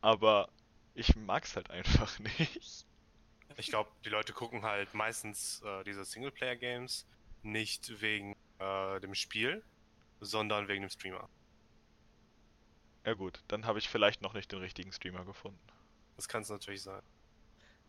Aber 0.00 0.48
ich 0.94 1.16
mag's 1.16 1.56
halt 1.56 1.70
einfach 1.70 2.18
nicht. 2.38 2.86
Ich 3.56 3.68
glaube, 3.68 3.90
die 4.04 4.10
Leute 4.10 4.32
gucken 4.32 4.62
halt 4.62 4.94
meistens 4.94 5.62
äh, 5.62 5.84
diese 5.84 6.04
Singleplayer-Games 6.04 7.06
nicht 7.42 8.00
wegen 8.00 8.36
äh, 8.58 9.00
dem 9.00 9.14
Spiel, 9.14 9.62
sondern 10.20 10.68
wegen 10.68 10.82
dem 10.82 10.90
Streamer. 10.90 11.28
Ja 13.04 13.14
gut, 13.14 13.42
dann 13.48 13.66
habe 13.66 13.78
ich 13.78 13.88
vielleicht 13.88 14.22
noch 14.22 14.32
nicht 14.32 14.50
den 14.50 14.60
richtigen 14.60 14.92
Streamer 14.92 15.24
gefunden. 15.24 15.60
Das 16.16 16.26
kann 16.26 16.42
es 16.42 16.48
natürlich 16.48 16.82
sein. 16.82 17.02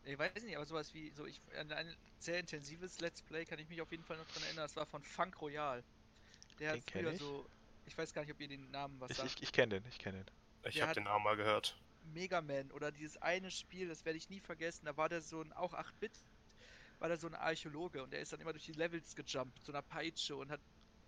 Ich 0.05 0.17
weiß 0.19 0.43
nicht, 0.43 0.55
aber 0.55 0.65
sowas 0.65 0.93
wie, 0.93 1.09
so 1.11 1.25
ich, 1.25 1.41
an 1.59 1.71
ein 1.71 1.95
sehr 2.19 2.39
intensives 2.39 2.99
Let's 2.99 3.21
Play 3.23 3.43
kann 3.45 3.57
ich 3.59 3.67
mich 3.69 3.81
auf 3.81 3.91
jeden 3.91 4.03
Fall 4.03 4.17
noch 4.17 4.27
dran 4.27 4.43
erinnern, 4.43 4.65
das 4.65 4.75
war 4.75 4.85
von 4.85 5.03
Funk 5.03 5.41
Royal. 5.41 5.83
Der 6.59 6.73
Den 6.73 6.81
hat 6.81 6.91
früher 6.91 7.11
ich. 7.13 7.19
so, 7.19 7.45
ich 7.87 7.97
weiß 7.97 8.13
gar 8.13 8.21
nicht, 8.21 8.31
ob 8.31 8.39
ihr 8.39 8.47
den 8.47 8.69
Namen 8.71 8.99
was 8.99 9.09
Ich, 9.11 9.17
sagt, 9.17 9.31
ich, 9.37 9.43
ich 9.43 9.51
kenne 9.51 9.79
den, 9.79 9.89
ich 9.89 9.97
kenne 9.97 10.23
den. 10.23 10.69
Ich 10.69 10.81
habe 10.81 10.93
den 10.93 11.03
Namen 11.05 11.23
mal 11.23 11.35
gehört. 11.35 11.75
Mega 12.13 12.39
Man 12.41 12.71
oder 12.71 12.91
dieses 12.91 13.19
eine 13.21 13.49
Spiel, 13.49 13.87
das 13.87 14.05
werde 14.05 14.17
ich 14.17 14.29
nie 14.29 14.39
vergessen, 14.39 14.85
da 14.85 14.95
war 14.95 15.09
der 15.09 15.21
so 15.21 15.41
ein, 15.41 15.51
auch 15.53 15.73
8-Bit, 15.73 16.11
war 16.99 17.07
der 17.07 17.17
so 17.17 17.25
ein 17.27 17.33
Archäologe 17.35 18.03
und 18.03 18.13
der 18.13 18.19
ist 18.21 18.31
dann 18.31 18.39
immer 18.41 18.53
durch 18.53 18.65
die 18.65 18.73
Levels 18.73 19.15
gejumpt, 19.15 19.65
so 19.65 19.71
einer 19.71 19.81
Peitsche 19.81 20.35
und 20.35 20.49
hat, 20.51 20.61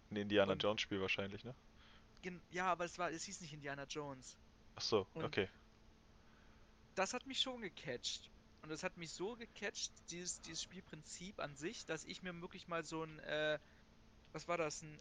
Ein 0.10 0.16
Indiana 0.18 0.54
Und- 0.54 0.64
Jones 0.64 0.82
Spiel 0.82 1.00
wahrscheinlich, 1.00 1.44
ne? 1.44 1.54
gen- 2.24 2.42
ja, 2.50 2.66
aber 2.72 2.86
es 2.86 2.98
war, 2.98 3.12
es 3.12 3.24
hieß 3.26 3.42
nicht 3.42 3.54
Indiana 3.54 3.84
Jones. 3.84 4.36
Ach 4.76 4.82
so, 4.82 5.06
Und- 5.14 5.24
okay. 5.24 5.48
das 6.96 7.14
hat 7.14 7.28
mich 7.28 7.40
schon 7.40 7.62
gecatcht. 7.62 8.28
Und 8.68 8.74
es 8.74 8.84
hat 8.84 8.98
mich 8.98 9.14
so 9.14 9.38
gecatcht, 9.38 9.94
dieses, 10.10 10.42
dieses 10.42 10.62
Spielprinzip 10.62 11.40
an 11.40 11.56
sich, 11.56 11.86
dass 11.86 12.04
ich 12.04 12.22
mir 12.22 12.42
wirklich 12.42 12.68
mal 12.68 12.84
so 12.84 13.02
ein, 13.02 13.20
äh, 13.20 13.58
was 14.34 14.50
war 14.50 14.58
das, 14.58 14.82
ein 14.82 15.00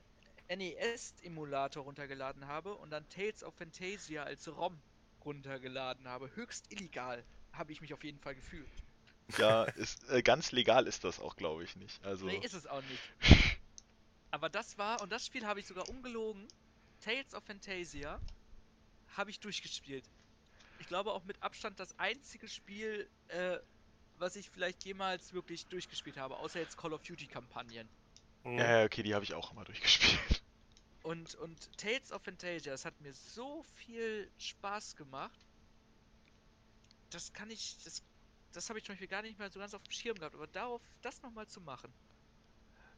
NES-Emulator 0.57 1.83
runtergeladen 1.83 2.47
habe 2.47 2.77
und 2.77 2.91
dann 2.91 3.09
Tales 3.09 3.43
of 3.43 3.57
Fantasia 3.57 4.23
als 4.23 4.47
ROM 4.47 4.79
runtergeladen 5.25 6.07
habe. 6.07 6.31
Höchst 6.37 6.71
illegal 6.71 7.25
habe 7.53 7.73
ich 7.73 7.81
mich 7.81 7.93
auf 7.93 8.05
jeden 8.05 8.21
Fall 8.21 8.37
gefühlt. 8.37 8.71
Ja, 9.37 9.65
ist, 9.65 10.09
äh, 10.11 10.23
ganz 10.23 10.53
legal 10.53 10.87
ist 10.87 11.03
das 11.03 11.19
auch, 11.19 11.35
glaube 11.35 11.65
ich, 11.65 11.75
nicht. 11.75 12.01
Also, 12.05 12.27
Nee, 12.27 12.39
ist 12.45 12.55
es 12.55 12.69
auch 12.69 12.83
nicht. 12.83 13.03
Aber 14.31 14.49
das 14.49 14.79
war, 14.79 15.03
und 15.03 15.11
das 15.11 15.27
Spiel 15.27 15.45
habe 15.45 15.59
ich 15.59 15.67
sogar 15.67 15.89
ungelogen, 15.89 16.47
Tales 17.01 17.35
of 17.35 17.43
Fantasia, 17.43 18.21
habe 19.17 19.31
ich 19.31 19.41
durchgespielt. 19.41 20.05
Ich 20.79 20.87
glaube 20.87 21.12
auch 21.12 21.25
mit 21.25 21.43
Abstand 21.43 21.81
das 21.81 21.99
einzige 21.99 22.49
Spiel, 22.49 23.09
äh, 23.29 23.59
was 24.19 24.37
ich 24.37 24.51
vielleicht 24.51 24.85
jemals 24.85 25.33
wirklich 25.33 25.67
durchgespielt 25.67 26.17
habe, 26.17 26.37
außer 26.37 26.61
jetzt 26.61 26.77
Call 26.77 26.93
of 26.93 27.03
Duty 27.03 27.27
Kampagnen. 27.27 27.89
Hm. 28.45 28.59
ja, 28.59 28.85
okay, 28.85 29.03
die 29.03 29.15
habe 29.15 29.25
ich 29.25 29.35
auch 29.35 29.53
immer 29.53 29.65
durchgespielt. 29.65 30.43
Und, 31.03 31.37
und 31.37 31.79
Tales 31.79 32.11
of 32.11 32.21
Fantasia, 32.25 32.73
das 32.73 32.85
hat 32.85 33.01
mir 33.01 33.15
so 33.15 33.62
viel 33.77 34.29
Spaß 34.39 34.97
gemacht. 34.97 35.39
Das 37.11 37.33
kann 37.33 37.49
ich, 37.49 37.77
das, 37.85 38.03
das 38.51 38.69
habe 38.69 38.81
ich 38.81 38.85
zum 38.85 38.95
Beispiel 38.95 39.07
gar 39.07 39.23
nicht 39.23 39.39
mehr 39.39 39.49
so 39.49 39.61
ganz 39.61 39.73
auf 39.73 39.85
dem 39.85 39.93
Schirm 39.93 40.19
gehabt, 40.19 40.35
aber 40.35 40.49
darauf, 40.49 40.83
das 41.03 41.23
nochmal 41.23 41.47
zu 41.47 41.61
machen. 41.61 41.95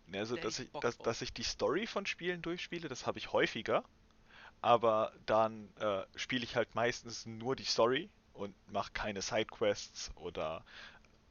Ne, 0.07 0.21
also, 0.21 0.37
Da 0.37 0.43
dass 0.43 0.59
ich, 0.59 0.71
dass, 0.81 0.97
dass 0.97 1.21
ich 1.21 1.35
die 1.35 1.43
Story 1.43 1.87
von 1.87 2.07
Spielen 2.07 2.41
durchspiele, 2.41 2.88
das 2.88 3.07
habe 3.07 3.19
ich 3.19 3.33
häufiger. 3.35 3.85
Aber 4.61 5.12
dann 5.27 5.75
äh, 5.77 6.05
spiele 6.16 6.44
ich 6.44 6.57
halt 6.57 6.75
meistens 6.75 7.27
nur 7.27 7.57
die 7.57 7.64
Story 7.64 8.11
und 8.33 8.55
mache 8.68 8.92
keine 8.92 9.23
Sidequests 9.23 10.11
oder 10.16 10.64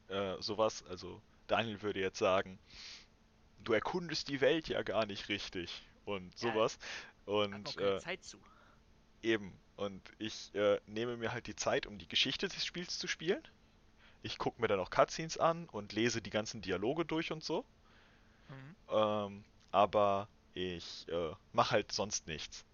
äh, 0.09 0.35
sowas. 0.41 0.83
Also, 0.89 1.21
Daniel 1.47 1.81
würde 1.81 1.99
jetzt 1.99 2.19
sagen, 2.19 2.59
du 3.59 3.73
erkundest 3.73 4.29
die 4.29 4.41
Welt 4.41 4.69
ja 4.69 4.81
gar 4.83 5.05
nicht 5.05 5.29
richtig 5.29 5.83
und 6.05 6.37
Ja, 6.41 6.51
sowas. 6.53 6.79
Hat 7.51 7.65
Und 7.65 7.77
äh, 7.77 7.99
Zeit 7.99 8.23
zu. 8.23 8.39
Eben. 9.21 9.61
Und 9.75 10.01
ich 10.19 10.53
äh, 10.55 10.79
nehme 10.87 11.17
mir 11.17 11.33
halt 11.33 11.47
die 11.47 11.55
Zeit, 11.55 11.85
um 11.87 11.97
die 11.99 12.07
Geschichte 12.07 12.47
des 12.47 12.65
Spiels 12.65 12.97
zu 12.99 13.07
spielen. 13.07 13.43
Ich 14.23 14.37
gucke 14.39 14.61
mir 14.61 14.67
dann 14.67 14.79
auch 14.79 14.89
Cutscenes 14.89 15.37
an 15.37 15.69
und 15.69 15.93
lese 15.93 16.21
die 16.21 16.29
ganzen 16.31 16.61
Dialoge 16.61 17.05
durch 17.05 17.31
und 17.31 17.43
so. 17.43 17.65
Mhm. 18.49 18.77
Ähm, 18.89 19.45
aber 19.71 20.29
ich 20.53 21.07
äh, 21.09 21.35
mache 21.53 21.71
halt 21.71 21.91
sonst 21.91 22.27
nichts. 22.27 22.66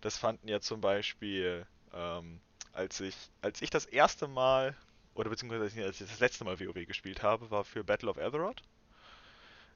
Das 0.00 0.16
fanden 0.16 0.48
ja 0.48 0.60
zum 0.60 0.80
Beispiel, 0.80 1.66
ähm, 1.92 2.40
als 2.72 3.00
ich, 3.00 3.14
als 3.42 3.60
ich 3.62 3.70
das 3.70 3.86
erste 3.86 4.28
Mal, 4.28 4.76
oder 5.14 5.30
beziehungsweise 5.30 5.84
als 5.84 6.00
ich 6.00 6.08
das 6.08 6.20
letzte 6.20 6.44
Mal 6.44 6.58
WoW 6.58 6.86
gespielt 6.86 7.22
habe, 7.22 7.50
war 7.50 7.64
für 7.64 7.84
Battle 7.84 8.10
of 8.10 8.18
Azeroth. 8.18 8.62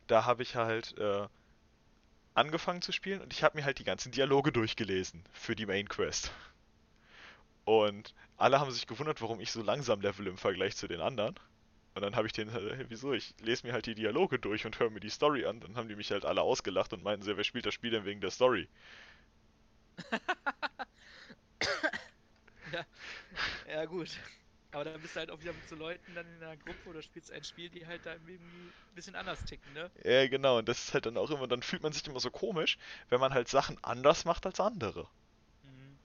Da 0.06 0.24
habe 0.24 0.42
ich 0.42 0.54
halt 0.54 0.96
äh, 0.98 1.26
angefangen 2.34 2.82
zu 2.82 2.92
spielen 2.92 3.20
und 3.20 3.32
ich 3.32 3.42
habe 3.42 3.56
mir 3.58 3.64
halt 3.64 3.78
die 3.78 3.84
ganzen 3.84 4.12
Dialoge 4.12 4.52
durchgelesen 4.52 5.24
für 5.32 5.56
die 5.56 5.66
Main 5.66 5.88
Quest. 5.88 6.32
Und 7.64 8.14
alle 8.36 8.60
haben 8.60 8.70
sich 8.70 8.86
gewundert, 8.86 9.22
warum 9.22 9.40
ich 9.40 9.50
so 9.50 9.62
langsam 9.62 10.00
level 10.00 10.26
im 10.26 10.36
Vergleich 10.36 10.76
zu 10.76 10.86
den 10.86 11.00
anderen. 11.00 11.34
Und 11.94 12.02
dann 12.02 12.16
habe 12.16 12.26
ich 12.26 12.32
denen, 12.32 12.52
halt, 12.52 12.76
hey, 12.76 12.86
wieso? 12.88 13.12
Ich 13.12 13.34
lese 13.40 13.66
mir 13.66 13.72
halt 13.72 13.86
die 13.86 13.94
Dialoge 13.94 14.38
durch 14.38 14.66
und 14.66 14.78
höre 14.80 14.90
mir 14.90 15.00
die 15.00 15.10
Story 15.10 15.46
an. 15.46 15.60
Dann 15.60 15.76
haben 15.76 15.88
die 15.88 15.96
mich 15.96 16.10
halt 16.10 16.24
alle 16.24 16.42
ausgelacht 16.42 16.92
und 16.92 17.04
meinten, 17.04 17.24
wer 17.24 17.44
spielt 17.44 17.66
das 17.66 17.74
Spiel 17.74 17.90
denn 17.90 18.04
wegen 18.04 18.20
der 18.20 18.30
Story? 18.30 18.68
Ja, 23.66 23.84
gut. 23.86 24.18
Aber 24.70 24.84
dann 24.84 25.00
bist 25.02 25.14
du 25.16 25.20
halt 25.20 25.30
auch 25.30 25.40
wieder 25.40 25.52
mit 25.52 25.66
so 25.68 25.76
Leuten 25.76 26.14
dann 26.14 26.26
in 26.26 26.42
einer 26.42 26.56
Gruppe 26.56 26.88
oder 26.88 27.02
spielst 27.02 27.30
ein 27.30 27.44
Spiel, 27.44 27.70
die 27.70 27.86
halt 27.86 28.06
da 28.06 28.14
irgendwie 28.14 28.36
ein 28.38 28.74
bisschen 28.90 29.14
anders 29.14 29.44
ticken, 29.44 29.72
ne? 29.72 29.92
Ja, 30.04 30.28
genau. 30.28 30.58
Und 30.58 30.68
das 30.68 30.86
ist 30.86 30.94
halt 30.94 31.06
dann 31.06 31.16
auch 31.16 31.30
immer, 31.32 31.48
dann 31.48 31.62
fühlt 31.62 31.82
man 31.82 31.92
sich 31.92 32.06
immer 32.06 32.20
so 32.20 32.30
komisch, 32.30 32.78
wenn 33.08 33.18
man 33.20 33.34
halt 33.34 33.48
Sachen 33.48 33.76
anders 33.82 34.24
macht 34.24 34.46
als 34.46 34.60
andere. 34.60 35.08
Mhm. 35.64 35.98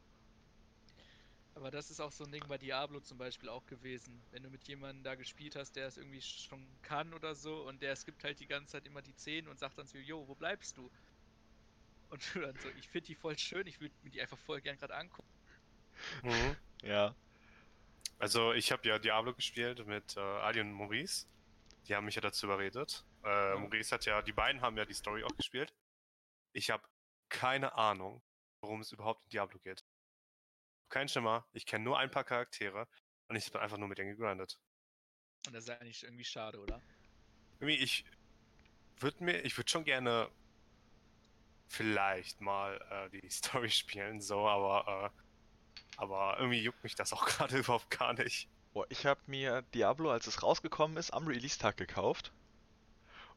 Aber 1.53 1.69
das 1.71 1.91
ist 1.91 1.99
auch 1.99 2.11
so 2.11 2.23
ein 2.23 2.31
Ding 2.31 2.47
bei 2.47 2.57
Diablo 2.57 3.01
zum 3.01 3.17
Beispiel 3.19 3.49
auch 3.49 3.65
gewesen. 3.67 4.25
Wenn 4.31 4.41
du 4.43 4.49
mit 4.49 4.67
jemandem 4.67 5.03
da 5.03 5.15
gespielt 5.15 5.55
hast, 5.55 5.75
der 5.75 5.87
es 5.87 5.97
irgendwie 5.97 6.21
schon 6.21 6.79
kann 6.81 7.13
oder 7.13 7.35
so 7.35 7.67
und 7.67 7.81
der 7.81 7.95
skippt 7.95 8.23
halt 8.23 8.39
die 8.39 8.47
ganze 8.47 8.71
Zeit 8.73 8.85
immer 8.87 9.01
die 9.01 9.15
10 9.15 9.47
und 9.47 9.59
sagt 9.59 9.77
dann 9.77 9.87
so, 9.87 9.97
yo, 9.97 10.27
wo 10.27 10.35
bleibst 10.35 10.77
du? 10.77 10.89
Und 12.09 12.35
du 12.35 12.39
dann 12.41 12.55
so, 12.57 12.69
ich 12.79 12.89
finde 12.89 13.07
die 13.07 13.15
voll 13.15 13.37
schön, 13.37 13.67
ich 13.67 13.79
würde 13.79 13.93
mir 14.03 14.09
die 14.09 14.21
einfach 14.21 14.37
voll 14.37 14.61
gern 14.61 14.77
gerade 14.77 14.95
angucken. 14.95 15.29
Mhm. 16.23 16.55
Ja. 16.81 17.15
Also 18.17 18.53
ich 18.53 18.71
habe 18.71 18.87
ja 18.87 18.99
Diablo 18.99 19.33
gespielt 19.33 19.85
mit 19.85 20.17
äh, 20.17 20.19
Ali 20.19 20.59
und 20.59 20.73
Maurice. 20.73 21.27
Die 21.87 21.95
haben 21.95 22.05
mich 22.05 22.15
ja 22.15 22.21
dazu 22.21 22.45
überredet. 22.47 23.05
Äh, 23.23 23.55
Maurice 23.55 23.93
hat 23.93 24.05
ja, 24.05 24.21
die 24.21 24.33
beiden 24.33 24.61
haben 24.61 24.77
ja 24.77 24.85
die 24.85 24.93
Story 24.93 25.23
auch 25.23 25.35
gespielt. 25.35 25.73
Ich 26.53 26.69
habe 26.69 26.83
keine 27.29 27.73
Ahnung, 27.73 28.21
worum 28.61 28.81
es 28.81 28.91
überhaupt 28.91 29.23
in 29.25 29.29
Diablo 29.29 29.59
geht. 29.59 29.85
Kein 30.89 31.07
Schimmer. 31.07 31.47
Ich 31.53 31.65
kenne 31.65 31.83
nur 31.83 31.99
ein 31.99 32.11
paar 32.11 32.23
Charaktere 32.23 32.87
und 33.27 33.35
ich 33.35 33.51
bin 33.51 33.61
einfach 33.61 33.77
nur 33.77 33.87
mit 33.87 33.97
denen 33.97 34.17
gegrindet. 34.17 34.59
Und 35.45 35.53
das 35.53 35.65
ist 35.65 35.69
eigentlich 35.69 36.03
irgendwie 36.03 36.25
schade, 36.25 36.59
oder? 36.59 36.81
Irgendwie, 37.59 37.77
ich 37.77 38.03
würde 38.99 39.23
mir, 39.23 39.41
ich 39.41 39.55
würde 39.57 39.69
schon 39.69 39.85
gerne 39.85 40.29
vielleicht 41.69 42.41
mal 42.41 42.81
äh, 42.89 43.21
die 43.21 43.29
Story 43.31 43.69
spielen, 43.69 44.19
so, 44.19 44.47
aber, 44.47 45.11
äh, 45.13 45.21
aber 45.97 46.35
irgendwie 46.39 46.61
juckt 46.61 46.83
mich 46.83 46.95
das 46.95 47.13
auch 47.13 47.25
gerade 47.25 47.59
überhaupt 47.59 47.89
gar 47.89 48.13
nicht. 48.13 48.49
Boah, 48.73 48.85
ich 48.89 49.05
habe 49.05 49.21
mir 49.27 49.63
Diablo, 49.73 50.11
als 50.11 50.27
es 50.27 50.43
rausgekommen 50.43 50.97
ist, 50.97 51.11
am 51.11 51.27
Release-Tag 51.27 51.77
gekauft. 51.77 52.33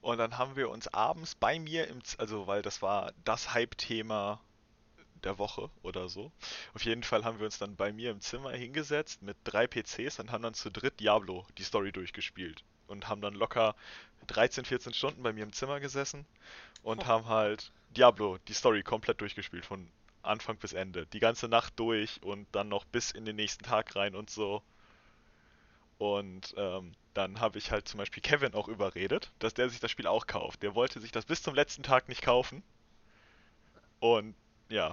Und 0.01 0.19
dann 0.19 0.37
haben 0.37 0.57
wir 0.57 0.69
uns 0.69 0.89
abends 0.89 1.37
bei 1.37 1.61
mir 1.61 1.87
im, 1.87 2.03
Z 2.03 2.19
also 2.19 2.49
weil 2.49 2.61
das 2.61 2.83
war 2.83 3.13
das 3.25 3.55
Hype-Thema 3.55 4.41
der 5.23 5.39
Woche 5.39 5.71
oder 5.83 6.09
so. 6.09 6.33
Auf 6.75 6.85
jeden 6.85 7.05
Fall 7.05 7.25
haben 7.25 7.39
wir 7.39 7.47
uns 7.47 7.59
dann 7.59 7.77
bei 7.77 7.93
mir 7.93 8.11
im 8.11 8.21
Zimmer 8.21 8.51
hingesetzt 8.51 9.23
mit 9.23 9.37
drei 9.45 9.69
PCs 9.69 10.19
und 10.19 10.33
haben 10.33 10.43
dann 10.43 10.55
zu 10.55 10.71
dritt 10.71 10.99
Diablo 10.99 11.47
die 11.57 11.63
Story 11.63 11.93
durchgespielt. 11.93 12.65
Und 12.93 13.09
haben 13.09 13.21
dann 13.23 13.35
locker 13.35 13.75
13, 14.29 14.65
14 14.65 14.95
Stunden 14.95 15.23
bei 15.23 15.33
mir 15.33 15.45
im 15.45 15.53
Zimmer 15.53 15.81
gesessen 15.81 16.27
und 16.83 17.05
Oh. 17.05 17.07
haben 17.07 17.27
halt 17.29 17.73
Diablo 17.91 18.39
die 18.49 18.55
Story 18.55 18.83
komplett 18.85 19.21
durchgespielt, 19.21 19.67
von 19.67 19.91
Anfang 20.23 20.57
bis 20.59 20.73
Ende. 20.75 21.07
Die 21.09 21.21
ganze 21.21 21.49
Nacht 21.49 21.75
durch 21.79 22.23
und 22.23 22.47
dann 22.53 22.69
noch 22.69 22.85
bis 22.87 23.11
in 23.13 23.25
den 23.25 23.37
nächsten 23.37 23.65
Tag 23.65 23.97
rein 23.97 24.15
und 24.17 24.31
so. 24.31 24.63
Und 25.99 26.55
ähm, 26.59 26.93
dann 27.15 27.41
habe 27.41 27.59
ich 27.59 27.71
halt 27.71 27.89
zum 27.89 27.99
Beispiel 27.99 28.23
Kevin 28.23 28.55
auch 28.55 28.69
überredet, 28.69 29.33
dass 29.39 29.55
der 29.55 29.69
sich 29.71 29.81
das 29.81 29.91
Spiel 29.91 30.07
auch 30.07 30.27
kauft. 30.27 30.63
Der 30.63 30.75
wollte 30.75 31.01
sich 31.01 31.13
das 31.13 31.25
bis 31.27 31.43
zum 31.43 31.55
letzten 31.55 31.83
Tag 31.83 32.09
nicht 32.09 32.23
kaufen. 32.23 32.63
Und 34.01 34.35
ja, 34.69 34.93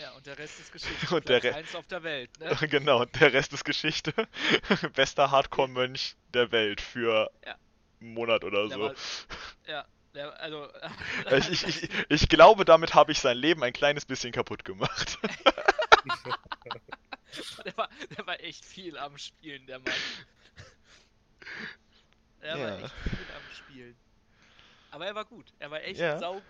Ja, 0.00 0.12
und 0.12 0.26
der 0.26 0.38
Rest 0.38 0.58
ist 0.60 0.72
Geschichte. 0.72 1.14
Und 1.14 1.28
der 1.28 1.42
Re- 1.42 1.54
eins 1.54 1.74
auf 1.74 1.86
der 1.86 2.02
Welt, 2.02 2.30
ne? 2.38 2.56
genau, 2.68 3.04
der 3.04 3.32
Rest 3.32 3.52
ist 3.52 3.64
Geschichte. 3.64 4.12
Bester 4.94 5.30
Hardcore-Mönch 5.30 6.16
der 6.32 6.50
Welt 6.52 6.80
für 6.80 7.30
Ja. 7.44 7.56
einen 8.00 8.14
Monat 8.14 8.44
oder 8.44 8.68
Der 8.68 8.76
so. 8.76 8.82
war, 8.84 8.94
ja, 9.66 9.84
der, 10.14 10.40
also. 10.40 10.68
Ich, 11.36 11.50
ich, 11.50 11.66
ich, 11.84 11.90
ich 12.08 12.28
glaube, 12.28 12.64
damit 12.64 12.94
habe 12.94 13.12
ich 13.12 13.18
sein 13.20 13.36
Leben 13.36 13.62
ein 13.62 13.72
kleines 13.72 14.04
bisschen 14.04 14.32
kaputt 14.32 14.64
gemacht. 14.64 15.18
der, 17.64 17.76
war, 17.76 17.88
der 18.16 18.26
war 18.26 18.40
echt 18.40 18.64
viel 18.64 18.98
am 18.98 19.16
Spielen, 19.18 19.66
der 19.66 19.78
Mann. 19.78 19.92
Er 22.40 22.58
war 22.58 22.68
Ja. 22.68 22.78
echt 22.84 22.94
viel 23.04 23.26
am 23.36 23.54
Spielen. 23.56 23.96
Aber 24.90 25.06
er 25.06 25.14
war 25.14 25.24
gut. 25.24 25.52
Er 25.58 25.70
war 25.70 25.82
echt 25.82 26.00
Ja. 26.00 26.18
saugut. 26.18 26.42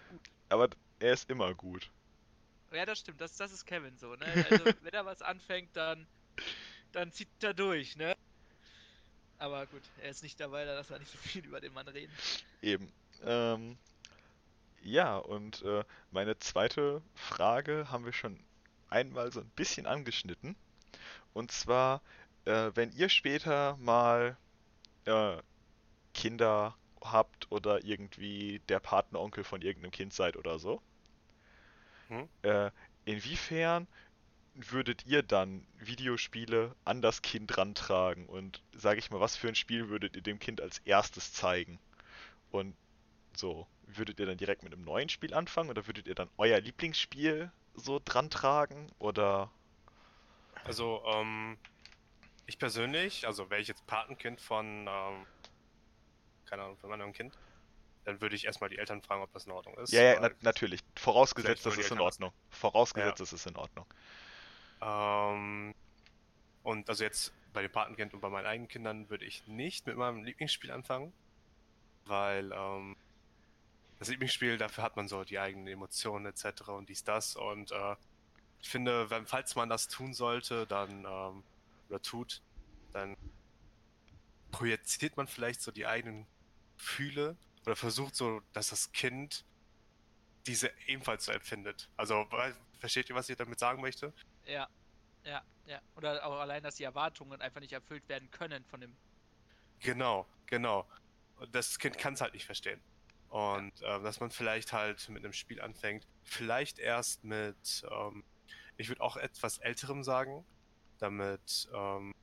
Aber 0.48 0.68
er 0.98 1.12
ist 1.12 1.30
immer 1.30 1.54
gut. 1.54 1.90
Ja, 2.72 2.86
das 2.86 3.00
stimmt. 3.00 3.20
Das, 3.20 3.36
das 3.36 3.52
ist 3.52 3.66
Kevin 3.66 3.96
so, 3.98 4.14
ne? 4.14 4.26
Also, 4.50 4.64
wenn 4.82 4.92
er 4.92 5.04
was 5.04 5.22
anfängt, 5.22 5.76
dann, 5.76 6.06
dann 6.92 7.12
zieht 7.12 7.28
er 7.42 7.54
durch, 7.54 7.96
ne? 7.96 8.16
Aber 9.38 9.66
gut, 9.66 9.82
er 10.00 10.10
ist 10.10 10.22
nicht 10.22 10.38
dabei, 10.38 10.64
da 10.64 10.74
lassen 10.74 10.90
wir 10.90 10.98
nicht 11.00 11.10
so 11.10 11.18
viel 11.18 11.44
über 11.44 11.60
den 11.60 11.72
Mann 11.72 11.88
reden. 11.88 12.12
Eben. 12.60 12.92
Ähm, 13.24 13.76
ja, 14.82 15.16
und 15.16 15.62
äh, 15.62 15.84
meine 16.10 16.38
zweite 16.38 17.02
Frage 17.14 17.90
haben 17.90 18.04
wir 18.04 18.12
schon 18.12 18.38
einmal 18.88 19.32
so 19.32 19.40
ein 19.40 19.50
bisschen 19.56 19.86
angeschnitten. 19.86 20.56
Und 21.32 21.50
zwar, 21.50 22.02
äh, 22.44 22.70
wenn 22.74 22.92
ihr 22.92 23.08
später 23.08 23.76
mal 23.78 24.36
äh, 25.06 25.36
Kinder 26.14 26.76
habt 27.00 27.50
oder 27.50 27.84
irgendwie 27.84 28.60
der 28.68 28.80
Patenonkel 28.80 29.44
von 29.44 29.62
irgendeinem 29.62 29.92
Kind 29.92 30.12
seid 30.12 30.36
oder 30.36 30.58
so, 30.58 30.80
Hm? 32.12 32.28
äh, 32.42 32.70
inwiefern 33.06 33.86
würdet 34.54 35.06
ihr 35.06 35.22
dann 35.22 35.66
Videospiele 35.78 36.74
an 36.84 37.00
das 37.00 37.22
Kind 37.22 37.56
rantragen 37.56 38.26
und 38.26 38.62
sage 38.74 38.98
ich 38.98 39.10
mal, 39.10 39.20
was 39.20 39.34
für 39.34 39.48
ein 39.48 39.54
Spiel 39.54 39.88
würdet 39.88 40.14
ihr 40.14 40.22
dem 40.22 40.38
Kind 40.38 40.60
als 40.60 40.78
erstes 40.80 41.32
zeigen? 41.32 41.78
Und 42.50 42.76
so, 43.34 43.66
würdet 43.86 44.20
ihr 44.20 44.26
dann 44.26 44.36
direkt 44.36 44.62
mit 44.62 44.74
einem 44.74 44.84
neuen 44.84 45.08
Spiel 45.08 45.32
anfangen 45.32 45.70
oder 45.70 45.86
würdet 45.86 46.06
ihr 46.06 46.14
dann 46.14 46.28
euer 46.36 46.60
Lieblingsspiel 46.60 47.50
so 47.74 47.98
dran 48.04 48.28
tragen 48.28 48.90
oder 48.98 49.50
Also, 50.64 51.02
ähm, 51.06 51.56
ich 52.46 52.58
persönlich, 52.58 53.26
also 53.26 53.48
wäre 53.48 53.62
ich 53.62 53.68
jetzt 53.68 53.86
Patenkind 53.86 54.38
von, 54.38 54.86
ähm, 54.86 55.26
keine 56.44 56.64
Ahnung, 56.64 56.76
von 56.76 56.90
meinem 56.90 57.14
Kind, 57.14 57.38
dann 58.04 58.20
würde 58.20 58.34
ich 58.34 58.44
erstmal 58.46 58.70
die 58.70 58.78
Eltern 58.78 59.00
fragen, 59.02 59.22
ob 59.22 59.32
das 59.32 59.46
in 59.46 59.52
Ordnung 59.52 59.76
ist. 59.78 59.92
ja, 59.92 60.02
ja, 60.02 60.18
na 60.20 60.30
natürlich, 60.40 60.80
vorausgesetzt, 60.96 61.64
das 61.66 61.76
ist 61.78 61.90
in 61.90 62.00
Ordnung. 62.00 62.32
Vorausgesetzt, 62.50 63.18
Ja. 63.18 63.22
das 63.24 63.32
ist 63.32 63.46
in 63.46 63.56
Ordnung. 63.56 63.86
ähm, 64.80 65.74
und 66.62 66.88
also 66.88 67.04
jetzt 67.04 67.32
bei 67.52 67.62
dem 67.62 67.70
Patenkind 67.72 68.14
und 68.14 68.20
bei 68.20 68.28
meinen 68.30 68.46
eigenen 68.46 68.68
Kindern 68.68 69.10
würde 69.10 69.24
ich 69.24 69.46
nicht 69.46 69.86
mit 69.86 69.96
meinem 69.96 70.24
Lieblingsspiel 70.24 70.70
anfangen, 70.70 71.12
weil 72.06 72.50
ähm, 72.52 72.96
das 73.98 74.08
Lieblingsspiel, 74.08 74.58
dafür 74.58 74.82
hat 74.84 74.96
man 74.96 75.06
so 75.08 75.22
die 75.24 75.38
eigenen 75.38 75.66
Emotionen 75.68 76.26
etc. 76.26 76.68
und 76.68 76.88
dies, 76.88 77.04
das 77.04 77.36
und 77.36 77.70
äh, 77.72 77.96
ich 78.60 78.68
finde, 78.68 79.10
wenn, 79.10 79.26
falls 79.26 79.54
man 79.56 79.68
das 79.68 79.88
tun 79.88 80.14
sollte, 80.14 80.66
dann 80.66 81.04
ähm, 81.04 81.42
oder 81.88 82.00
tut, 82.00 82.40
dann 82.92 83.16
projiziert 84.50 85.16
man 85.16 85.26
vielleicht 85.26 85.60
so 85.62 85.72
die 85.72 85.86
eigenen 85.86 86.26
Gefühle 86.78 87.36
oder 87.64 87.76
versucht 87.76 88.16
so, 88.16 88.40
dass 88.52 88.70
das 88.70 88.92
Kind 88.92 89.44
diese 90.46 90.72
ebenfalls 90.86 91.24
so 91.24 91.32
empfindet. 91.32 91.88
Also, 91.96 92.26
versteht 92.78 93.08
ihr, 93.08 93.14
was 93.14 93.28
ich 93.28 93.36
damit 93.36 93.58
sagen 93.58 93.80
möchte? 93.80 94.12
Ja, 94.44 94.68
ja, 95.24 95.42
ja. 95.66 95.80
Oder 95.94 96.24
auch 96.26 96.40
allein, 96.40 96.62
dass 96.62 96.76
die 96.76 96.84
Erwartungen 96.84 97.40
einfach 97.40 97.60
nicht 97.60 97.72
erfüllt 97.72 98.08
werden 98.08 98.30
können 98.30 98.64
von 98.64 98.80
dem. 98.80 98.96
Genau, 99.80 100.26
genau. 100.46 100.88
Und 101.36 101.54
das 101.54 101.78
Kind 101.78 101.98
kann 101.98 102.14
es 102.14 102.20
halt 102.20 102.34
nicht 102.34 102.46
verstehen. 102.46 102.80
Und 103.28 103.72
ähm, 103.82 104.04
dass 104.04 104.20
man 104.20 104.30
vielleicht 104.30 104.72
halt 104.72 105.08
mit 105.08 105.24
einem 105.24 105.32
Spiel 105.32 105.60
anfängt, 105.60 106.06
vielleicht 106.22 106.78
erst 106.78 107.24
mit, 107.24 107.82
ähm, 107.90 108.24
ich 108.76 108.88
würde 108.88 109.00
auch 109.00 109.16
etwas 109.16 109.58
älterem 109.58 110.04
sagen, 110.04 110.44
damit 110.98 111.68
ähm, 111.74 112.14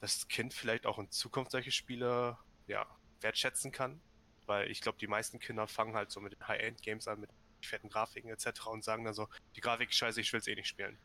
das 0.00 0.26
Kind 0.28 0.54
vielleicht 0.54 0.86
auch 0.86 0.98
in 0.98 1.10
Zukunft 1.10 1.50
solche 1.50 1.70
Spiele 1.70 2.38
ja, 2.66 2.86
wertschätzen 3.20 3.72
kann. 3.72 4.00
Weil 4.46 4.70
ich 4.70 4.80
glaube, 4.80 4.98
die 4.98 5.06
meisten 5.06 5.38
Kinder 5.38 5.66
fangen 5.66 5.94
halt 5.94 6.10
so 6.10 6.20
mit 6.20 6.32
den 6.32 6.48
High-End-Games 6.48 7.08
an, 7.08 7.20
mit 7.20 7.30
fetten 7.62 7.88
Grafiken 7.88 8.30
etc. 8.30 8.66
und 8.68 8.84
sagen 8.84 9.04
dann 9.04 9.14
so, 9.14 9.28
die 9.56 9.60
Grafik 9.60 9.90
ist 9.90 9.96
scheiße, 9.96 10.20
ich 10.20 10.32
will 10.32 10.40
es 10.40 10.46
eh 10.46 10.54
nicht 10.54 10.68
spielen. 10.68 10.98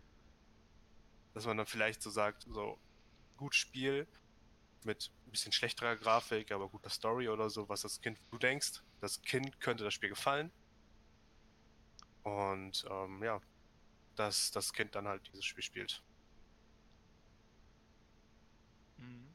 Dass 1.33 1.45
man 1.45 1.57
dann 1.57 1.65
vielleicht 1.65 2.01
so 2.01 2.09
sagt, 2.09 2.43
so, 2.43 2.79
gut 3.37 3.55
Spiel, 3.55 4.07
mit 4.83 5.11
ein 5.25 5.31
bisschen 5.31 5.51
schlechterer 5.51 5.95
Grafik, 5.95 6.51
aber 6.51 6.69
guter 6.69 6.89
Story 6.89 7.29
oder 7.29 7.49
so, 7.49 7.69
was 7.69 7.81
das 7.81 8.01
Kind, 8.01 8.19
du 8.31 8.37
denkst, 8.37 8.81
das 8.99 9.21
Kind 9.21 9.59
könnte 9.59 9.83
das 9.83 9.93
Spiel 9.93 10.09
gefallen. 10.09 10.51
Und 12.23 12.85
ähm, 12.89 13.23
ja, 13.23 13.41
dass 14.15 14.51
das 14.51 14.73
Kind 14.73 14.95
dann 14.95 15.07
halt 15.07 15.27
dieses 15.31 15.45
Spiel 15.45 15.63
spielt. 15.63 16.03
Mhm. 18.97 19.33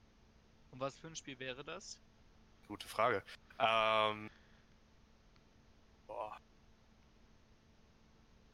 Und 0.70 0.80
was 0.80 0.98
für 0.98 1.08
ein 1.08 1.16
Spiel 1.16 1.38
wäre 1.38 1.64
das? 1.64 2.00
Gute 2.68 2.88
Frage. 2.88 3.22
Ähm, 3.58 4.30
boah. 6.06 6.36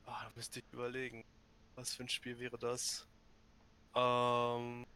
Ah, 0.06 0.24
da 0.24 0.30
müsste 0.34 0.60
ich 0.60 0.64
überlegen. 0.72 1.24
Was 1.74 1.94
für 1.94 2.04
ein 2.04 2.08
Spiel 2.08 2.38
wäre 2.38 2.58
das? 2.58 3.06
Ähm, 3.94 4.86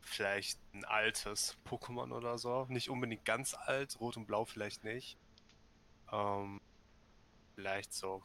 vielleicht 0.00 0.58
ein 0.74 0.84
altes 0.84 1.56
Pokémon 1.66 2.12
oder 2.12 2.38
so. 2.38 2.66
Nicht 2.68 2.90
unbedingt 2.90 3.24
ganz 3.24 3.54
alt, 3.54 3.98
Rot 4.00 4.16
und 4.16 4.26
Blau 4.26 4.44
vielleicht 4.44 4.84
nicht. 4.84 5.16
Ähm, 6.10 6.60
vielleicht 7.54 7.92
so 7.92 8.22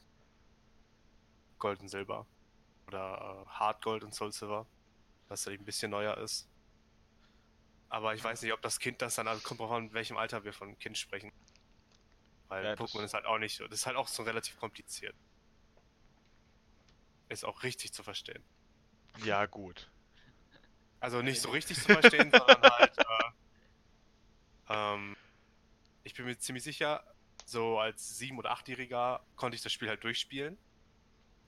Gold 1.60 1.80
und 1.82 1.90
Silber. 1.90 2.26
Oder 2.88 3.46
äh, 3.46 3.50
Hard 3.50 3.82
Gold 3.84 4.04
und 4.04 4.14
Soul 4.14 4.32
Silver. 4.32 4.66
Was 5.28 5.44
vielleicht 5.44 5.62
ein 5.62 5.66
bisschen 5.66 5.92
neuer 5.92 6.18
ist. 6.18 6.48
Aber 7.94 8.16
ich 8.16 8.24
weiß 8.24 8.42
nicht, 8.42 8.52
ob 8.52 8.62
das 8.64 8.80
Kind 8.80 9.04
das 9.04 9.14
dann, 9.14 9.28
also 9.28 9.44
kommt 9.48 9.60
drauf 9.60 9.70
an, 9.70 9.90
in 9.90 9.94
welchem 9.94 10.18
Alter 10.18 10.44
wir 10.44 10.52
von 10.52 10.80
Kind 10.80 10.98
sprechen. 10.98 11.32
Weil 12.48 12.66
Ja, 12.66 12.74
Pokémon 12.74 13.04
ist 13.04 13.14
halt 13.14 13.28
auch 13.28 13.38
nicht 13.38 13.56
so, 13.56 13.68
das 13.68 13.82
ist 13.82 13.86
halt 13.86 13.98
auch 13.98 14.08
so 14.08 14.24
relativ 14.24 14.58
kompliziert. 14.58 15.16
Ist 17.30 17.46
auch 17.46 17.62
richtig 17.62 17.94
zu 17.94 18.02
verstehen. 18.02 18.44
Ja, 19.24 19.46
gut. 19.46 19.92
Also 21.02 21.22
nicht 21.22 21.40
so 21.40 21.52
richtig 21.52 21.80
zu 21.80 21.94
verstehen, 21.94 22.32
sondern 22.32 22.64
halt, 22.64 22.98
äh, 22.98 23.32
ähm, 24.70 25.16
ich 26.04 26.16
bin 26.16 26.26
mir 26.26 26.36
ziemlich 26.40 26.64
sicher, 26.64 27.04
so 27.46 27.78
als 27.78 28.18
sieben- 28.18 28.40
oder 28.40 28.50
achtjähriger 28.50 29.24
konnte 29.36 29.56
ich 29.56 29.62
das 29.62 29.72
Spiel 29.72 29.90
halt 29.90 30.04
durchspielen. 30.04 30.58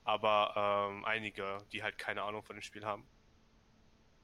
Aber 0.04 0.90
ähm, 0.92 1.04
einige, 1.04 1.66
die 1.72 1.82
halt 1.82 1.98
keine 1.98 2.22
Ahnung 2.22 2.44
von 2.44 2.54
dem 2.54 2.62
Spiel 2.62 2.84
haben, 2.84 3.04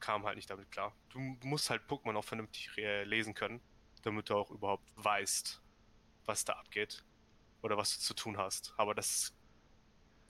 kamen 0.03 0.27
halt 0.27 0.37
nicht 0.37 0.51
damit 0.51 0.71
klar. 0.71 0.95
Du 1.09 1.19
musst 1.45 1.71
halt 1.71 1.83
Pokémon 1.89 2.17
auch 2.17 2.25
vernünftig 2.25 2.77
äh, 2.77 3.05
lesen 3.05 3.35
können, 3.35 3.63
damit 4.03 4.29
du 4.29 4.35
auch 4.35 4.51
überhaupt 4.51 4.91
weißt, 4.97 5.63
was 6.27 6.45
da 6.45 6.55
abgeht 6.55 7.03
oder 7.63 7.79
was 7.79 7.97
du 7.97 8.01
zu 8.03 8.15
tun 8.15 8.37
hast. 8.37 8.75
Aber 8.77 8.95
das 8.95 9.33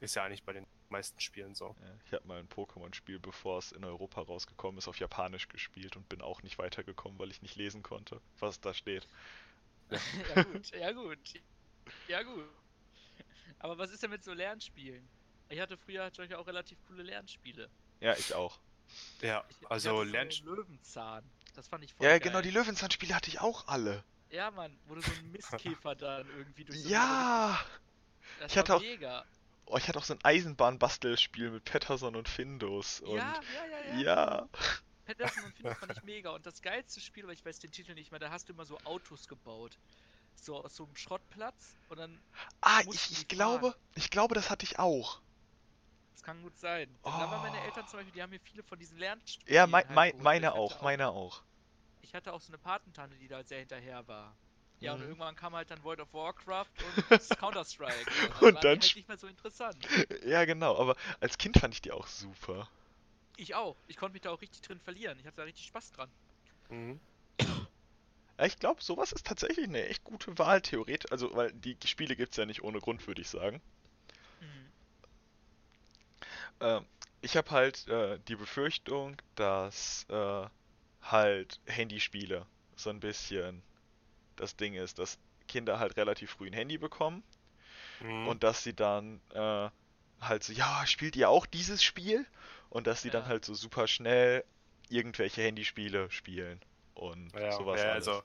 ist 0.01 0.15
ja 0.15 0.25
eigentlich 0.25 0.45
bei 0.45 0.53
den 0.53 0.67
meisten 0.91 1.19
Spielen 1.21 1.55
so. 1.55 1.75
Ja, 1.81 1.95
ich 2.07 2.13
habe 2.13 2.29
mal 2.29 2.39
ein 2.39 2.49
Pokémon-Spiel, 2.49 3.19
bevor 3.19 3.59
es 3.59 3.73
in 3.73 3.85
Europa 3.85 4.21
rausgekommen 4.21 4.79
ist, 4.79 4.89
auf 4.89 4.99
Japanisch 4.99 5.49
gespielt 5.49 5.97
und 5.97 6.09
bin 6.09 6.21
auch 6.21 6.43
nicht 6.43 6.59
weitergekommen, 6.59 7.19
weil 7.19 7.31
ich 7.31 7.41
nicht 7.41 7.57
lesen 7.57 7.83
konnte, 7.83 8.21
was 8.39 8.61
da 8.61 8.75
steht. 8.75 9.09
ja 10.37 10.43
gut, 10.43 10.71
ja 10.71 10.93
gut. 10.93 11.19
Ja 12.09 12.23
gut. 12.23 12.49
Aber 13.59 13.79
was 13.79 13.91
ist 13.91 14.03
denn 14.03 14.11
mit 14.11 14.23
so 14.23 14.33
Lernspielen? 14.33 15.09
Ich 15.49 15.61
hatte 15.61 15.77
früher 15.77 16.05
hatte 16.05 16.25
ich 16.25 16.35
auch 16.35 16.47
relativ 16.47 16.79
coole 16.87 17.03
Lernspiele. 17.03 17.71
Ja, 18.01 18.15
ich 18.15 18.35
auch. 18.35 18.59
Ja, 19.21 19.45
also 19.69 20.03
so 20.03 20.03
Löwenzahn. 20.45 21.25
Das 21.55 21.69
fand 21.69 21.85
ich 21.85 21.93
voll 21.95 22.05
Ja, 22.07 22.13
geil. 22.13 22.21
genau, 22.21 22.41
die 22.41 22.51
Löwenzahn-Spiele 22.51 23.15
hatte 23.15 23.29
ich 23.29 23.41
auch 23.41 23.69
alle. 23.69 24.03
Ja, 24.31 24.51
Mann, 24.51 24.77
wo 24.87 24.95
du 24.95 25.03
so 25.03 25.13
einen 25.13 25.31
Mistkäfer 25.33 25.95
dann 25.95 26.27
irgendwie 26.37 26.65
durch 26.65 26.83
so 26.83 26.89
Ja! 26.89 27.61
Das 28.41 28.53
ich 28.53 28.59
hatte 28.59 28.77
auch- 28.77 28.81
mega. 28.81 29.25
Oh, 29.67 29.77
ich 29.79 29.87
hatte 29.89 29.99
auch 29.99 30.05
so 30.05 30.13
ein 30.15 30.19
Eisenbahnbastelspiel 30.25 31.51
mit 31.51 31.65
Patterson 31.65 32.17
und 32.17 32.29
Findus 32.29 33.01
und 33.01 33.17
Ja, 33.17 33.41
ja, 33.55 33.67
ja, 33.67 33.95
ja. 33.95 34.01
ja. 34.01 34.49
Patterson 35.07 35.45
und 35.45 35.55
Findus 35.55 35.79
fand 35.79 35.93
ich 35.97 36.03
mega. 36.03 36.31
Und 36.31 36.45
das 36.45 36.61
geilste 36.63 37.01
Spiel, 37.01 37.25
aber 37.25 37.33
ich 37.33 37.45
weiß 37.45 37.61
den 37.61 37.71
Titel 37.71 37.95
nicht 37.95 38.11
mehr, 38.11 38.21
da 38.21 38.31
hast 38.31 38.49
du 38.49 38.53
immer 38.53 38.65
so 38.67 38.79
Autos 38.85 39.29
gebaut. 39.29 39.79
So 40.35 40.63
aus 40.65 40.75
so 40.77 40.85
einem 40.85 40.97
Schrottplatz 40.97 41.77
und 41.89 41.99
dann, 41.99 42.19
Ah, 42.61 42.81
ich, 42.91 43.13
ich 43.13 43.29
glaube, 43.29 43.75
ich 43.95 44.11
glaube, 44.11 44.35
das 44.35 44.51
hatte 44.51 44.65
ich 44.65 44.79
auch. 44.79 45.21
Das 46.13 46.23
kann 46.23 46.43
gut 46.43 46.57
sein. 46.59 46.99
Denn 47.07 47.19
Da 47.19 47.29
waren 47.31 47.43
meine 47.43 47.61
Oh. 47.61 47.63
Eltern 47.63 47.87
zum 47.87 47.99
Beispiel, 47.99 48.13
die 48.13 48.23
haben 48.23 48.31
mir 48.31 48.41
viele 48.41 48.63
von 48.63 48.79
diesen 48.79 48.99
Lernspielen 48.99 49.47
Ja, 49.47 49.67
mein, 49.69 49.85
halt 49.87 49.89
mein. 49.89 50.15
Ich 50.19 50.19
meine 50.19 50.53
hatte 50.53 50.55
auch, 50.55 50.81
meine 50.81 51.11
auch. 51.11 51.45
Ich 52.03 52.15
hatte 52.15 52.33
auch 52.35 52.41
so 52.41 52.51
eine 52.53 52.59
Patentante, 52.59 53.17
die 53.17 53.29
da 53.29 53.43
sehr 53.45 53.59
hinterher 53.61 54.07
war. 54.07 54.39
Ja, 54.79 54.93
und 54.95 55.01
Mhm. 55.01 55.03
irgendwann 55.03 55.37
kam 55.37 55.55
halt 55.55 55.71
dann 55.71 55.83
World 55.83 56.01
of 56.01 56.13
Warcraft 56.13 56.81
und 56.81 57.03
Counter-Strike. 57.37 58.13
Und 58.21 58.39
die 58.41 58.51
dann 58.51 58.79
halt 58.79 58.95
nicht 58.95 59.09
mehr 59.09 59.17
so 59.19 59.27
interessant. 59.27 59.91
Ja, 60.25 60.45
genau, 60.45 60.77
aber 60.79 60.97
als 61.21 61.39
Kind 61.39 61.59
fand 61.59 61.75
ich 61.75 61.83
die 61.83 61.93
auch 61.93 62.07
super. 62.07 62.69
Ich 63.37 63.55
auch. 63.55 63.83
Ich 63.89 63.97
konnte 63.97 64.15
mich 64.15 64.23
da 64.23 64.31
auch 64.31 64.41
richtig 64.41 64.63
drin 64.63 64.81
verlieren. 64.81 65.19
Ich 65.19 65.27
hatte 65.27 65.37
da 65.37 65.43
richtig 65.43 65.67
Spaß 65.67 65.91
dran. 65.93 66.11
Mhm. 66.71 67.01
Ja, 68.39 68.45
ich 68.45 68.59
glaube, 68.59 68.83
sowas 68.83 69.13
ist 69.13 69.25
tatsächlich 69.27 69.67
eine 69.67 69.87
echt 69.89 70.05
gute 70.05 70.37
Wahl, 70.39 70.61
theoretisch. 70.61 71.11
Also, 71.11 71.35
weil 71.35 71.51
die 71.53 71.79
Spiele 71.87 72.15
gibt's 72.15 72.37
ja 72.37 72.45
nicht 72.45 72.63
ohne 72.63 72.79
Grund, 72.81 73.07
würde 73.07 73.23
ich 73.23 73.29
sagen. 73.31 73.63
Ähm, 76.61 76.87
ich 77.21 77.37
habe 77.37 77.51
halt 77.51 77.87
äh, 77.89 78.19
die 78.29 78.37
Befürchtung, 78.37 79.17
dass 79.35 80.07
äh, 80.09 80.47
halt 81.03 81.61
Handyspiele 81.67 82.47
so 82.77 82.91
ein 82.91 83.01
bisschen 83.01 83.63
das 84.37 84.57
Ding 84.57 84.75
ist, 84.75 84.99
dass 84.99 85.19
Kinder 85.49 85.79
halt 85.81 85.97
relativ 85.99 86.33
früh 86.33 86.49
ein 86.49 86.53
Handy 86.55 86.79
bekommen 86.79 87.25
Mhm. 88.01 88.09
und 88.23 88.43
dass 88.43 88.63
sie 88.63 88.75
dann 88.75 89.21
äh, 89.31 89.71
halt 90.21 90.45
so, 90.45 90.53
ja, 90.53 90.87
spielt 90.87 91.17
ihr 91.17 91.29
auch 91.29 91.47
dieses 91.47 91.83
Spiel? 91.83 92.27
Und 92.69 92.87
dass 92.87 93.03
sie 93.03 93.11
dann 93.11 93.25
Ja. 93.25 93.29
halt 93.29 93.45
so 93.45 93.55
super 93.55 93.87
schnell 93.87 94.45
irgendwelche 94.89 95.43
Handyspiele 95.43 96.11
spielen 96.11 96.61
und 96.95 97.33
ja, 97.35 97.49
sowas 97.49 97.85
ja, 97.85 97.93
alles. 97.93 97.93
also 97.93 98.23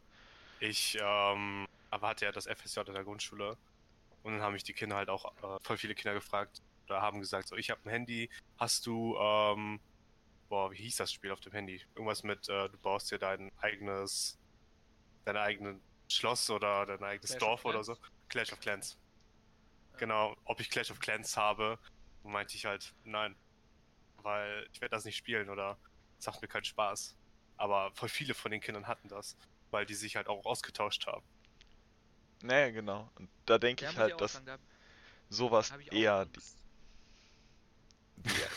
ich 0.59 0.97
ähm, 1.01 1.67
aber 1.91 2.09
hatte 2.09 2.25
ja 2.25 2.32
das 2.32 2.47
FSJ 2.47 2.89
in 2.89 2.95
der 2.95 3.03
Grundschule 3.03 3.57
und 4.23 4.34
dann 4.34 4.41
haben 4.41 4.53
mich 4.53 4.63
die 4.63 4.73
Kinder 4.73 4.97
halt 4.97 5.09
auch 5.09 5.25
äh, 5.43 5.59
voll 5.63 5.78
viele 5.78 5.95
Kinder 5.95 6.13
gefragt 6.15 6.61
oder 6.90 7.02
haben 7.02 7.20
gesagt, 7.20 7.48
so 7.48 7.56
ich 7.56 7.70
habe 7.70 7.82
ein 7.86 7.90
Handy, 7.90 8.30
hast 8.58 8.86
du 8.86 9.18
ähm, 9.18 9.80
boah, 10.50 10.72
wie 10.72 10.78
hieß 10.78 10.98
das 10.98 11.12
Spiel 11.12 11.32
auf 11.32 11.40
dem 11.42 11.54
Handy? 11.54 11.82
Irgendwas 11.96 12.24
mit 12.24 12.48
äh, 12.50 12.70
du 12.70 12.78
baust 12.78 13.12
dir 13.12 13.20
dein 13.20 13.52
eigenes 13.60 14.40
dein 15.26 15.38
eigenes 15.38 15.82
Schloss 16.10 16.50
oder 16.50 16.86
dein 16.86 17.04
eigenes 17.04 17.32
Clash 17.32 17.40
Dorf 17.40 17.66
oder 17.66 17.84
so. 17.84 17.98
Clash 18.30 18.54
of 18.54 18.60
Clans. 18.60 18.98
Ja. 19.94 20.00
Genau, 20.00 20.36
ob 20.46 20.60
ich 20.60 20.70
Clash 20.70 20.92
of 20.92 21.00
Clans 21.00 21.36
habe, 21.36 21.78
meinte 22.24 22.56
ich 22.56 22.66
halt, 22.66 22.94
nein. 23.04 23.36
Weil 24.18 24.68
ich 24.72 24.82
werde 24.82 24.96
das 24.96 25.06
nicht 25.06 25.18
spielen 25.18 25.50
oder 25.50 25.78
es 26.20 26.26
macht 26.26 26.42
mir 26.42 26.48
keinen 26.48 26.64
Spaß. 26.64 27.16
Aber 27.58 27.92
voll 27.94 28.10
viele 28.10 28.34
von 28.34 28.52
den 28.52 28.62
Kindern 28.62 28.88
hatten 28.88 29.08
das, 29.10 29.36
weil 29.72 29.86
die 29.86 29.96
sich 29.96 30.16
halt 30.16 30.28
auch 30.28 30.46
ausgetauscht 30.46 31.08
haben. 31.08 31.26
Naja, 32.44 32.70
genau. 32.72 33.10
Und 33.16 33.30
da 33.46 33.58
denke 33.58 33.86
ich 33.86 33.98
halt, 33.98 34.20
dass 34.22 34.42
sowas 35.30 35.72
habe 35.72 35.82
ich 35.82 35.92
auch 35.92 35.96
eher 35.96 36.26
die. 36.26 36.40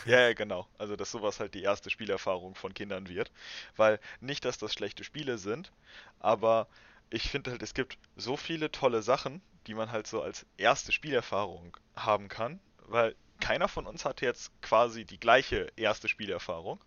Ja, 0.07 0.21
ja, 0.29 0.33
genau. 0.33 0.67
Also, 0.79 0.97
dass 0.97 1.11
sowas 1.11 1.41
halt 1.41 1.55
die 1.55 1.63
erste 1.63 1.91
Spielerfahrung 1.91 2.55
von 2.55 2.75
Kindern 2.75 3.09
wird. 3.09 3.31
Weil 3.77 4.01
nicht, 4.21 4.45
dass 4.45 4.59
das 4.59 4.73
schlechte 4.73 5.05
Spiele 5.05 5.39
sind, 5.39 5.73
aber 6.19 6.67
ich 7.11 7.29
finde 7.31 7.51
halt, 7.51 7.63
es 7.63 7.75
gibt 7.75 7.99
so 8.17 8.37
viele 8.37 8.71
tolle 8.71 9.03
Sachen, 9.03 9.43
die 9.67 9.75
man 9.75 9.91
halt 9.93 10.07
so 10.07 10.23
als 10.23 10.47
erste 10.57 10.93
Spielerfahrung 10.93 11.77
haben 11.97 12.29
kann, 12.29 12.61
weil 12.87 13.15
keiner 13.41 13.69
von 13.69 13.87
uns 13.87 14.05
hatte 14.05 14.25
jetzt 14.25 14.51
quasi 14.63 15.05
die 15.05 15.19
gleiche 15.21 15.69
erste 15.77 16.09
Spielerfahrung. 16.09 16.81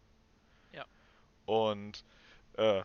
Ja. 0.73 0.85
Und 1.45 2.03
äh, 2.57 2.83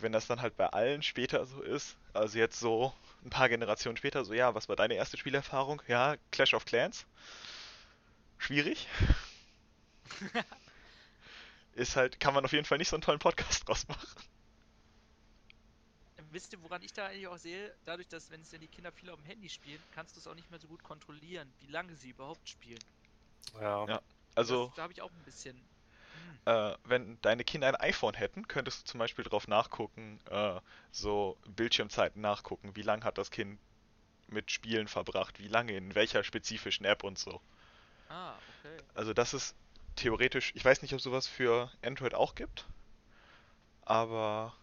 wenn 0.00 0.12
das 0.12 0.26
dann 0.28 0.42
halt 0.42 0.56
bei 0.56 0.68
allen 0.68 1.02
später 1.02 1.46
so 1.46 1.62
ist, 1.62 1.96
also 2.14 2.38
jetzt 2.38 2.60
so 2.60 2.94
ein 3.24 3.30
paar 3.30 3.48
Generationen 3.48 3.96
später, 3.96 4.24
so 4.24 4.34
ja, 4.34 4.54
was 4.54 4.68
war 4.68 4.76
deine 4.76 4.94
erste 4.94 5.16
Spielerfahrung? 5.18 5.82
Ja, 5.88 6.16
Clash 6.32 6.54
of 6.54 6.64
Clans. 6.66 7.06
Schwierig. 8.40 8.88
ist 11.74 11.94
halt, 11.94 12.18
kann 12.18 12.32
man 12.32 12.44
auf 12.44 12.52
jeden 12.52 12.64
Fall 12.64 12.78
nicht 12.78 12.88
so 12.88 12.96
einen 12.96 13.02
tollen 13.02 13.18
Podcast 13.18 13.68
draus 13.68 13.86
machen. 13.86 14.08
Wisst 16.32 16.52
ihr, 16.52 16.62
woran 16.62 16.82
ich 16.82 16.92
da 16.92 17.06
eigentlich 17.06 17.26
auch 17.26 17.36
sehe? 17.36 17.74
Dadurch, 17.84 18.08
dass 18.08 18.30
wenn 18.30 18.40
es 18.40 18.50
denn 18.50 18.60
die 18.60 18.68
Kinder 18.68 18.92
viel 18.92 19.10
auf 19.10 19.20
dem 19.20 19.26
Handy 19.26 19.48
spielen, 19.48 19.80
kannst 19.94 20.16
du 20.16 20.20
es 20.20 20.26
auch 20.26 20.34
nicht 20.34 20.50
mehr 20.50 20.58
so 20.58 20.68
gut 20.68 20.82
kontrollieren, 20.82 21.52
wie 21.60 21.66
lange 21.66 21.94
sie 21.96 22.10
überhaupt 22.10 22.48
spielen. 22.48 22.78
Ja. 23.60 23.86
Ja. 23.86 24.02
Also, 24.36 24.68
das, 24.68 24.76
da 24.76 24.82
habe 24.84 24.92
ich 24.92 25.02
auch 25.02 25.10
ein 25.10 25.24
bisschen. 25.24 25.56
Hm, 25.56 26.54
äh, 26.54 26.76
wenn 26.84 27.20
deine 27.20 27.44
Kinder 27.44 27.68
ein 27.68 27.76
iPhone 27.76 28.14
hätten, 28.14 28.48
könntest 28.48 28.82
du 28.82 28.84
zum 28.92 28.98
Beispiel 28.98 29.24
drauf 29.24 29.48
nachgucken, 29.48 30.18
äh, 30.30 30.60
so 30.92 31.36
Bildschirmzeiten 31.46 32.22
nachgucken, 32.22 32.74
wie 32.74 32.82
lange 32.82 33.04
hat 33.04 33.18
das 33.18 33.30
Kind 33.30 33.58
mit 34.28 34.50
Spielen 34.50 34.88
verbracht, 34.88 35.40
wie 35.40 35.48
lange 35.48 35.76
in 35.76 35.94
welcher 35.94 36.24
spezifischen 36.24 36.86
App 36.86 37.04
und 37.04 37.18
so. 37.18 37.40
Ah, 38.10 38.42
okay. 38.48 38.82
Also 38.94 39.14
das 39.14 39.34
ist 39.34 39.56
theoretisch, 39.96 40.52
ich 40.54 40.64
weiß 40.64 40.82
nicht, 40.82 40.94
ob 40.94 41.00
sowas 41.00 41.26
für 41.26 41.70
Android 41.82 42.14
auch 42.14 42.34
gibt, 42.36 42.66
aber 43.84 44.54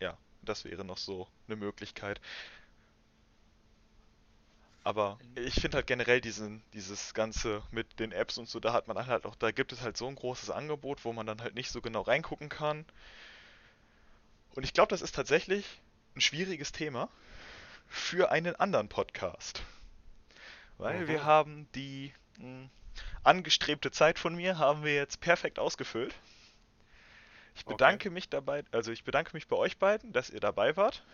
ja, 0.00 0.16
das 0.42 0.64
wäre 0.64 0.84
noch 0.84 0.98
so 0.98 1.28
eine 1.48 1.56
Möglichkeit. 1.56 2.20
Aber 4.84 5.20
ich 5.34 5.54
finde 5.60 5.76
halt 5.76 5.86
generell 5.86 6.20
diesen, 6.22 6.62
dieses 6.72 7.12
Ganze 7.12 7.62
mit 7.70 7.98
den 8.00 8.10
Apps 8.12 8.38
und 8.38 8.48
so, 8.48 8.58
da 8.60 8.72
hat 8.72 8.88
man 8.88 9.06
halt 9.06 9.26
auch, 9.26 9.34
da 9.36 9.50
gibt 9.50 9.72
es 9.72 9.82
halt 9.82 9.96
so 9.98 10.06
ein 10.08 10.14
großes 10.14 10.50
Angebot, 10.50 11.04
wo 11.04 11.12
man 11.12 11.26
dann 11.26 11.42
halt 11.42 11.54
nicht 11.54 11.70
so 11.70 11.80
genau 11.82 12.00
reingucken 12.02 12.48
kann. 12.48 12.86
Und 14.56 14.64
ich 14.64 14.72
glaube, 14.72 14.88
das 14.90 15.02
ist 15.02 15.14
tatsächlich 15.14 15.64
ein 16.16 16.20
schwieriges 16.20 16.72
Thema 16.72 17.10
für 17.88 18.30
einen 18.32 18.56
anderen 18.56 18.88
Podcast. 18.88 19.62
Weil 20.78 21.06
Mhm. 21.06 21.08
wir 21.08 21.24
haben 21.24 21.68
die 21.74 22.14
mh, 22.38 22.68
angestrebte 23.24 23.90
Zeit 23.90 24.18
von 24.18 24.34
mir 24.36 24.58
haben 24.58 24.84
wir 24.84 24.94
jetzt 24.94 25.20
perfekt 25.20 25.58
ausgefüllt. 25.58 26.14
Ich 27.54 27.66
Okay. 27.66 27.66
bedanke 27.66 28.10
mich 28.10 28.28
dabei, 28.28 28.62
also 28.70 28.92
ich 28.92 29.02
bedanke 29.02 29.32
mich 29.34 29.48
bei 29.48 29.56
euch 29.56 29.78
beiden, 29.78 30.12
dass 30.12 30.30
ihr 30.30 30.38
dabei 30.40 30.76
wart. 30.76 31.04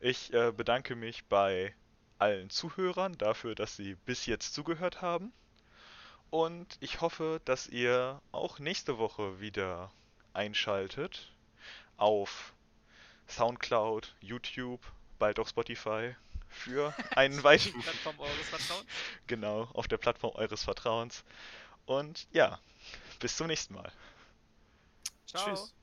Ich 0.00 0.32
äh, 0.32 0.52
bedanke 0.52 0.96
mich 0.96 1.26
bei 1.26 1.74
allen 2.18 2.50
Zuhörern 2.50 3.18
dafür, 3.18 3.54
dass 3.54 3.76
sie 3.76 3.96
bis 3.96 4.26
jetzt 4.26 4.54
zugehört 4.54 5.02
haben. 5.02 5.32
Und 6.30 6.76
ich 6.80 7.00
hoffe, 7.00 7.40
dass 7.44 7.66
ihr 7.66 8.22
auch 8.32 8.58
nächste 8.60 8.98
Woche 8.98 9.40
wieder 9.40 9.92
einschaltet 10.32 11.32
auf 11.96 12.54
SoundCloud, 13.28 14.16
YouTube, 14.20 14.82
bald 15.18 15.38
auch 15.40 15.48
Spotify 15.48 16.16
für 16.56 16.94
einen 17.10 17.42
weiteren, 17.44 17.80
Plattform 17.80 18.18
eures 18.18 18.48
Vertrauens. 18.48 18.86
genau, 19.26 19.68
auf 19.74 19.88
der 19.88 19.98
Plattform 19.98 20.34
eures 20.34 20.64
Vertrauens. 20.64 21.24
Und 21.84 22.26
ja, 22.32 22.58
bis 23.20 23.36
zum 23.36 23.46
nächsten 23.46 23.74
Mal. 23.74 23.92
Ciao. 25.26 25.44
Tschüss. 25.44 25.74